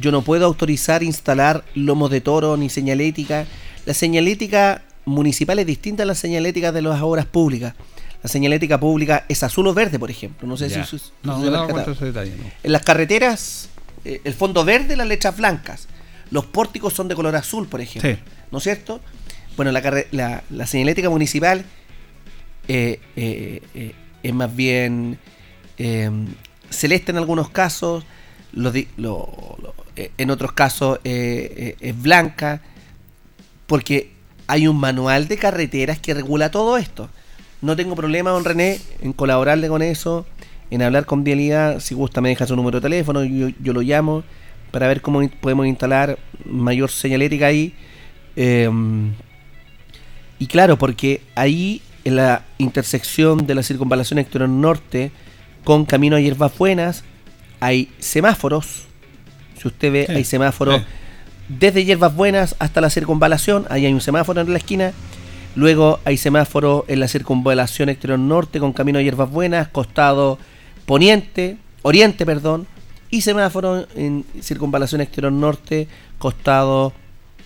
yo 0.00 0.10
no 0.12 0.22
puedo 0.22 0.44
autorizar 0.46 1.02
instalar 1.02 1.64
lomos 1.74 2.10
de 2.10 2.20
toro 2.20 2.56
ni 2.56 2.68
señalética. 2.70 3.46
La 3.86 3.94
señalética 3.94 4.82
municipal 5.04 5.58
es 5.58 5.66
distinta 5.66 6.02
a 6.02 6.06
la 6.06 6.14
señalética 6.14 6.72
de 6.72 6.82
las 6.82 7.00
obras 7.02 7.26
públicas. 7.26 7.74
La 8.22 8.28
señalética 8.28 8.80
pública 8.80 9.24
es 9.28 9.42
azul 9.42 9.66
o 9.68 9.74
verde, 9.74 9.98
por 9.98 10.10
ejemplo. 10.10 10.48
No 10.48 10.56
sé 10.56 10.68
Ya. 10.68 10.84
si, 10.84 10.98
si- 10.98 11.04
si 11.06 11.12
No, 11.22 11.40
se 11.42 11.50
no 11.50 11.66
de 11.66 11.92
ese 11.92 12.04
detalle, 12.06 12.30
no. 12.36 12.44
En 12.62 12.72
las 12.72 12.82
carreteras, 12.82 13.68
eh, 14.04 14.20
el 14.24 14.34
fondo 14.34 14.64
verde, 14.64 14.96
las 14.96 15.06
letras 15.06 15.36
blancas. 15.36 15.86
Los 16.30 16.44
pórticos 16.46 16.92
son 16.92 17.06
de 17.08 17.14
color 17.14 17.36
azul, 17.36 17.68
por 17.68 17.80
ejemplo. 17.80 18.10
Sí. 18.10 18.18
¿No 18.50 18.58
es 18.58 18.64
cierto? 18.64 19.00
Bueno, 19.56 19.72
la, 19.72 20.04
la, 20.10 20.44
la 20.50 20.66
señalética 20.66 21.08
municipal 21.08 21.64
eh, 22.68 23.00
eh, 23.16 23.62
eh, 23.74 23.94
es 24.22 24.34
más 24.34 24.54
bien 24.54 25.18
celeste 26.70 27.12
en 27.12 27.18
algunos 27.18 27.48
casos, 27.50 28.04
en 28.54 30.30
otros 30.30 30.52
casos 30.52 30.98
es 31.04 32.02
blanca, 32.02 32.60
porque 33.66 34.10
hay 34.46 34.68
un 34.68 34.78
manual 34.78 35.28
de 35.28 35.36
carreteras 35.38 35.98
que 36.00 36.14
regula 36.14 36.50
todo 36.50 36.76
esto. 36.76 37.08
No 37.62 37.76
tengo 37.76 37.96
problema, 37.96 38.30
don 38.30 38.44
René, 38.44 38.78
en 39.00 39.12
colaborarle 39.12 39.68
con 39.68 39.82
eso, 39.82 40.26
en 40.70 40.82
hablar 40.82 41.06
con 41.06 41.24
Vialidad. 41.24 41.80
Si 41.80 41.94
gusta, 41.94 42.20
me 42.20 42.28
deja 42.28 42.46
su 42.46 42.56
número 42.56 42.80
de 42.80 42.82
teléfono, 42.82 43.24
yo, 43.24 43.48
yo 43.60 43.72
lo 43.72 43.80
llamo 43.80 44.22
para 44.70 44.88
ver 44.88 45.00
cómo 45.00 45.26
podemos 45.40 45.66
instalar 45.66 46.18
mayor 46.44 46.90
señalética 46.90 47.46
ahí. 47.46 47.74
Y 50.38 50.46
claro, 50.46 50.76
porque 50.78 51.22
ahí 51.34 51.82
en 52.04 52.16
la 52.16 52.44
intersección 52.58 53.46
de 53.46 53.54
la 53.54 53.62
circunvalación 53.62 54.18
exterior 54.18 54.48
norte 54.48 55.10
con 55.64 55.84
camino 55.84 56.16
a 56.16 56.20
Hierbas 56.20 56.56
Buenas 56.56 57.04
hay 57.60 57.90
semáforos. 57.98 58.84
Si 59.60 59.66
usted 59.66 59.92
ve, 59.92 60.06
Sí, 60.06 60.12
hay 60.12 60.24
semáforos 60.24 60.82
sí. 60.82 60.86
desde 61.48 61.84
Hierbas 61.84 62.14
Buenas 62.14 62.54
hasta 62.58 62.80
la 62.80 62.90
circunvalación. 62.90 63.66
Ahí 63.70 63.86
hay 63.86 63.92
un 63.92 64.00
semáforo 64.00 64.40
en 64.40 64.52
la 64.52 64.58
esquina. 64.58 64.92
Luego 65.56 66.00
hay 66.04 66.18
semáforo 66.18 66.84
en 66.86 67.00
la 67.00 67.08
circunvalación 67.08 67.88
exterior 67.88 68.18
norte 68.18 68.60
con 68.60 68.72
camino 68.72 68.98
a 68.98 69.02
Hierbas 69.02 69.30
Buenas, 69.30 69.68
costado 69.68 70.38
poniente, 70.84 71.56
oriente, 71.82 72.26
perdón, 72.26 72.66
y 73.10 73.22
semáforo 73.22 73.86
en 73.96 74.24
circunvalación 74.42 75.00
exterior 75.00 75.32
norte, 75.32 75.88
costado 76.18 76.92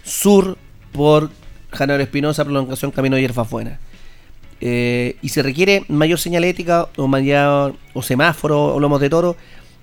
sur 0.03 0.59
por 0.93 1.31
Janero 1.73 2.03
Espinosa, 2.03 2.45
prolongación 2.45 2.91
camino 2.91 3.17
a 3.17 3.21
Hierbas 3.21 3.49
Buenas. 3.49 3.79
Eh, 4.61 5.17
y 5.23 5.31
se 5.31 5.43
requiere 5.43 5.85
mayor 5.89 6.19
señalética 6.19 6.89
o 6.97 7.09
mayor 7.09 7.77
o 7.95 8.03
semáforo 8.03 8.75
o 8.75 8.81
lomos 8.81 9.01
de 9.01 9.09
toro, 9.09 9.37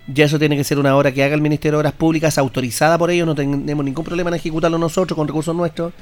ya 0.06 0.24
eso 0.24 0.38
tiene 0.38 0.56
que 0.56 0.64
ser 0.64 0.78
una 0.78 0.96
obra 0.96 1.12
que 1.12 1.22
haga 1.24 1.34
el 1.34 1.40
Ministerio 1.40 1.78
de 1.78 1.80
Obras 1.80 1.92
Públicas 1.94 2.38
autorizada 2.38 2.96
por 2.96 3.10
ellos, 3.10 3.26
no 3.26 3.34
tenemos 3.34 3.84
ningún 3.84 4.04
problema 4.04 4.30
en 4.30 4.34
ejecutarlo 4.34 4.78
nosotros 4.78 5.16
con 5.16 5.26
recursos 5.26 5.54
nuestros. 5.54 5.92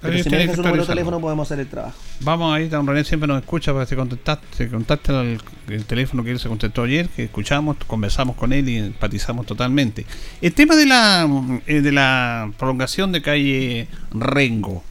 Pero 0.00 0.20
si 0.20 0.30
me 0.30 0.52
su 0.52 0.62
número 0.62 0.82
de 0.82 0.88
teléfono 0.88 1.20
podemos 1.20 1.46
hacer 1.46 1.60
el 1.60 1.68
trabajo. 1.68 1.96
Vamos 2.20 2.52
ahí, 2.52 2.68
don 2.68 2.84
René 2.84 3.04
siempre 3.04 3.28
nos 3.28 3.40
escucha 3.40 3.72
para 3.72 3.84
que 3.84 3.90
se 3.90 3.96
contactaste, 3.96 4.46
se 4.50 4.68
contacta 4.68 5.22
el, 5.22 5.40
el 5.68 5.84
teléfono 5.84 6.24
que 6.24 6.32
él 6.32 6.40
se 6.40 6.48
contestó 6.48 6.82
ayer, 6.82 7.08
que 7.08 7.24
escuchamos, 7.24 7.76
conversamos 7.86 8.34
con 8.34 8.52
él 8.52 8.68
y 8.68 8.78
empatizamos 8.78 9.46
totalmente. 9.46 10.04
El 10.40 10.54
tema 10.54 10.74
de 10.74 10.86
la 10.86 11.28
eh, 11.68 11.82
de 11.82 11.92
la 11.92 12.50
prolongación 12.58 13.12
de 13.12 13.22
calle 13.22 13.86
Rengo 14.12 14.82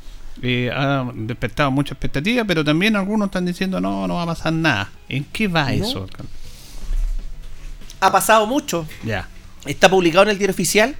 eh, 0.42 0.72
ha 0.74 1.10
despertado 1.14 1.72
mucha 1.72 1.94
expectativa, 1.94 2.44
pero 2.46 2.64
también 2.64 2.96
algunos 2.96 3.28
están 3.28 3.46
diciendo 3.46 3.80
no, 3.80 4.08
no 4.08 4.16
va 4.16 4.24
a 4.24 4.28
pasar 4.28 4.54
nada. 4.54 4.90
¿En 5.08 5.24
qué 5.26 5.48
va 5.48 5.66
No. 5.66 5.70
eso? 5.70 6.08
Ha 8.00 8.12
pasado 8.12 8.48
mucho. 8.48 8.88
Ya. 9.04 9.28
Está 9.66 9.90
publicado 9.90 10.24
en 10.24 10.30
el 10.30 10.38
diario 10.38 10.54
oficial 10.54 10.96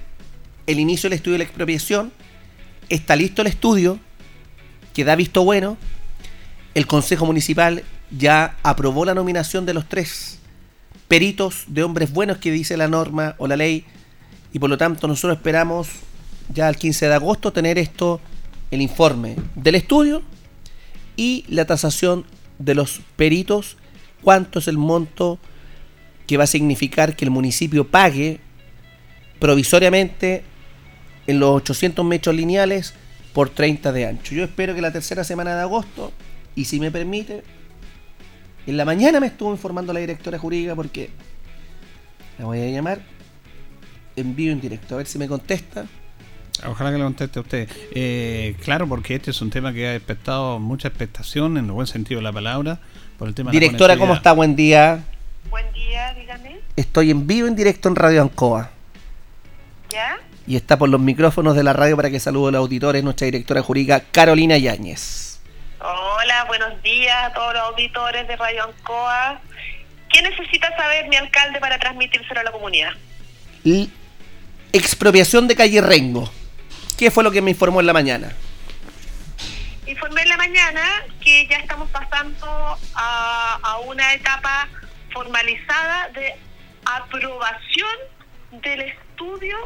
el 0.66 0.78
inicio 0.78 1.10
del 1.10 1.16
estudio 1.16 1.32
de 1.32 1.38
la 1.38 1.44
expropiación. 1.44 2.12
Está 2.88 3.16
listo 3.16 3.42
el 3.42 3.48
estudio 3.48 3.98
que 4.94 5.04
da 5.04 5.16
visto 5.16 5.44
bueno. 5.44 5.76
El 6.74 6.86
Consejo 6.86 7.26
Municipal 7.26 7.82
ya 8.16 8.56
aprobó 8.62 9.04
la 9.04 9.14
nominación 9.14 9.66
de 9.66 9.74
los 9.74 9.88
tres 9.88 10.38
peritos 11.08 11.64
de 11.66 11.82
hombres 11.82 12.12
buenos 12.12 12.38
que 12.38 12.50
dice 12.50 12.76
la 12.76 12.88
norma 12.88 13.34
o 13.38 13.46
la 13.46 13.56
ley. 13.56 13.84
Y 14.52 14.58
por 14.58 14.70
lo 14.70 14.78
tanto 14.78 15.08
nosotros 15.08 15.36
esperamos 15.38 15.88
ya 16.52 16.68
el 16.68 16.76
15 16.76 17.08
de 17.08 17.14
agosto 17.14 17.52
tener 17.52 17.78
esto, 17.78 18.20
el 18.72 18.80
informe 18.80 19.36
del 19.54 19.76
estudio 19.76 20.22
y 21.14 21.44
la 21.48 21.66
tasación 21.66 22.24
de 22.58 22.74
los 22.74 23.00
peritos, 23.16 23.76
cuánto 24.22 24.58
es 24.58 24.66
el 24.66 24.78
monto 24.78 25.38
que 26.26 26.38
va 26.38 26.44
a 26.44 26.48
significar 26.48 27.14
que 27.14 27.24
el 27.24 27.30
municipio 27.30 27.86
pague 27.86 28.40
provisoriamente 29.38 30.42
en 31.26 31.38
los 31.38 31.50
800 31.50 32.04
metros 32.04 32.34
lineales 32.34 32.94
por 33.34 33.50
30 33.50 33.92
de 33.92 34.06
ancho. 34.06 34.34
Yo 34.34 34.44
espero 34.44 34.74
que 34.74 34.80
la 34.80 34.90
tercera 34.90 35.22
semana 35.22 35.54
de 35.54 35.60
agosto, 35.60 36.12
y 36.56 36.64
si 36.64 36.80
me 36.80 36.90
permite, 36.90 37.42
en 38.66 38.76
la 38.76 38.84
mañana 38.84 39.20
me 39.20 39.26
estuvo 39.26 39.50
informando 39.50 39.92
la 39.92 40.00
directora 40.00 40.38
jurídica 40.38 40.74
porque 40.74 41.10
la 42.38 42.46
voy 42.46 42.60
a 42.60 42.70
llamar 42.70 43.02
en 44.16 44.34
vivo 44.34 44.52
en 44.52 44.60
directo, 44.60 44.94
a 44.94 44.98
ver 44.98 45.06
si 45.06 45.18
me 45.18 45.28
contesta. 45.28 45.86
Ojalá 46.66 46.90
que 46.90 46.98
le 46.98 47.04
conteste 47.04 47.38
a 47.38 47.42
usted. 47.42 47.68
Eh, 47.94 48.54
claro, 48.62 48.86
porque 48.86 49.14
este 49.16 49.30
es 49.30 49.40
un 49.40 49.50
tema 49.50 49.72
que 49.72 49.86
ha 49.88 49.92
despertado 49.92 50.58
mucha 50.58 50.88
expectación 50.88 51.56
en 51.56 51.64
el 51.66 51.72
buen 51.72 51.86
sentido 51.86 52.18
de 52.20 52.24
la 52.24 52.32
palabra 52.32 52.78
por 53.18 53.28
el 53.28 53.34
tema 53.34 53.50
de 53.50 53.56
la 53.56 53.60
Directora, 53.60 53.96
¿cómo 53.96 54.14
está? 54.14 54.32
Buen 54.32 54.54
día. 54.54 55.02
Buen 55.50 55.72
día, 55.72 56.14
dígame. 56.14 56.58
Estoy 56.76 57.10
en 57.10 57.26
vivo 57.26 57.48
en 57.48 57.56
directo 57.56 57.88
en 57.88 57.96
Radio 57.96 58.22
Ancoa. 58.22 58.70
¿Ya? 59.90 60.16
Y 60.46 60.56
está 60.56 60.78
por 60.78 60.88
los 60.88 61.00
micrófonos 61.00 61.54
de 61.56 61.62
la 61.62 61.72
radio 61.72 61.96
para 61.96 62.10
que 62.10 62.18
salude 62.20 62.48
a 62.48 62.52
los 62.52 62.58
auditores 62.60 63.02
nuestra 63.04 63.24
directora 63.26 63.62
jurídica 63.62 64.00
Carolina 64.12 64.56
Yáñez. 64.58 65.40
Hola, 65.80 66.44
buenos 66.46 66.80
días 66.82 67.16
a 67.24 67.32
todos 67.32 67.54
los 67.54 67.62
auditores 67.62 68.26
de 68.28 68.36
Radio 68.36 68.64
Ancoa. 68.64 69.40
¿Qué 70.12 70.22
necesita 70.22 70.74
saber 70.76 71.08
mi 71.08 71.16
alcalde 71.16 71.58
para 71.60 71.78
transmitírselo 71.78 72.40
a 72.40 72.44
la 72.44 72.52
comunidad? 72.52 72.90
L- 73.64 73.88
expropiación 74.72 75.48
de 75.48 75.56
calle 75.56 75.80
Rengo. 75.80 76.30
¿Qué 77.02 77.10
fue 77.10 77.24
lo 77.24 77.32
que 77.32 77.42
me 77.42 77.50
informó 77.50 77.80
en 77.80 77.86
la 77.86 77.92
mañana? 77.92 78.32
Informé 79.88 80.22
en 80.22 80.28
la 80.28 80.36
mañana 80.36 81.04
que 81.20 81.48
ya 81.48 81.56
estamos 81.56 81.90
pasando 81.90 82.46
a, 82.94 83.58
a 83.60 83.78
una 83.78 84.14
etapa 84.14 84.68
formalizada 85.12 86.10
de 86.10 86.36
aprobación 86.84 87.96
del 88.52 88.82
estudio 88.82 89.56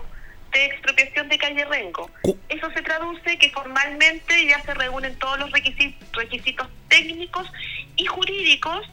de 0.51 0.65
expropiación 0.65 1.29
de 1.29 1.37
calle 1.37 1.67
Rengo. 1.67 2.11
Eso 2.49 2.71
se 2.71 2.81
traduce 2.81 3.37
que 3.37 3.51
formalmente 3.51 4.47
ya 4.47 4.63
se 4.63 4.73
reúnen 4.73 5.15
todos 5.19 5.39
los 5.39 5.53
requisitos, 5.53 6.09
requisitos 6.13 6.69
técnicos 6.89 7.53
y 7.97 8.07
jurídicos 8.07 8.91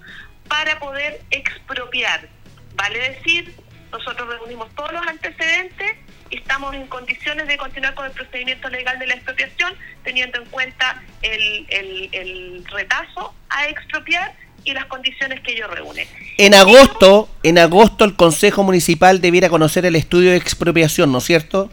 para 0.50 0.80
poder 0.80 1.22
expropiar. 1.32 2.28
Vale 2.76 3.00
decir, 3.00 3.56
nosotros 3.90 4.28
reunimos 4.28 4.70
todos 4.76 4.92
los 4.92 5.08
antecedentes 5.08 5.96
estamos 6.36 6.74
en 6.76 6.88
condiciones 6.88 7.48
de 7.48 7.58
continuar 7.58 7.94
con 7.94 8.06
el 8.06 8.12
procedimiento 8.12 8.70
legal 8.70 9.00
de 9.00 9.08
la 9.08 9.16
expropiación, 9.16 9.74
teniendo 10.04 10.40
en 10.40 10.46
cuenta 10.50 11.02
el, 11.22 11.66
el, 11.70 12.10
el 12.12 12.66
retazo 12.66 13.34
a 13.50 13.68
expropiar 13.68 14.34
y 14.64 14.74
las 14.74 14.86
condiciones 14.86 15.42
que 15.42 15.54
ello 15.54 15.68
reúne. 15.68 16.08
En 16.38 16.54
agosto, 16.54 17.30
en 17.44 17.58
agosto 17.60 18.06
el 18.06 18.16
Consejo 18.16 18.64
Municipal 18.64 19.22
debiera 19.22 19.50
conocer 19.50 19.86
el 19.86 19.96
estudio 19.96 20.32
de 20.32 20.38
expropiación, 20.38 21.12
¿no 21.12 21.18
es 21.18 21.26
cierto? 21.26 21.70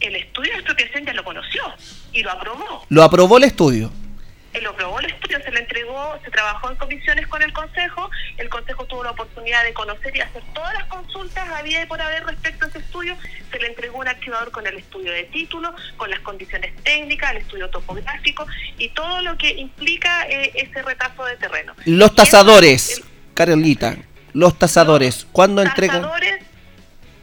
El 0.00 0.14
estudio 0.16 0.52
de 0.52 0.58
expropiación 0.58 1.06
ya 1.06 1.14
lo 1.14 1.24
conoció 1.24 1.62
y 2.12 2.22
lo 2.22 2.30
aprobó. 2.30 2.84
Lo 2.88 3.02
aprobó 3.02 3.38
el 3.38 3.44
estudio. 3.44 3.90
Lo 4.62 4.70
aprobó 4.70 4.98
el 5.00 5.06
estudio, 5.06 5.15
se 6.24 6.30
trabajó 6.30 6.70
en 6.70 6.76
comisiones 6.76 7.26
con 7.26 7.42
el 7.42 7.52
Consejo, 7.52 8.10
el 8.36 8.48
Consejo 8.48 8.84
tuvo 8.86 9.04
la 9.04 9.10
oportunidad 9.10 9.64
de 9.64 9.72
conocer 9.72 10.16
y 10.16 10.20
hacer 10.20 10.42
todas 10.54 10.74
las 10.74 10.84
consultas 10.84 11.48
había 11.50 11.82
y 11.82 11.86
por 11.86 12.00
haber 12.00 12.24
respecto 12.24 12.64
a 12.64 12.68
ese 12.68 12.78
estudio, 12.78 13.16
se 13.50 13.58
le 13.58 13.68
entregó 13.68 13.98
un 13.98 14.08
archivador 14.08 14.50
con 14.50 14.66
el 14.66 14.76
estudio 14.78 15.12
de 15.12 15.24
título, 15.24 15.74
con 15.96 16.10
las 16.10 16.20
condiciones 16.20 16.74
técnicas, 16.82 17.32
el 17.32 17.38
estudio 17.38 17.68
topográfico 17.70 18.46
y 18.78 18.88
todo 18.90 19.22
lo 19.22 19.36
que 19.38 19.50
implica 19.50 20.26
eh, 20.28 20.52
ese 20.54 20.82
retazo 20.82 21.24
de 21.24 21.36
terreno. 21.36 21.74
Los 21.84 22.14
tasadores, 22.14 23.02
Carolita, 23.34 23.96
los 24.32 24.58
tasadores, 24.58 25.26
¿cuándo 25.32 25.62
entregan? 25.62 26.02
Tasadores, 26.02 26.44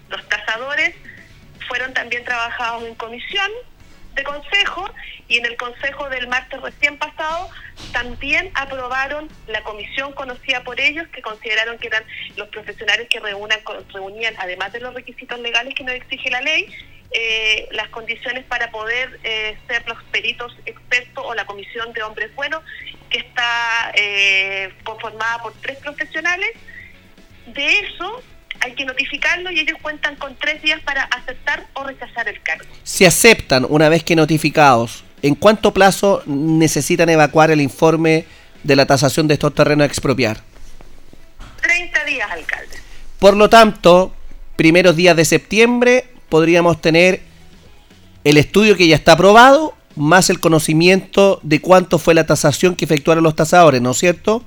los 0.10 0.30
tasadores 0.30 0.96
fueron 1.68 1.94
también 1.94 2.24
trabajados 2.24 2.84
en 2.84 2.96
comisión 2.96 3.52
de 4.14 4.24
consejo 4.24 4.90
y 5.28 5.38
en 5.38 5.46
el 5.46 5.58
consejo 5.58 6.10
del 6.10 6.28
martes 6.28 6.62
recién 6.62 6.98
pasado 6.98 7.50
también 7.92 8.52
aprobaron 8.54 9.30
la 9.48 9.64
comisión 9.64 10.14
conocida 10.14 10.64
por 10.64 10.80
ellos 10.80 11.08
que 11.10 11.22
consideraron 11.22 11.78
que 11.78 11.88
eran 11.88 12.04
los 12.36 12.48
profesionales 12.50 13.08
que 13.10 13.20
reunan, 13.20 13.60
reunían, 13.92 14.36
además 14.38 14.72
de 14.74 14.80
los 14.80 14.94
requisitos 14.94 15.40
legales 15.40 15.74
que 15.74 15.84
nos 15.84 15.96
exige 15.96 16.30
la 16.30 16.42
ley, 16.42 16.68
eh, 17.12 17.68
las 17.72 17.90
condiciones 17.90 18.44
para 18.46 18.72
poder 18.72 19.20
eh, 19.24 19.58
ser 19.68 19.88
los 19.88 20.02
peritos 20.06 20.56
expertos 20.66 21.24
o 21.26 21.34
la 21.36 21.46
comisión 21.46 21.94
de 21.94 22.04
hombres 22.04 22.34
buenos 22.36 22.64
que 23.10 23.20
está 23.20 23.92
eh, 23.96 24.74
conformada 24.84 25.44
por 25.44 25.54
tres 25.62 25.78
profesionales. 25.78 26.50
De 27.48 27.80
eso 27.80 28.24
hay 28.64 28.74
que 28.74 28.86
notificarlo 28.86 29.52
y 29.52 29.60
ellos 29.60 29.78
cuentan 29.82 30.16
con 30.16 30.36
tres 30.36 30.62
días 30.62 30.80
para 30.82 31.04
aceptar 31.04 31.68
o 31.74 31.84
rechazar 31.84 32.30
el 32.30 32.42
cargo. 32.42 32.66
Si 32.84 33.06
aceptan 33.06 33.66
una 33.68 33.90
vez 33.90 34.04
que 34.04 34.16
notificados, 34.16 35.04
¿en 35.22 35.36
cuánto 35.36 35.74
plazo 35.74 36.24
necesitan 36.26 37.10
evacuar 37.10 37.52
el 37.52 37.60
informe 37.60 38.26
de 38.64 38.76
la 38.78 38.86
tasación 38.86 39.28
de 39.28 39.34
estos 39.34 39.54
terrenos 39.54 39.84
a 39.84 39.88
expropiar? 39.88 40.42
30 41.62 42.06
días, 42.06 42.32
alcalde. 42.32 42.78
Por 43.20 43.36
lo 43.36 43.50
tanto, 43.50 44.16
primeros 44.56 44.96
días 44.96 45.16
de 45.18 45.26
septiembre 45.26 46.06
podríamos 46.30 46.82
tener 46.82 47.22
el 48.24 48.38
estudio 48.38 48.78
que 48.78 48.88
ya 48.88 48.96
está 48.96 49.14
aprobado, 49.14 49.76
más 49.96 50.30
el 50.30 50.40
conocimiento 50.40 51.42
de 51.44 51.60
cuánto 51.60 52.00
fue 52.00 52.14
la 52.14 52.26
tasación 52.26 52.76
que 52.76 52.86
efectuaron 52.86 53.24
los 53.24 53.36
tasadores, 53.36 53.82
¿no 53.82 53.92
es 53.92 53.98
cierto? 53.98 54.44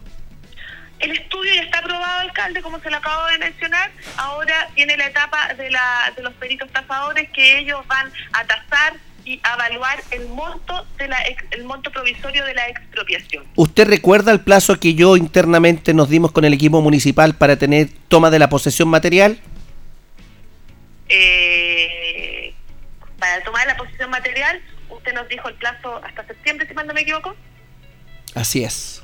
El 0.99 1.13
estudio 1.13 1.55
ya 1.55 1.63
está 1.63 1.79
aprobado, 1.79 1.86
alcalde, 2.47 2.63
como 2.63 2.81
se 2.81 2.91
lo 2.91 2.97
acabo 2.97 3.27
de 3.27 3.39
mencionar. 3.39 3.91
Ahora 4.17 4.69
viene 4.75 4.97
la 4.97 5.07
etapa 5.07 5.55
de, 5.55 5.71
la, 5.71 6.13
de 6.17 6.23
los 6.23 6.33
peritos 6.35 6.71
tasadores 6.71 7.29
que 7.31 7.59
ellos 7.59 7.87
van 7.87 8.11
a 8.33 8.45
tasar 8.45 8.95
y 9.25 9.41
evaluar 9.55 10.01
el 10.13 10.29
monto 10.29 10.87
de 10.99 11.09
la 11.09 11.19
el 11.51 11.65
monto 11.65 11.91
provisorio 11.91 12.45
de 12.45 12.55
la 12.55 12.69
expropiación. 12.69 13.45
¿Usted 13.57 13.89
recuerda 13.89 14.31
el 14.31 14.41
plazo 14.41 14.79
que 14.79 14.95
yo 14.95 15.17
internamente 15.17 15.95
nos 15.95 16.09
dimos 16.09 16.31
con 16.31 16.45
el 16.45 16.55
equipo 16.55 16.81
municipal 16.81 17.35
para 17.35 17.57
tener 17.57 17.89
toma 18.09 18.31
de 18.31 18.39
la 18.39 18.49
posesión 18.49 18.89
material? 18.89 19.41
Eh, 21.09 22.55
para 23.19 23.43
tomar 23.43 23.67
la 23.67 23.77
posesión 23.77 24.11
material, 24.11 24.61
usted 24.91 25.13
nos 25.13 25.29
dijo 25.29 25.49
el 25.49 25.55
plazo 25.57 26.01
hasta 26.05 26.25
septiembre, 26.27 26.69
si 26.69 26.75
mal 26.75 26.87
no 26.87 26.95
me 26.95 27.01
equivoco. 27.01 27.35
Así 28.35 28.63
es 28.63 29.03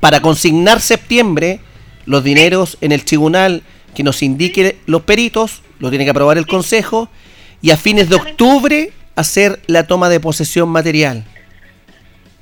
para 0.00 0.20
consignar 0.20 0.80
septiembre 0.80 1.60
los 2.08 2.24
dineros 2.24 2.78
en 2.80 2.92
el 2.92 3.04
tribunal 3.04 3.62
que 3.94 4.02
nos 4.02 4.22
indique 4.22 4.78
los 4.86 5.02
peritos, 5.02 5.62
lo 5.78 5.90
tiene 5.90 6.04
que 6.04 6.10
aprobar 6.10 6.38
el 6.38 6.46
Consejo, 6.46 7.08
y 7.60 7.70
a 7.70 7.76
fines 7.76 8.08
de 8.08 8.16
octubre 8.16 8.92
hacer 9.14 9.60
la 9.66 9.86
toma 9.86 10.08
de 10.08 10.20
posesión 10.20 10.68
material. 10.68 11.24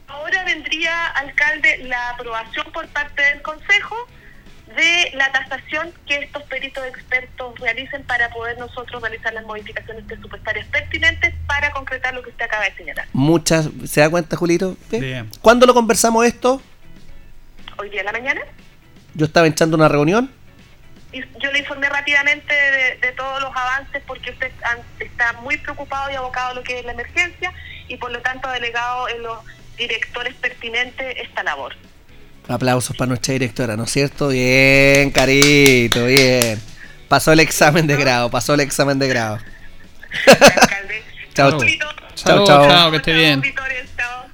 Ahora 0.08 0.44
vendría, 0.44 1.06
alcalde, 1.06 1.78
la 1.84 2.10
aprobación 2.10 2.66
por 2.72 2.86
parte 2.88 3.22
del 3.22 3.42
Consejo 3.42 3.96
de 4.76 5.10
la 5.14 5.32
tasación 5.32 5.90
que 6.06 6.16
estos 6.16 6.42
peritos 6.44 6.84
expertos 6.86 7.58
realicen 7.58 8.02
para 8.04 8.28
poder 8.30 8.58
nosotros 8.58 9.00
realizar 9.00 9.32
las 9.32 9.44
modificaciones 9.46 10.04
presupuestarias 10.04 10.66
pertinentes 10.68 11.34
para 11.46 11.70
concretar 11.70 12.14
lo 12.14 12.22
que 12.22 12.30
usted 12.30 12.44
acaba 12.44 12.64
de 12.64 12.74
señalar. 12.74 13.06
Muchas, 13.12 13.70
¿se 13.86 14.00
da 14.00 14.10
cuenta, 14.10 14.36
Julito? 14.36 14.76
Bien. 14.90 15.30
¿Cuándo 15.40 15.66
lo 15.66 15.72
conversamos 15.72 16.26
esto? 16.26 16.60
hoy 17.78 17.90
día 17.90 18.00
en 18.00 18.06
la 18.06 18.12
mañana. 18.12 18.40
Yo 19.16 19.24
estaba 19.24 19.46
echando 19.46 19.76
una 19.76 19.88
reunión. 19.88 20.30
Y 21.10 21.22
yo 21.40 21.50
le 21.50 21.60
informé 21.60 21.88
rápidamente 21.88 22.54
de, 23.00 23.12
todos 23.12 23.40
los 23.40 23.50
avances 23.56 24.02
porque 24.06 24.30
usted 24.30 24.52
está 24.98 25.32
muy 25.40 25.56
preocupado 25.56 26.10
y 26.10 26.14
abocado 26.14 26.50
a 26.50 26.54
lo 26.54 26.62
que 26.62 26.78
es 26.78 26.84
la 26.84 26.92
emergencia 26.92 27.50
y 27.88 27.96
por 27.96 28.12
lo 28.12 28.20
tanto 28.20 28.48
ha 28.48 28.52
delegado 28.52 29.08
en 29.08 29.22
los 29.22 29.38
directores 29.78 30.34
pertinentes 30.34 31.16
esta 31.16 31.42
labor. 31.42 31.74
Aplausos 32.46 32.94
para 32.94 33.08
nuestra 33.08 33.32
directora, 33.32 33.76
¿no 33.76 33.84
es 33.84 33.90
cierto? 33.90 34.28
Bien, 34.28 35.10
Carito, 35.10 36.04
bien. 36.04 36.60
Pasó 37.08 37.32
el 37.32 37.40
examen 37.40 37.86
de 37.86 37.96
grado, 37.96 38.30
pasó 38.30 38.52
el 38.52 38.60
examen 38.60 38.98
de 38.98 39.08
grado. 39.08 39.38
chao, 41.34 41.58
chao, 42.14 42.46
chao, 42.46 42.90
que 42.90 42.96
esté 42.98 43.12
bien. 43.14 43.42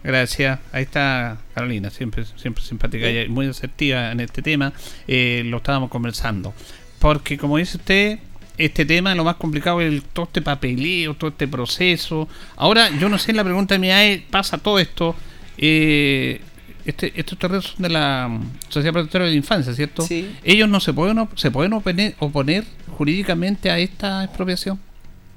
Gracias. 0.02 0.58
Ahí 0.72 0.82
está 0.82 1.38
Carolina, 1.54 1.90
siempre, 1.90 2.24
siempre 2.36 2.62
simpática 2.62 3.08
y 3.08 3.28
muy 3.28 3.46
asertiva 3.46 4.10
en 4.10 4.20
este 4.20 4.42
tema. 4.42 4.72
Eh, 5.06 5.42
lo 5.46 5.58
estábamos 5.58 5.90
conversando. 5.90 6.52
Porque, 6.98 7.38
como 7.38 7.56
dice 7.56 7.76
usted, 7.76 8.18
este 8.58 8.84
tema 8.84 9.10
es 9.10 9.16
lo 9.16 9.24
más 9.24 9.36
complicado 9.36 9.80
es 9.80 10.02
todo 10.12 10.26
este 10.26 10.42
papeleo, 10.42 11.14
todo 11.14 11.30
este 11.30 11.48
proceso. 11.48 12.28
Ahora, 12.56 12.90
yo 12.98 13.08
no 13.08 13.18
sé, 13.18 13.32
la 13.32 13.44
pregunta 13.44 13.78
mía 13.78 14.04
es, 14.04 14.22
pasa 14.22 14.58
todo 14.58 14.78
esto. 14.78 15.14
Eh, 15.58 16.40
este, 16.84 17.12
estos 17.18 17.38
terrenos 17.38 17.66
son 17.66 17.82
de 17.82 17.88
la 17.88 18.40
Sociedad 18.68 18.92
Protectora 18.92 19.24
de 19.24 19.30
la 19.30 19.36
Infancia, 19.36 19.72
¿cierto? 19.72 20.02
Sí. 20.02 20.34
Ellos 20.42 20.68
no 20.68 20.80
se 20.80 20.92
pueden, 20.92 21.28
se 21.36 21.50
pueden 21.50 21.72
oponer, 21.72 22.14
oponer 22.18 22.64
jurídicamente 22.96 23.70
a 23.70 23.78
esta 23.78 24.24
expropiación. 24.24 24.80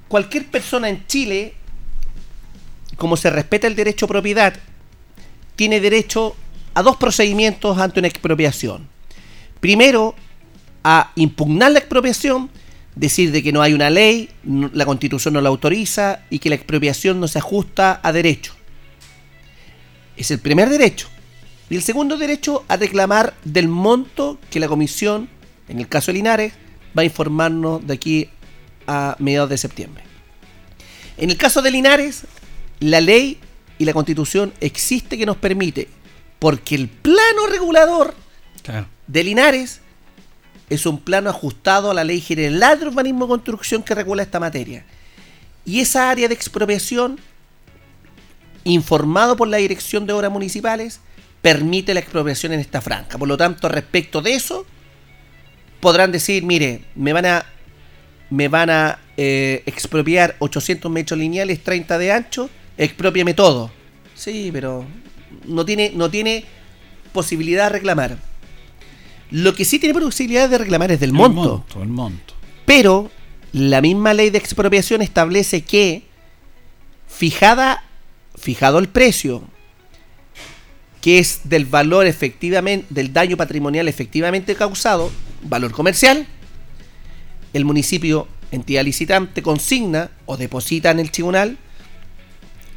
Cualquier 0.08 0.46
persona 0.48 0.90
en 0.90 1.06
Chile 1.08 1.54
como 2.98 3.18
se 3.18 3.30
respeta 3.30 3.68
el 3.68 3.76
derecho 3.76 4.06
a 4.06 4.10
propiedad, 4.10 4.54
tiene 5.56 5.80
derecho 5.80 6.36
a 6.74 6.84
dos 6.84 6.98
procedimientos 6.98 7.78
ante 7.78 8.00
una 8.00 8.08
expropiación. 8.08 8.88
Primero, 9.60 10.16
a 10.84 11.12
impugnar 11.16 11.72
la 11.72 11.80
expropiación, 11.80 12.50
decir 12.96 13.32
de 13.32 13.42
que 13.42 13.52
no 13.52 13.62
hay 13.62 13.74
una 13.74 13.90
ley, 13.90 14.30
la 14.44 14.86
constitución 14.86 15.34
no 15.34 15.42
la 15.42 15.50
autoriza 15.50 16.22
y 16.30 16.40
que 16.40 16.50
la 16.50 16.56
expropiación 16.56 17.20
no 17.20 17.28
se 17.28 17.40
ajusta 17.40 18.00
a 18.04 18.12
derecho. 18.12 18.54
Es 20.16 20.32
el 20.32 20.40
primer 20.40 20.70
derecho. 20.70 21.08
Y 21.70 21.76
el 21.76 21.82
segundo 21.82 22.18
derecho 22.18 22.64
a 22.68 22.78
reclamar 22.78 23.34
del 23.44 23.68
monto 23.68 24.40
que 24.52 24.60
la 24.60 24.68
comisión, 24.68 25.28
en 25.68 25.80
el 25.80 25.88
caso 25.88 26.12
de 26.12 26.14
Linares, 26.14 26.54
va 26.98 27.02
a 27.02 27.06
informarnos 27.06 27.86
de 27.86 27.94
aquí 27.94 28.30
a 28.86 29.16
mediados 29.20 29.50
de 29.50 29.58
septiembre. 29.58 30.04
En 31.18 31.32
el 31.32 31.38
caso 31.38 31.62
de 31.62 31.72
Linares, 31.72 32.24
la 32.86 33.02
ley 33.02 33.40
y 33.78 33.86
la 33.86 33.94
constitución 33.94 34.54
existe 34.62 35.18
que 35.18 35.26
nos 35.26 35.38
permite, 35.38 35.90
porque 36.40 36.76
el 36.76 36.88
plano 36.88 37.48
regulador 37.50 38.14
de 39.08 39.24
Linares 39.24 39.82
es 40.70 40.86
un 40.86 41.00
plano 41.00 41.30
ajustado 41.30 41.92
a 41.92 41.94
la 41.94 42.04
ley 42.04 42.22
general 42.22 42.80
de 42.80 42.88
urbanismo 42.88 43.26
y 43.26 43.28
construcción 43.30 43.84
que 43.84 43.96
regula 43.96 44.24
esta 44.24 44.40
materia. 44.40 44.86
Y 45.66 45.80
esa 45.80 46.10
área 46.10 46.28
de 46.28 46.34
expropiación, 46.34 47.20
informado 48.64 49.36
por 49.36 49.48
la 49.48 49.58
Dirección 49.58 50.06
de 50.06 50.14
Obras 50.14 50.32
Municipales, 50.32 51.00
permite 51.42 51.94
la 51.94 52.00
expropiación 52.00 52.54
en 52.54 52.60
esta 52.60 52.82
franja. 52.82 53.18
Por 53.18 53.28
lo 53.28 53.38
tanto, 53.38 53.68
respecto 53.70 54.22
de 54.22 54.34
eso, 54.34 54.66
podrán 55.80 56.12
decir, 56.12 56.44
mire, 56.44 56.86
me 56.96 57.14
van 57.14 57.26
a, 57.26 57.46
me 58.30 58.48
van 58.48 58.70
a 58.70 59.00
eh, 59.18 59.64
expropiar 59.66 60.36
800 60.40 60.92
metros 60.92 61.20
lineales, 61.20 61.64
30 61.64 61.98
de 61.98 62.12
ancho, 62.12 62.50
expropiame 62.78 63.34
todo. 63.34 63.72
Sí, 64.14 64.50
pero 64.52 64.86
no 65.46 65.66
tiene, 65.66 65.92
no 65.96 66.10
tiene 66.10 66.46
posibilidad 67.14 67.66
de 67.66 67.70
reclamar. 67.70 68.18
Lo 69.32 69.54
que 69.56 69.66
sí 69.66 69.80
tiene 69.80 70.00
posibilidad 70.00 70.50
de 70.50 70.58
reclamar 70.58 70.92
es 70.92 71.00
del 71.00 71.14
monto. 71.14 71.42
El 71.42 71.50
monto, 71.50 71.82
el 71.82 71.90
monto. 71.90 72.34
Pero 72.66 73.12
la 73.52 73.82
misma 73.82 74.14
ley 74.14 74.30
de 74.30 74.38
expropiación 74.38 75.02
establece 75.02 75.62
que 75.62 76.04
fijada, 77.08 77.84
fijado 78.36 78.80
el 78.80 78.90
precio, 78.90 79.44
que 81.02 81.20
es 81.20 81.42
del 81.44 81.66
valor 81.66 82.08
efectivamente, 82.08 82.88
del 82.90 83.14
daño 83.14 83.38
patrimonial 83.38 83.88
efectivamente 83.88 84.56
causado, 84.56 85.12
valor 85.44 85.72
comercial, 85.72 86.28
el 87.54 87.64
municipio, 87.64 88.28
entidad 88.52 88.84
licitante, 88.84 89.42
consigna 89.42 90.12
o 90.26 90.36
deposita 90.36 90.92
en 90.92 91.00
el 91.00 91.12
tribunal 91.12 91.58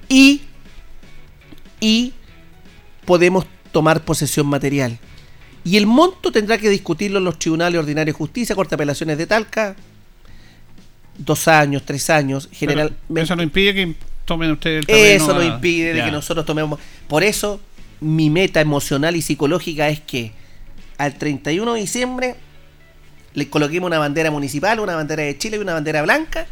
y, 0.09 0.43
y 1.81 2.13
podemos 3.05 3.47
tomar 3.73 4.05
posesión 4.05 4.47
material. 4.47 4.99
Y 5.65 5.77
el 5.77 5.87
monto 5.87 6.33
tendrá 6.33 6.59
que 6.59 6.71
discutirlo 6.71 7.19
en 7.19 7.25
los 7.25 7.39
tribunales 7.39 7.79
ordinarios 7.79 8.15
de 8.15 8.19
justicia, 8.19 8.55
Corte 8.55 8.71
de 8.71 8.75
Apelaciones 8.77 9.19
de 9.19 9.27
Talca, 9.27 9.77
dos 11.19 11.49
años, 11.49 11.83
tres 11.85 12.09
años, 12.11 12.49
generalmente. 12.53 13.21
eso 13.21 13.37
no 13.37 13.43
impide 13.43 13.75
que 13.75 13.95
tomen 14.25 14.53
ustedes 14.53 14.81
el 14.81 14.87
terreno. 14.87 15.25
Eso 15.25 15.35
no 15.35 15.43
impide 15.43 15.95
de 15.95 16.05
que 16.05 16.11
nosotros 16.11 16.47
tomemos. 16.47 16.79
Por 17.09 17.23
eso, 17.23 17.61
mi 18.01 18.31
meta 18.31 18.61
emocional 18.61 19.17
y 19.17 19.23
psicológica 19.23 19.89
es 19.89 20.01
que 20.01 20.33
al 20.97 21.17
31 21.17 21.75
de 21.75 21.81
diciembre 21.81 22.35
le 23.35 23.49
coloquemos 23.49 23.87
una 23.87 23.99
bandera 23.99 24.31
municipal, 24.31 24.81
una 24.81 24.97
bandera 24.97 25.23
de 25.23 25.37
Chile 25.37 25.59
y 25.59 25.61
una 25.61 25.75
bandera 25.75 26.03
blanca, 26.03 26.47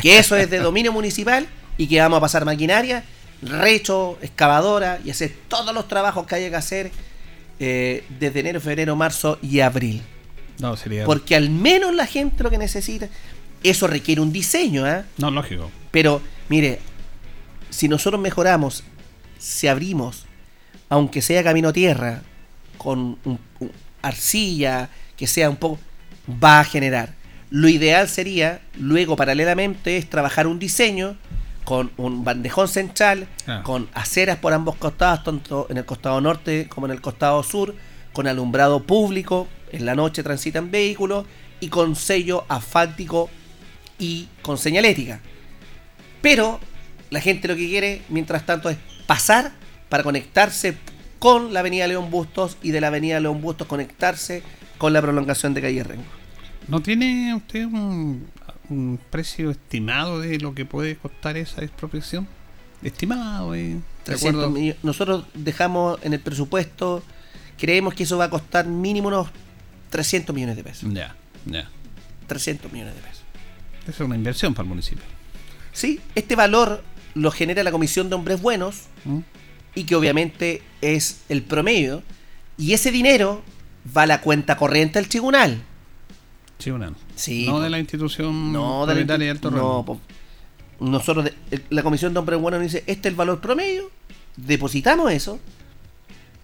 que 0.00 0.18
eso 0.18 0.36
es 0.36 0.48
de 0.48 0.58
dominio 0.58 0.92
municipal 0.92 1.46
y 1.76 1.86
que 1.86 2.00
vamos 2.00 2.18
a 2.18 2.20
pasar 2.20 2.44
maquinaria, 2.44 3.04
recho, 3.42 4.18
excavadora 4.22 5.00
y 5.04 5.10
hacer 5.10 5.32
todos 5.48 5.74
los 5.74 5.88
trabajos 5.88 6.26
que 6.26 6.34
haya 6.34 6.50
que 6.50 6.56
hacer 6.56 6.90
eh, 7.60 8.04
desde 8.18 8.40
enero, 8.40 8.60
febrero, 8.60 8.96
marzo 8.96 9.38
y 9.42 9.60
abril. 9.60 10.02
No, 10.58 10.76
sería... 10.76 11.04
Porque 11.04 11.34
al 11.34 11.50
menos 11.50 11.94
la 11.94 12.06
gente 12.06 12.42
lo 12.42 12.50
que 12.50 12.58
necesita, 12.58 13.08
eso 13.62 13.86
requiere 13.86 14.20
un 14.20 14.32
diseño, 14.32 14.86
¿eh? 14.86 15.04
No, 15.18 15.30
lógico. 15.30 15.70
Pero, 15.90 16.20
mire, 16.48 16.80
si 17.70 17.88
nosotros 17.88 18.20
mejoramos, 18.20 18.84
si 19.38 19.66
abrimos, 19.66 20.26
aunque 20.88 21.22
sea 21.22 21.42
camino 21.42 21.72
tierra, 21.72 22.22
con 22.78 23.18
arcilla, 24.02 24.90
que 25.16 25.26
sea 25.26 25.50
un 25.50 25.56
poco, 25.56 25.78
va 26.42 26.60
a 26.60 26.64
generar. 26.64 27.14
Lo 27.50 27.68
ideal 27.68 28.08
sería, 28.08 28.60
luego 28.76 29.16
paralelamente, 29.16 29.96
es 29.96 30.10
trabajar 30.10 30.46
un 30.46 30.58
diseño 30.58 31.16
con 31.64 31.90
un 31.96 32.24
bandejón 32.24 32.68
central, 32.68 33.26
ah. 33.46 33.62
con 33.64 33.88
aceras 33.94 34.38
por 34.38 34.52
ambos 34.52 34.76
costados, 34.76 35.24
tanto 35.24 35.66
en 35.70 35.78
el 35.78 35.84
costado 35.84 36.20
norte 36.20 36.68
como 36.68 36.86
en 36.86 36.92
el 36.92 37.00
costado 37.00 37.42
sur, 37.42 37.74
con 38.12 38.26
alumbrado 38.26 38.82
público, 38.82 39.48
en 39.72 39.86
la 39.86 39.94
noche 39.94 40.22
transitan 40.22 40.70
vehículos 40.70 41.26
y 41.60 41.68
con 41.68 41.96
sello 41.96 42.44
asfáltico 42.48 43.28
y 43.98 44.28
con 44.42 44.58
señalética. 44.58 45.20
Pero 46.20 46.60
la 47.10 47.20
gente 47.20 47.48
lo 47.48 47.56
que 47.56 47.68
quiere, 47.68 48.02
mientras 48.08 48.46
tanto, 48.46 48.70
es 48.70 48.76
pasar 49.06 49.52
para 49.88 50.02
conectarse 50.02 50.76
con 51.18 51.52
la 51.52 51.60
avenida 51.60 51.86
León 51.86 52.10
Bustos 52.10 52.58
y 52.62 52.70
de 52.70 52.80
la 52.80 52.88
avenida 52.88 53.20
León 53.20 53.40
Bustos 53.40 53.66
conectarse 53.66 54.42
con 54.78 54.92
la 54.92 55.00
prolongación 55.00 55.54
de 55.54 55.62
calle 55.62 55.82
Rengo. 55.82 56.04
¿No 56.68 56.80
tiene 56.80 57.34
usted 57.34 57.64
un, 57.64 58.26
precio 59.10 59.50
estimado 59.50 60.20
de 60.20 60.38
lo 60.38 60.54
que 60.54 60.64
puede 60.64 60.96
costar 60.96 61.36
esa 61.36 61.62
expropiación? 61.62 62.26
Estimado, 62.82 63.54
eh, 63.54 63.80
Nosotros 64.82 65.24
dejamos 65.34 65.98
en 66.02 66.12
el 66.12 66.20
presupuesto, 66.20 67.02
creemos 67.58 67.94
que 67.94 68.02
eso 68.02 68.18
va 68.18 68.24
a 68.24 68.30
costar 68.30 68.66
mínimo 68.66 69.08
unos 69.08 69.28
300 69.90 70.34
millones 70.34 70.56
de 70.56 70.64
pesos. 70.64 70.92
Ya, 70.92 71.14
ya. 71.46 71.70
300 72.26 72.72
millones 72.72 72.94
de 72.94 73.00
pesos. 73.00 73.22
Esa 73.82 73.90
es 73.90 74.00
una 74.00 74.16
inversión 74.16 74.54
para 74.54 74.64
el 74.64 74.68
municipio. 74.68 75.04
Sí, 75.72 76.00
este 76.14 76.36
valor 76.36 76.82
lo 77.14 77.30
genera 77.30 77.62
la 77.62 77.70
Comisión 77.70 78.08
de 78.08 78.16
Hombres 78.16 78.40
Buenos 78.40 78.82
¿Mm? 79.04 79.20
y 79.74 79.84
que 79.84 79.94
obviamente 79.94 80.62
es 80.80 81.22
el 81.28 81.42
promedio. 81.42 82.02
Y 82.56 82.72
ese 82.72 82.90
dinero 82.90 83.42
va 83.96 84.02
a 84.02 84.06
la 84.06 84.20
cuenta 84.20 84.56
corriente 84.56 84.98
del 84.98 85.08
tribunal. 85.08 85.62
Tribunal. 86.58 86.94
Sí, 87.14 87.46
no 87.46 87.60
de 87.60 87.70
la 87.70 87.78
institución 87.78 88.52
no 88.52 88.86
de 88.86 89.04
la, 89.04 89.30
alto 89.30 89.50
No, 89.50 90.00
nosotros, 90.80 91.30
la 91.70 91.82
Comisión 91.82 92.12
de 92.12 92.18
Hombres 92.18 92.40
Buenos 92.40 92.60
dice, 92.60 92.78
este 92.86 93.08
es 93.08 93.12
el 93.12 93.14
valor 93.14 93.40
promedio, 93.40 93.90
depositamos 94.36 95.12
eso 95.12 95.38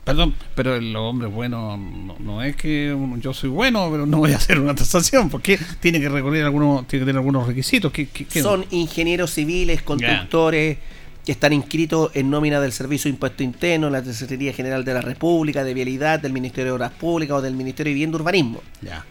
Perdón, 0.04 0.34
pero 0.54 0.76
el 0.76 0.96
hombre 0.96 1.28
bueno 1.28 1.76
no, 1.76 2.42
es 2.42 2.56
que 2.56 2.96
yo 3.20 3.34
soy 3.34 3.50
bueno, 3.50 3.88
pero 3.92 4.06
no 4.06 4.18
voy 4.18 4.32
a 4.32 4.36
hacer 4.36 4.58
una 4.58 4.74
tasación, 4.74 5.28
porque 5.28 5.58
tiene 5.78 6.00
que 6.00 6.08
recorrer 6.08 6.44
algunos, 6.44 6.86
tiene 6.88 7.04
que 7.04 7.10
tener 7.10 7.18
algunos 7.18 7.46
requisitos. 7.46 7.92
¿Qué, 7.92 8.08
Son 8.42 8.64
ingenieros 8.70 9.32
civiles, 9.32 9.82
constructores 9.82 10.78
que 11.24 11.32
están 11.32 11.52
inscritos 11.52 12.10
en 12.14 12.30
nómina 12.30 12.60
del 12.60 12.72
Servicio 12.72 13.10
de 13.10 13.14
Impuesto 13.14 13.42
Interno, 13.42 13.90
la 13.90 14.02
Tesorería 14.02 14.54
General 14.54 14.84
de 14.84 14.94
la 14.94 15.02
República, 15.02 15.64
de 15.64 15.74
Vialidad, 15.74 16.18
del 16.18 16.32
Ministerio 16.32 16.72
de 16.72 16.76
Obras 16.76 16.92
Públicas 16.92 17.36
o 17.36 17.42
del 17.42 17.54
Ministerio 17.54 17.90
de 17.90 17.94
Vivienda 17.94 18.16
y 18.16 18.20
Urbanismo. 18.20 18.62
Ya. 18.80 19.04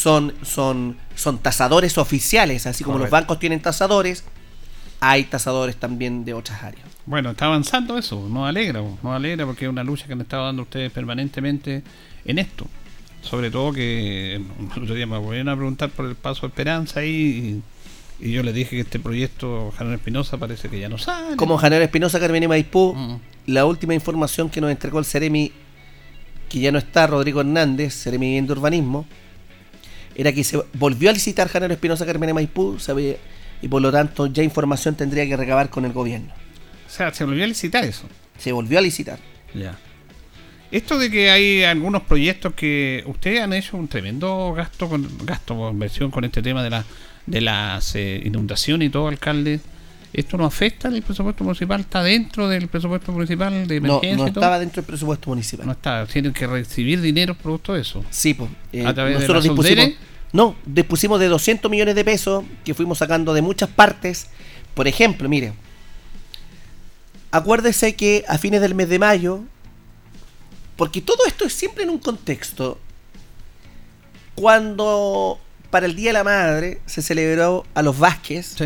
Son, 0.00 0.32
son, 0.40 0.96
son 1.14 1.36
tasadores 1.40 1.98
oficiales, 1.98 2.66
así 2.66 2.84
como 2.84 2.96
los 2.96 3.10
bancos 3.10 3.38
tienen 3.38 3.60
tasadores, 3.60 4.24
hay 4.98 5.24
tasadores 5.24 5.76
también 5.76 6.24
de 6.24 6.32
otras 6.32 6.62
áreas. 6.62 6.86
Bueno, 7.04 7.32
está 7.32 7.44
avanzando 7.44 7.98
eso, 7.98 8.26
nos 8.26 8.48
alegra, 8.48 8.80
nos 8.80 9.14
alegra 9.14 9.44
porque 9.44 9.66
es 9.66 9.70
una 9.70 9.84
lucha 9.84 10.06
que 10.06 10.14
han 10.14 10.22
estado 10.22 10.46
dando 10.46 10.62
ustedes 10.62 10.90
permanentemente 10.90 11.82
en 12.24 12.38
esto. 12.38 12.66
Sobre 13.20 13.50
todo 13.50 13.74
que 13.74 14.36
el 14.36 14.46
otro 14.82 14.94
día 14.94 15.06
me 15.06 15.18
volvieron 15.18 15.50
a 15.50 15.54
preguntar 15.54 15.90
por 15.90 16.06
el 16.06 16.14
paso 16.14 16.42
de 16.42 16.46
Esperanza 16.46 17.04
y, 17.04 17.60
y 18.20 18.32
yo 18.32 18.42
le 18.42 18.54
dije 18.54 18.76
que 18.76 18.80
este 18.80 19.00
proyecto 19.00 19.70
Janero 19.76 19.96
Espinosa 19.96 20.38
parece 20.38 20.70
que 20.70 20.80
ya 20.80 20.88
no 20.88 20.96
sale. 20.96 21.36
Como 21.36 21.58
Janero 21.58 21.84
Espinosa, 21.84 22.18
Carmen 22.18 22.48
Maipú, 22.48 22.94
mm. 22.94 23.20
la 23.48 23.66
última 23.66 23.92
información 23.92 24.48
que 24.48 24.62
nos 24.62 24.70
entregó 24.70 24.98
el 24.98 25.04
Ceremi, 25.04 25.52
que 26.48 26.58
ya 26.58 26.72
no 26.72 26.78
está, 26.78 27.06
Rodrigo 27.06 27.42
Hernández, 27.42 27.94
Ceremi 28.02 28.40
de 28.40 28.50
Urbanismo, 28.50 29.04
era 30.20 30.32
que 30.32 30.44
se 30.44 30.60
volvió 30.74 31.10
a 31.10 31.12
licitar 31.12 31.48
Janero 31.48 31.72
Espinosa, 31.72 32.04
Carmen 32.04 32.34
Maipú, 32.34 32.76
y 33.62 33.68
por 33.68 33.82
lo 33.82 33.90
tanto 33.90 34.26
ya 34.26 34.42
información 34.42 34.94
tendría 34.94 35.26
que 35.26 35.36
recabar 35.36 35.70
con 35.70 35.84
el 35.84 35.92
gobierno. 35.92 36.32
O 36.86 36.90
sea, 36.90 37.12
se 37.14 37.24
volvió 37.24 37.44
a 37.44 37.46
licitar 37.46 37.84
eso. 37.84 38.08
Se 38.38 38.52
volvió 38.52 38.78
a 38.78 38.82
licitar. 38.82 39.18
Ya. 39.54 39.78
Esto 40.70 40.98
de 40.98 41.10
que 41.10 41.30
hay 41.30 41.64
algunos 41.64 42.02
proyectos 42.02 42.54
que 42.54 43.02
ustedes 43.06 43.40
han 43.40 43.52
hecho 43.52 43.76
un 43.76 43.88
tremendo 43.88 44.52
gasto 44.52 44.88
con 44.88 45.08
gasto 45.24 45.70
inversión 45.70 46.10
con 46.10 46.24
este 46.24 46.42
tema 46.42 46.62
de 46.62 46.70
la 46.70 46.84
de 47.26 47.40
las 47.40 47.94
eh, 47.94 48.20
inundaciones 48.24 48.88
y 48.88 48.90
todo, 48.90 49.08
alcalde. 49.08 49.60
¿Esto 50.12 50.36
no 50.36 50.44
afecta 50.44 50.88
el 50.88 51.02
presupuesto 51.02 51.44
municipal? 51.44 51.80
¿Está 51.80 52.02
dentro 52.02 52.48
del 52.48 52.66
presupuesto 52.66 53.12
municipal 53.12 53.68
de 53.68 53.76
emergencia? 53.76 54.16
No, 54.16 54.22
no 54.22 54.26
estaba 54.26 54.58
dentro 54.58 54.82
del 54.82 54.86
presupuesto 54.86 55.30
municipal. 55.30 55.66
No 55.66 55.72
está, 55.72 56.04
tienen 56.06 56.32
que 56.32 56.48
recibir 56.48 57.00
dinero 57.00 57.34
producto 57.34 57.74
de 57.74 57.82
eso. 57.82 58.04
Sí, 58.10 58.34
pues. 58.34 58.50
Eh, 58.72 58.82
nosotros 58.82 59.44
dispusimos, 59.44 59.90
no, 60.32 60.54
dispusimos 60.64 61.18
de 61.18 61.28
200 61.28 61.70
millones 61.70 61.94
de 61.94 62.04
pesos 62.04 62.44
que 62.64 62.74
fuimos 62.74 62.98
sacando 62.98 63.34
de 63.34 63.42
muchas 63.42 63.68
partes. 63.68 64.28
Por 64.74 64.86
ejemplo, 64.86 65.28
mire, 65.28 65.52
acuérdese 67.32 67.96
que 67.96 68.24
a 68.28 68.38
fines 68.38 68.60
del 68.60 68.74
mes 68.74 68.88
de 68.88 68.98
mayo, 68.98 69.40
porque 70.76 71.00
todo 71.00 71.26
esto 71.26 71.44
es 71.44 71.52
siempre 71.52 71.84
en 71.84 71.90
un 71.90 71.98
contexto, 71.98 72.78
cuando 74.34 75.40
para 75.70 75.86
el 75.86 75.96
Día 75.96 76.10
de 76.10 76.14
la 76.14 76.24
Madre 76.24 76.80
se 76.86 77.02
celebró 77.02 77.66
a 77.74 77.82
los 77.82 77.98
Vázquez, 77.98 78.56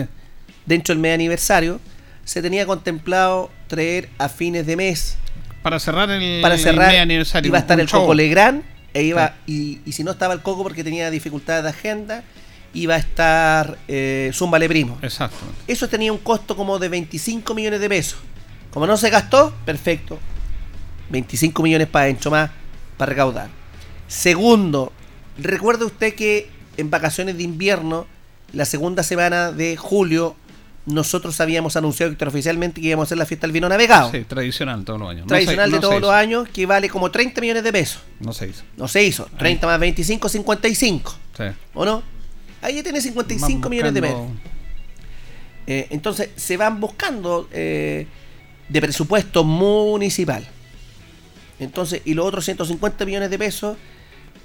dentro 0.67 0.95
del 0.95 1.01
mes 1.01 1.15
aniversario, 1.15 1.81
se 2.25 2.43
tenía 2.43 2.67
contemplado 2.67 3.51
traer 3.69 4.09
a 4.19 4.29
fines 4.29 4.67
de 4.67 4.77
mes. 4.77 5.17
Para 5.63 5.79
cerrar 5.81 6.11
el, 6.11 6.43
para 6.43 6.59
cerrar, 6.59 6.93
mes 6.93 7.01
aniversario. 7.01 7.49
Iba 7.49 7.59
a 7.59 7.61
estar 7.63 7.81
el 7.81 7.89
Coco 7.89 8.15
Legrand, 8.15 8.63
e 8.95 9.03
iba, 9.03 9.35
y, 9.47 9.81
si 9.93 10.05
no 10.05 10.13
estaba 10.13 10.35
el 10.35 10.41
Coco 10.41 10.63
porque 10.63 10.85
tenía 10.85 11.11
dificultades 11.11 11.65
de 11.65 11.71
agenda, 11.71 12.25
iba 12.73 12.95
a 12.95 12.99
estar 12.99 13.77
eh, 13.89 14.31
Zumbale 14.33 14.69
Primo. 14.69 14.99
Exacto. 15.03 15.37
Eso 15.67 15.89
tenía 15.89 16.13
un 16.13 16.19
costo 16.19 16.57
como 16.57 16.79
de 16.79 16.89
25 16.89 17.55
millones 17.55 17.81
de 17.81 17.89
pesos. 17.89 18.21
Como 18.73 18.87
no 18.87 18.97
se 18.97 19.11
gastó, 19.11 19.53
perfecto. 19.65 20.19
25 21.11 21.63
millones 21.63 21.89
para 21.89 22.05
adentro 22.05 22.31
más 22.31 22.51
para 22.97 23.11
recaudar. 23.11 23.49
Segundo, 24.07 24.93
recuerde 25.39 25.85
usted 25.85 26.15
que 26.15 26.49
en 26.77 26.91
vacaciones 26.91 27.37
de 27.37 27.43
invierno, 27.43 28.07
la 28.53 28.65
segunda 28.65 29.03
semana 29.03 29.53
de 29.53 29.77
julio, 29.77 30.37
nosotros 30.87 31.41
habíamos 31.41 31.77
anunciado 31.77 32.13
extraoficialmente 32.13 32.81
que 32.81 32.89
íbamos 32.89 33.05
a 33.05 33.09
hacer 33.09 33.19
la 33.19 33.27
fiesta 33.27 33.47
del 33.47 33.53
vino 33.53 33.69
navegado. 33.69 34.11
Sí, 34.11 34.25
tradicional 34.25 34.85
todos 34.85 35.01
los 35.01 35.11
años. 35.11 35.27
Tradicional 35.27 35.71
de 35.71 35.81
todos 35.81 36.01
los 36.01 36.11
años, 36.11 36.49
que 36.49 36.67
vale 36.67 36.89
como 36.89 37.11
30 37.11 37.41
millones 37.41 37.65
de 37.65 37.73
pesos. 37.73 38.03
No 38.21 38.33
se 38.33 38.49
hizo. 38.49 38.63
No 38.77 38.89
se 38.89 39.03
hizo. 39.03 39.29
30 39.39 39.67
más 39.67 39.81
25, 39.81 40.29
55. 40.29 41.17
Sí. 41.37 41.45
¿O 41.75 41.85
no? 41.85 42.03
Ahí 42.61 42.77
ya 42.77 42.83
tiene 42.83 43.01
55 43.01 43.69
millones 43.69 43.95
de 43.95 44.01
pesos. 44.01 44.29
Eh, 45.67 45.87
entonces, 45.91 46.31
se 46.37 46.57
van 46.57 46.81
buscando 46.81 47.49
eh, 47.53 48.07
de 48.69 48.81
presupuesto 48.81 49.45
municipal. 49.45 50.47
Entonces, 51.59 52.03
y 52.05 52.15
los 52.15 52.27
otros 52.27 52.45
150 52.45 53.05
millones 53.07 53.31
de 53.31 53.39
pesos 53.39 53.77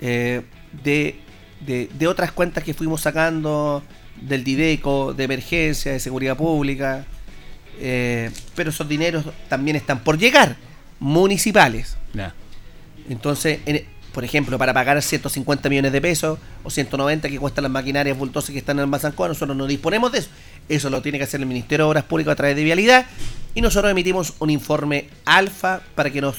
eh, 0.01 0.43
de, 0.83 1.19
de, 1.65 2.07
otras 2.07 2.31
cuentas 2.31 2.63
que 2.63 2.73
fuimos 2.73 3.01
sacando 3.01 3.83
del 4.21 4.43
Dideco, 4.43 5.13
de 5.13 5.23
emergencia, 5.23 5.91
de 5.91 5.99
seguridad 5.99 6.37
pública, 6.37 7.05
eh, 7.79 8.31
pero 8.55 8.69
esos 8.69 8.87
dineros 8.87 9.25
también 9.47 9.75
están 9.75 9.99
por 10.03 10.17
llegar, 10.17 10.57
municipales. 10.99 11.97
Entonces, 13.09 13.59
por 14.13 14.23
ejemplo, 14.23 14.57
para 14.57 14.73
pagar 14.73 15.01
150 15.01 15.69
millones 15.69 15.91
de 15.91 16.01
pesos 16.01 16.39
o 16.63 16.69
190 16.69 17.29
que 17.29 17.39
cuestan 17.39 17.63
las 17.63 17.71
maquinarias 17.71 18.17
bultosas 18.17 18.51
que 18.51 18.59
están 18.59 18.77
en 18.77 18.83
el 18.83 18.87
Mazancoa, 18.87 19.29
nosotros 19.29 19.55
no 19.55 19.65
disponemos 19.65 20.11
de 20.11 20.19
eso. 20.19 20.29
Eso 20.67 20.89
lo 20.89 21.01
tiene 21.01 21.17
que 21.17 21.23
hacer 21.23 21.39
el 21.39 21.47
Ministerio 21.47 21.85
de 21.85 21.89
Obras 21.89 22.03
Públicas 22.03 22.33
a 22.33 22.35
través 22.35 22.55
de 22.55 22.63
Vialidad 22.63 23.05
y 23.55 23.61
nosotros 23.61 23.91
emitimos 23.91 24.33
un 24.39 24.49
informe 24.49 25.09
alfa 25.25 25.81
para 25.95 26.11
que 26.11 26.21
nos 26.21 26.37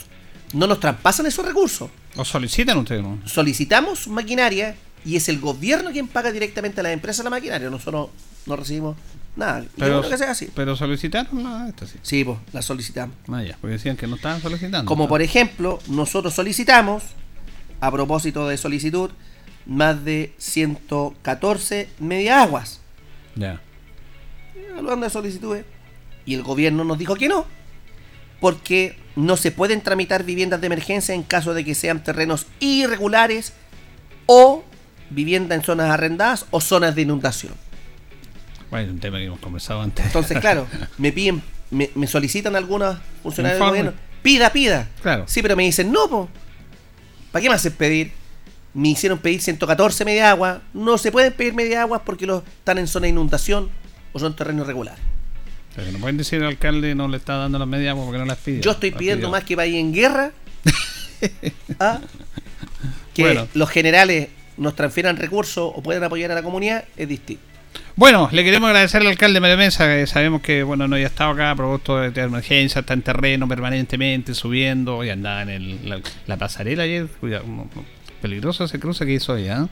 no 0.53 0.67
nos 0.67 0.81
traspasen 0.81 1.27
esos 1.27 1.45
recursos. 1.45 1.91
¿O 2.17 2.25
solicitan 2.25 2.79
ustedes? 2.79 3.03
No? 3.03 3.21
Solicitamos 3.25 4.09
maquinaria 4.09 4.75
y 5.05 5.17
es 5.17 5.29
el 5.29 5.41
gobierno 5.41 5.91
quien 5.91 6.09
paga 6.09 6.33
directamente 6.33 6.81
a 6.81 6.83
las 6.83 6.93
empresas 6.93 7.25
la 7.25 7.31
maquinaria. 7.31 7.71
Nosotros 7.71 8.11
no 8.47 8.57
recibimos 8.57 8.97
nada. 9.37 9.65
Pero, 9.77 10.03
que 10.03 10.17
sea 10.17 10.33
así. 10.33 10.51
pero 10.55 10.77
solicitaron 10.77 11.43
la, 11.43 11.69
esta, 11.69 11.87
sí. 11.87 11.99
Sí, 12.03 12.25
pues 12.25 12.39
la 12.53 12.63
solicitamos. 12.63 13.17
Ah, 13.29 13.43
ya, 13.43 13.57
porque 13.61 13.75
decían 13.75 13.97
que 13.97 14.07
no 14.07 14.17
estaban 14.17 14.41
solicitando. 14.41 14.87
Como 14.87 15.09
por 15.09 15.23
ejemplo, 15.23 15.79
nosotros 15.89 16.35
solicitamos, 16.35 17.03
a 17.81 17.91
propósito 17.91 18.47
de 18.49 18.57
solicitud, 18.57 19.11
más 19.67 20.05
de 20.05 20.35
114 20.39 21.89
media 21.99 22.43
aguas. 22.43 22.81
Ya. 23.37 23.61
Hablando 24.77 25.05
de 25.05 25.11
solicitudes. 25.11 25.65
Y 26.27 26.35
el 26.35 26.43
gobierno 26.43 26.85
nos 26.85 26.99
dijo 26.99 27.17
que 27.17 27.29
no. 27.29 27.47
Porque 28.41 28.97
no 29.17 29.37
se 29.37 29.51
pueden 29.53 29.81
tramitar 29.81 30.25
viviendas 30.25 30.61
de 30.61 30.67
emergencia 30.67 31.15
en 31.15 31.23
caso 31.23 31.55
de 31.55 31.65
que 31.65 31.75
sean 31.75 32.03
terrenos 32.03 32.47
irregulares 32.59 33.53
o 34.27 34.65
vivienda 35.11 35.55
en 35.55 35.63
zonas 35.63 35.91
arrendadas 35.91 36.47
o 36.51 36.61
zonas 36.61 36.95
de 36.95 37.03
inundación. 37.03 37.53
Bueno, 38.71 38.93
un 38.93 39.01
tema 39.01 39.19
que 39.19 39.25
hemos 39.25 39.41
conversado 39.41 39.83
antes. 39.83 40.07
Entonces, 40.07 40.39
claro, 40.39 40.67
me 40.99 41.13
piden, 41.13 41.43
me, 41.71 42.07
solicitan 42.07 42.57
algunos 42.57 42.97
funcionarios 43.23 43.61
del 43.61 43.69
gobierno, 43.69 43.93
pida, 44.23 44.53
pida. 44.53 44.89
Claro. 45.03 45.25
Sí, 45.27 45.43
pero 45.43 45.57
me 45.57 45.65
dicen, 45.65 45.91
no, 45.91 46.09
po. 46.09 46.29
¿para 47.33 47.43
qué 47.43 47.49
me 47.49 47.55
hacen 47.57 47.73
pedir? 47.73 48.13
Me 48.73 48.89
hicieron 48.89 49.19
pedir 49.19 49.41
114 49.41 50.05
media 50.05 50.31
agua. 50.31 50.63
No 50.73 50.97
se 50.99 51.11
pueden 51.11 51.33
pedir 51.33 51.55
media 51.55 51.83
agua 51.83 52.05
porque 52.05 52.27
los 52.27 52.45
están 52.45 52.79
en 52.79 52.87
zona 52.87 53.05
de 53.05 53.11
inundación 53.11 53.69
o 54.13 54.19
son 54.19 54.37
terrenos 54.37 54.67
regulares. 54.67 55.01
Pero 55.75 55.91
no 55.93 55.99
pueden 55.99 56.17
decir 56.17 56.41
al 56.41 56.49
alcalde 56.49 56.95
no 56.95 57.09
le 57.09 57.17
está 57.17 57.37
dando 57.37 57.59
las 57.59 57.67
medias 57.67 57.97
porque 57.97 58.19
no 58.19 58.25
las 58.25 58.39
pide. 58.39 58.61
Yo 58.61 58.73
estoy 58.73 58.93
pidiendo 58.93 59.31
más 59.31 59.45
que 59.45 59.57
vaya 59.57 59.79
en 59.79 59.93
guerra. 59.93 60.33
¿ah? 61.81 62.01
Que 63.15 63.47
los 63.55 63.71
generales 63.71 64.29
nos 64.61 64.77
transfieran 64.77 65.17
recursos 65.17 65.73
o 65.75 65.83
puedan 65.83 66.05
apoyar 66.05 66.31
a 66.31 66.35
la 66.35 66.43
comunidad 66.43 66.85
es 66.97 67.09
distinto. 67.09 67.43
Bueno, 67.97 68.29
le 68.31 68.45
queremos 68.45 68.69
agradecer 68.69 69.01
al 69.01 69.09
alcalde 69.09 69.41
de 69.41 69.57
Mesa, 69.57 69.87
que 69.87 70.07
sabemos 70.07 70.43
que 70.43 70.63
bueno 70.63 70.87
no 70.87 70.97
había 70.97 71.07
estado 71.07 71.31
acá, 71.31 71.55
producto 71.57 71.99
de, 71.99 72.21
emergencia, 72.21 72.81
está 72.81 72.95
en 72.95 73.03
terreno 73.03 73.49
permanentemente, 73.49 74.35
subiendo, 74.35 75.03
y 75.03 75.11
andaba 75.11 75.43
en 75.43 75.89
la, 76.27 76.37
pasarela 76.37 76.83
ayer, 76.83 77.07
cuidado, 77.07 77.45
peligroso 78.21 78.65
ese 78.65 78.79
cruce 78.79 79.07
que 79.07 79.15
hizo 79.15 79.33
allá. 79.33 79.67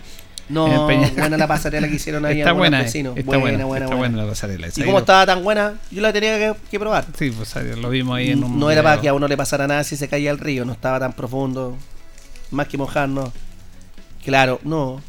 No, 0.48 0.84
buena 0.84 1.36
la 1.36 1.46
pasarela 1.46 1.88
que 1.88 1.96
hicieron 1.96 2.24
ahí 2.24 2.38
está 2.38 2.52
buena, 2.52 2.80
vecinos. 2.80 3.16
Está 3.16 3.36
buena, 3.36 3.66
buena, 3.66 3.84
está 3.84 3.96
buena, 3.96 4.16
la 4.16 4.26
pasarela. 4.26 4.68
¿Y 4.74 4.82
cómo 4.82 5.00
estaba 5.00 5.26
tan 5.26 5.44
buena? 5.44 5.74
Yo 5.90 6.00
la 6.00 6.12
tenía 6.12 6.54
que, 6.70 6.78
probar. 6.78 7.04
Sí, 7.18 7.30
pues 7.30 7.54
lo 7.76 7.90
vimos 7.90 8.16
ahí 8.16 8.30
en 8.30 8.44
un. 8.44 8.58
No 8.58 8.70
era 8.70 8.82
para 8.82 9.00
que 9.00 9.08
a 9.08 9.14
uno 9.14 9.28
le 9.28 9.36
pasara 9.36 9.66
nada 9.66 9.84
si 9.84 9.96
se 9.96 10.08
caía 10.08 10.30
el 10.30 10.38
río, 10.38 10.64
no 10.64 10.72
estaba 10.72 10.98
tan 10.98 11.12
profundo. 11.12 11.76
Más 12.50 12.66
que 12.68 12.78
mojarnos. 12.78 13.30
Claro, 14.28 14.60
no. 14.62 15.00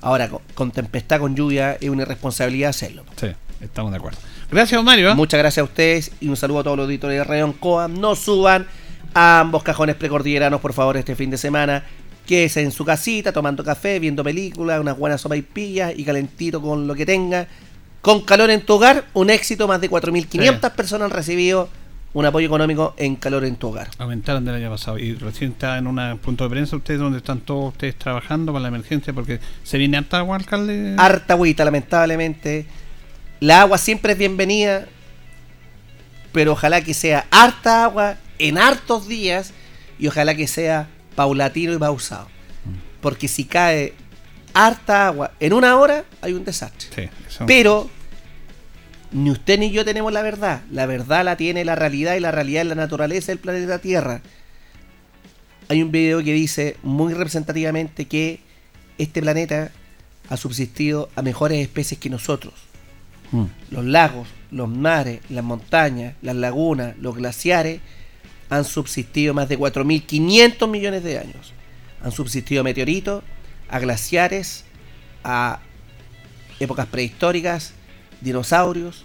Ahora, 0.00 0.28
con, 0.54 0.72
tempestad, 0.72 1.20
con 1.20 1.36
lluvia, 1.36 1.78
es 1.80 1.88
una 1.88 2.02
irresponsabilidad 2.02 2.70
hacerlo. 2.70 3.04
Sí, 3.14 3.28
estamos 3.60 3.92
de 3.92 3.98
acuerdo. 3.98 4.18
Gracias, 4.50 4.82
Mario. 4.82 5.12
¿eh? 5.12 5.14
Muchas 5.14 5.38
gracias 5.38 5.62
a 5.62 5.64
ustedes 5.64 6.10
y 6.20 6.26
un 6.26 6.36
saludo 6.36 6.58
a 6.58 6.64
todos 6.64 6.76
los 6.76 6.84
auditores 6.86 7.18
de 7.18 7.22
Radio 7.22 7.54
Coa. 7.60 7.86
No 7.86 8.16
suban 8.16 8.66
a 9.14 9.38
ambos 9.38 9.62
cajones 9.62 9.94
precordilleranos, 9.94 10.60
por 10.60 10.72
favor, 10.72 10.96
este 10.96 11.14
fin 11.14 11.30
de 11.30 11.38
semana 11.38 11.84
que 12.26 12.46
es 12.46 12.56
en 12.56 12.72
su 12.72 12.84
casita 12.84 13.32
tomando 13.32 13.62
café, 13.62 14.00
viendo 14.00 14.24
películas, 14.24 14.80
unas 14.80 14.98
buenas 14.98 15.20
sopa 15.20 15.36
y 15.36 15.42
pillas 15.42 15.92
y 15.96 16.04
calentito 16.04 16.60
con 16.60 16.88
lo 16.88 16.96
que 16.96 17.06
tenga. 17.06 17.46
Con 18.00 18.22
calor 18.22 18.50
en 18.50 18.62
tu 18.62 18.74
hogar, 18.74 19.04
un 19.14 19.30
éxito, 19.30 19.68
más 19.68 19.80
de 19.80 19.88
4.500 19.88 20.72
personas 20.72 21.04
han 21.04 21.16
recibido 21.16 21.68
un 22.14 22.26
apoyo 22.26 22.46
económico 22.46 22.94
en 22.98 23.16
calor 23.16 23.44
en 23.44 23.56
tu 23.56 23.68
hogar. 23.68 23.88
Aumentaron 23.98 24.44
del 24.44 24.56
año 24.56 24.70
pasado 24.70 24.98
y 24.98 25.14
recién 25.14 25.52
está 25.52 25.78
en 25.78 25.86
un 25.86 26.18
punto 26.18 26.44
de 26.44 26.50
prensa 26.50 26.76
ustedes 26.76 27.00
donde 27.00 27.18
están 27.18 27.40
todos 27.40 27.72
ustedes 27.72 27.96
trabajando 27.96 28.52
para 28.52 28.62
la 28.62 28.68
emergencia 28.68 29.12
porque 29.12 29.40
se 29.62 29.78
viene 29.78 29.96
harta 29.96 30.18
agua, 30.18 30.36
alcalde. 30.36 30.94
Harta 30.98 31.34
agüita, 31.34 31.64
lamentablemente. 31.64 32.66
La 33.40 33.62
agua 33.62 33.78
siempre 33.78 34.12
es 34.12 34.18
bienvenida, 34.18 34.86
pero 36.32 36.52
ojalá 36.52 36.82
que 36.82 36.94
sea 36.94 37.26
harta 37.30 37.84
agua 37.84 38.16
en 38.38 38.58
hartos 38.58 39.08
días 39.08 39.52
y 39.98 40.06
ojalá 40.06 40.34
que 40.34 40.46
sea 40.46 40.88
paulatino 41.14 41.72
y 41.72 41.78
pausado. 41.78 42.28
Porque 43.00 43.26
si 43.26 43.44
cae 43.44 43.94
harta 44.54 45.06
agua 45.06 45.32
en 45.40 45.54
una 45.54 45.76
hora, 45.76 46.04
hay 46.20 46.34
un 46.34 46.44
desastre. 46.44 47.10
Pero 47.46 47.88
ni 49.12 49.30
usted 49.30 49.58
ni 49.58 49.70
yo 49.70 49.84
tenemos 49.84 50.12
la 50.12 50.22
verdad. 50.22 50.62
La 50.70 50.86
verdad 50.86 51.24
la 51.24 51.36
tiene 51.36 51.64
la 51.64 51.74
realidad 51.74 52.14
y 52.14 52.20
la 52.20 52.30
realidad 52.30 52.62
es 52.62 52.68
la 52.68 52.74
naturaleza 52.74 53.32
del 53.32 53.38
planeta 53.38 53.78
Tierra. 53.78 54.22
Hay 55.68 55.82
un 55.82 55.92
video 55.92 56.22
que 56.22 56.32
dice 56.32 56.76
muy 56.82 57.12
representativamente 57.12 58.06
que 58.06 58.40
este 58.98 59.22
planeta 59.22 59.70
ha 60.28 60.36
subsistido 60.36 61.08
a 61.14 61.22
mejores 61.22 61.60
especies 61.60 62.00
que 62.00 62.10
nosotros. 62.10 62.54
Mm. 63.32 63.44
Los 63.70 63.84
lagos, 63.84 64.28
los 64.50 64.68
mares, 64.68 65.20
las 65.28 65.44
montañas, 65.44 66.14
las 66.22 66.36
lagunas, 66.36 66.96
los 66.98 67.16
glaciares 67.16 67.80
han 68.50 68.64
subsistido 68.64 69.32
más 69.34 69.48
de 69.48 69.58
4.500 69.58 70.68
millones 70.68 71.02
de 71.04 71.18
años. 71.18 71.52
Han 72.02 72.12
subsistido 72.12 72.60
a 72.60 72.64
meteoritos, 72.64 73.22
a 73.68 73.78
glaciares, 73.78 74.64
a 75.24 75.60
épocas 76.60 76.86
prehistóricas, 76.86 77.72
dinosaurios. 78.22 79.04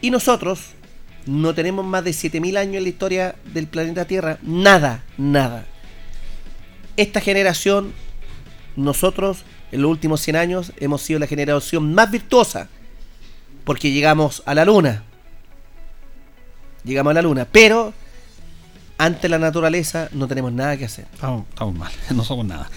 Y 0.00 0.10
nosotros 0.10 0.70
no 1.26 1.54
tenemos 1.54 1.84
más 1.84 2.04
de 2.04 2.10
7.000 2.10 2.56
años 2.56 2.76
en 2.76 2.82
la 2.82 2.88
historia 2.88 3.34
del 3.52 3.66
planeta 3.66 4.04
Tierra. 4.04 4.38
Nada, 4.42 5.04
nada. 5.18 5.66
Esta 6.96 7.20
generación, 7.20 7.92
nosotros 8.76 9.44
en 9.72 9.82
los 9.82 9.90
últimos 9.90 10.20
100 10.20 10.36
años 10.36 10.72
hemos 10.78 11.02
sido 11.02 11.18
la 11.18 11.26
generación 11.26 11.94
más 11.94 12.10
virtuosa. 12.10 12.68
Porque 13.64 13.90
llegamos 13.90 14.42
a 14.46 14.54
la 14.54 14.64
luna. 14.64 15.02
Llegamos 16.84 17.10
a 17.10 17.14
la 17.14 17.22
luna. 17.22 17.48
Pero 17.50 17.92
ante 18.98 19.28
la 19.28 19.38
naturaleza 19.38 20.08
no 20.12 20.28
tenemos 20.28 20.52
nada 20.52 20.76
que 20.76 20.84
hacer. 20.84 21.06
Estamos, 21.12 21.46
mal, 21.74 21.92
no 22.14 22.24
somos 22.24 22.46
nada. 22.46 22.70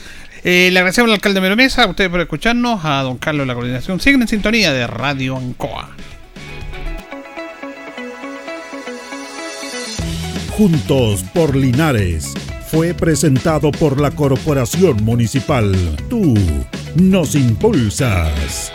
Eh, 0.43 0.69
le 0.71 0.79
agradecemos 0.79 1.09
al 1.09 1.15
alcalde 1.15 1.41
Mero 1.41 1.55
Mesa, 1.55 1.83
a 1.83 1.87
ustedes 1.87 2.09
por 2.09 2.21
escucharnos, 2.21 2.81
a 2.83 3.01
don 3.03 3.17
Carlos 3.17 3.43
de 3.43 3.47
la 3.47 3.53
coordinación. 3.53 3.99
Siguen 3.99 4.21
en 4.21 4.27
sintonía 4.27 4.71
de 4.71 4.87
Radio 4.87 5.37
Ancoa. 5.37 5.89
Juntos 10.51 11.23
por 11.33 11.55
Linares 11.55 12.33
fue 12.69 12.93
presentado 12.93 13.71
por 13.71 13.99
la 13.99 14.11
Corporación 14.11 15.03
Municipal. 15.03 15.73
Tú 16.09 16.35
nos 16.95 17.33
impulsas. 17.35 18.71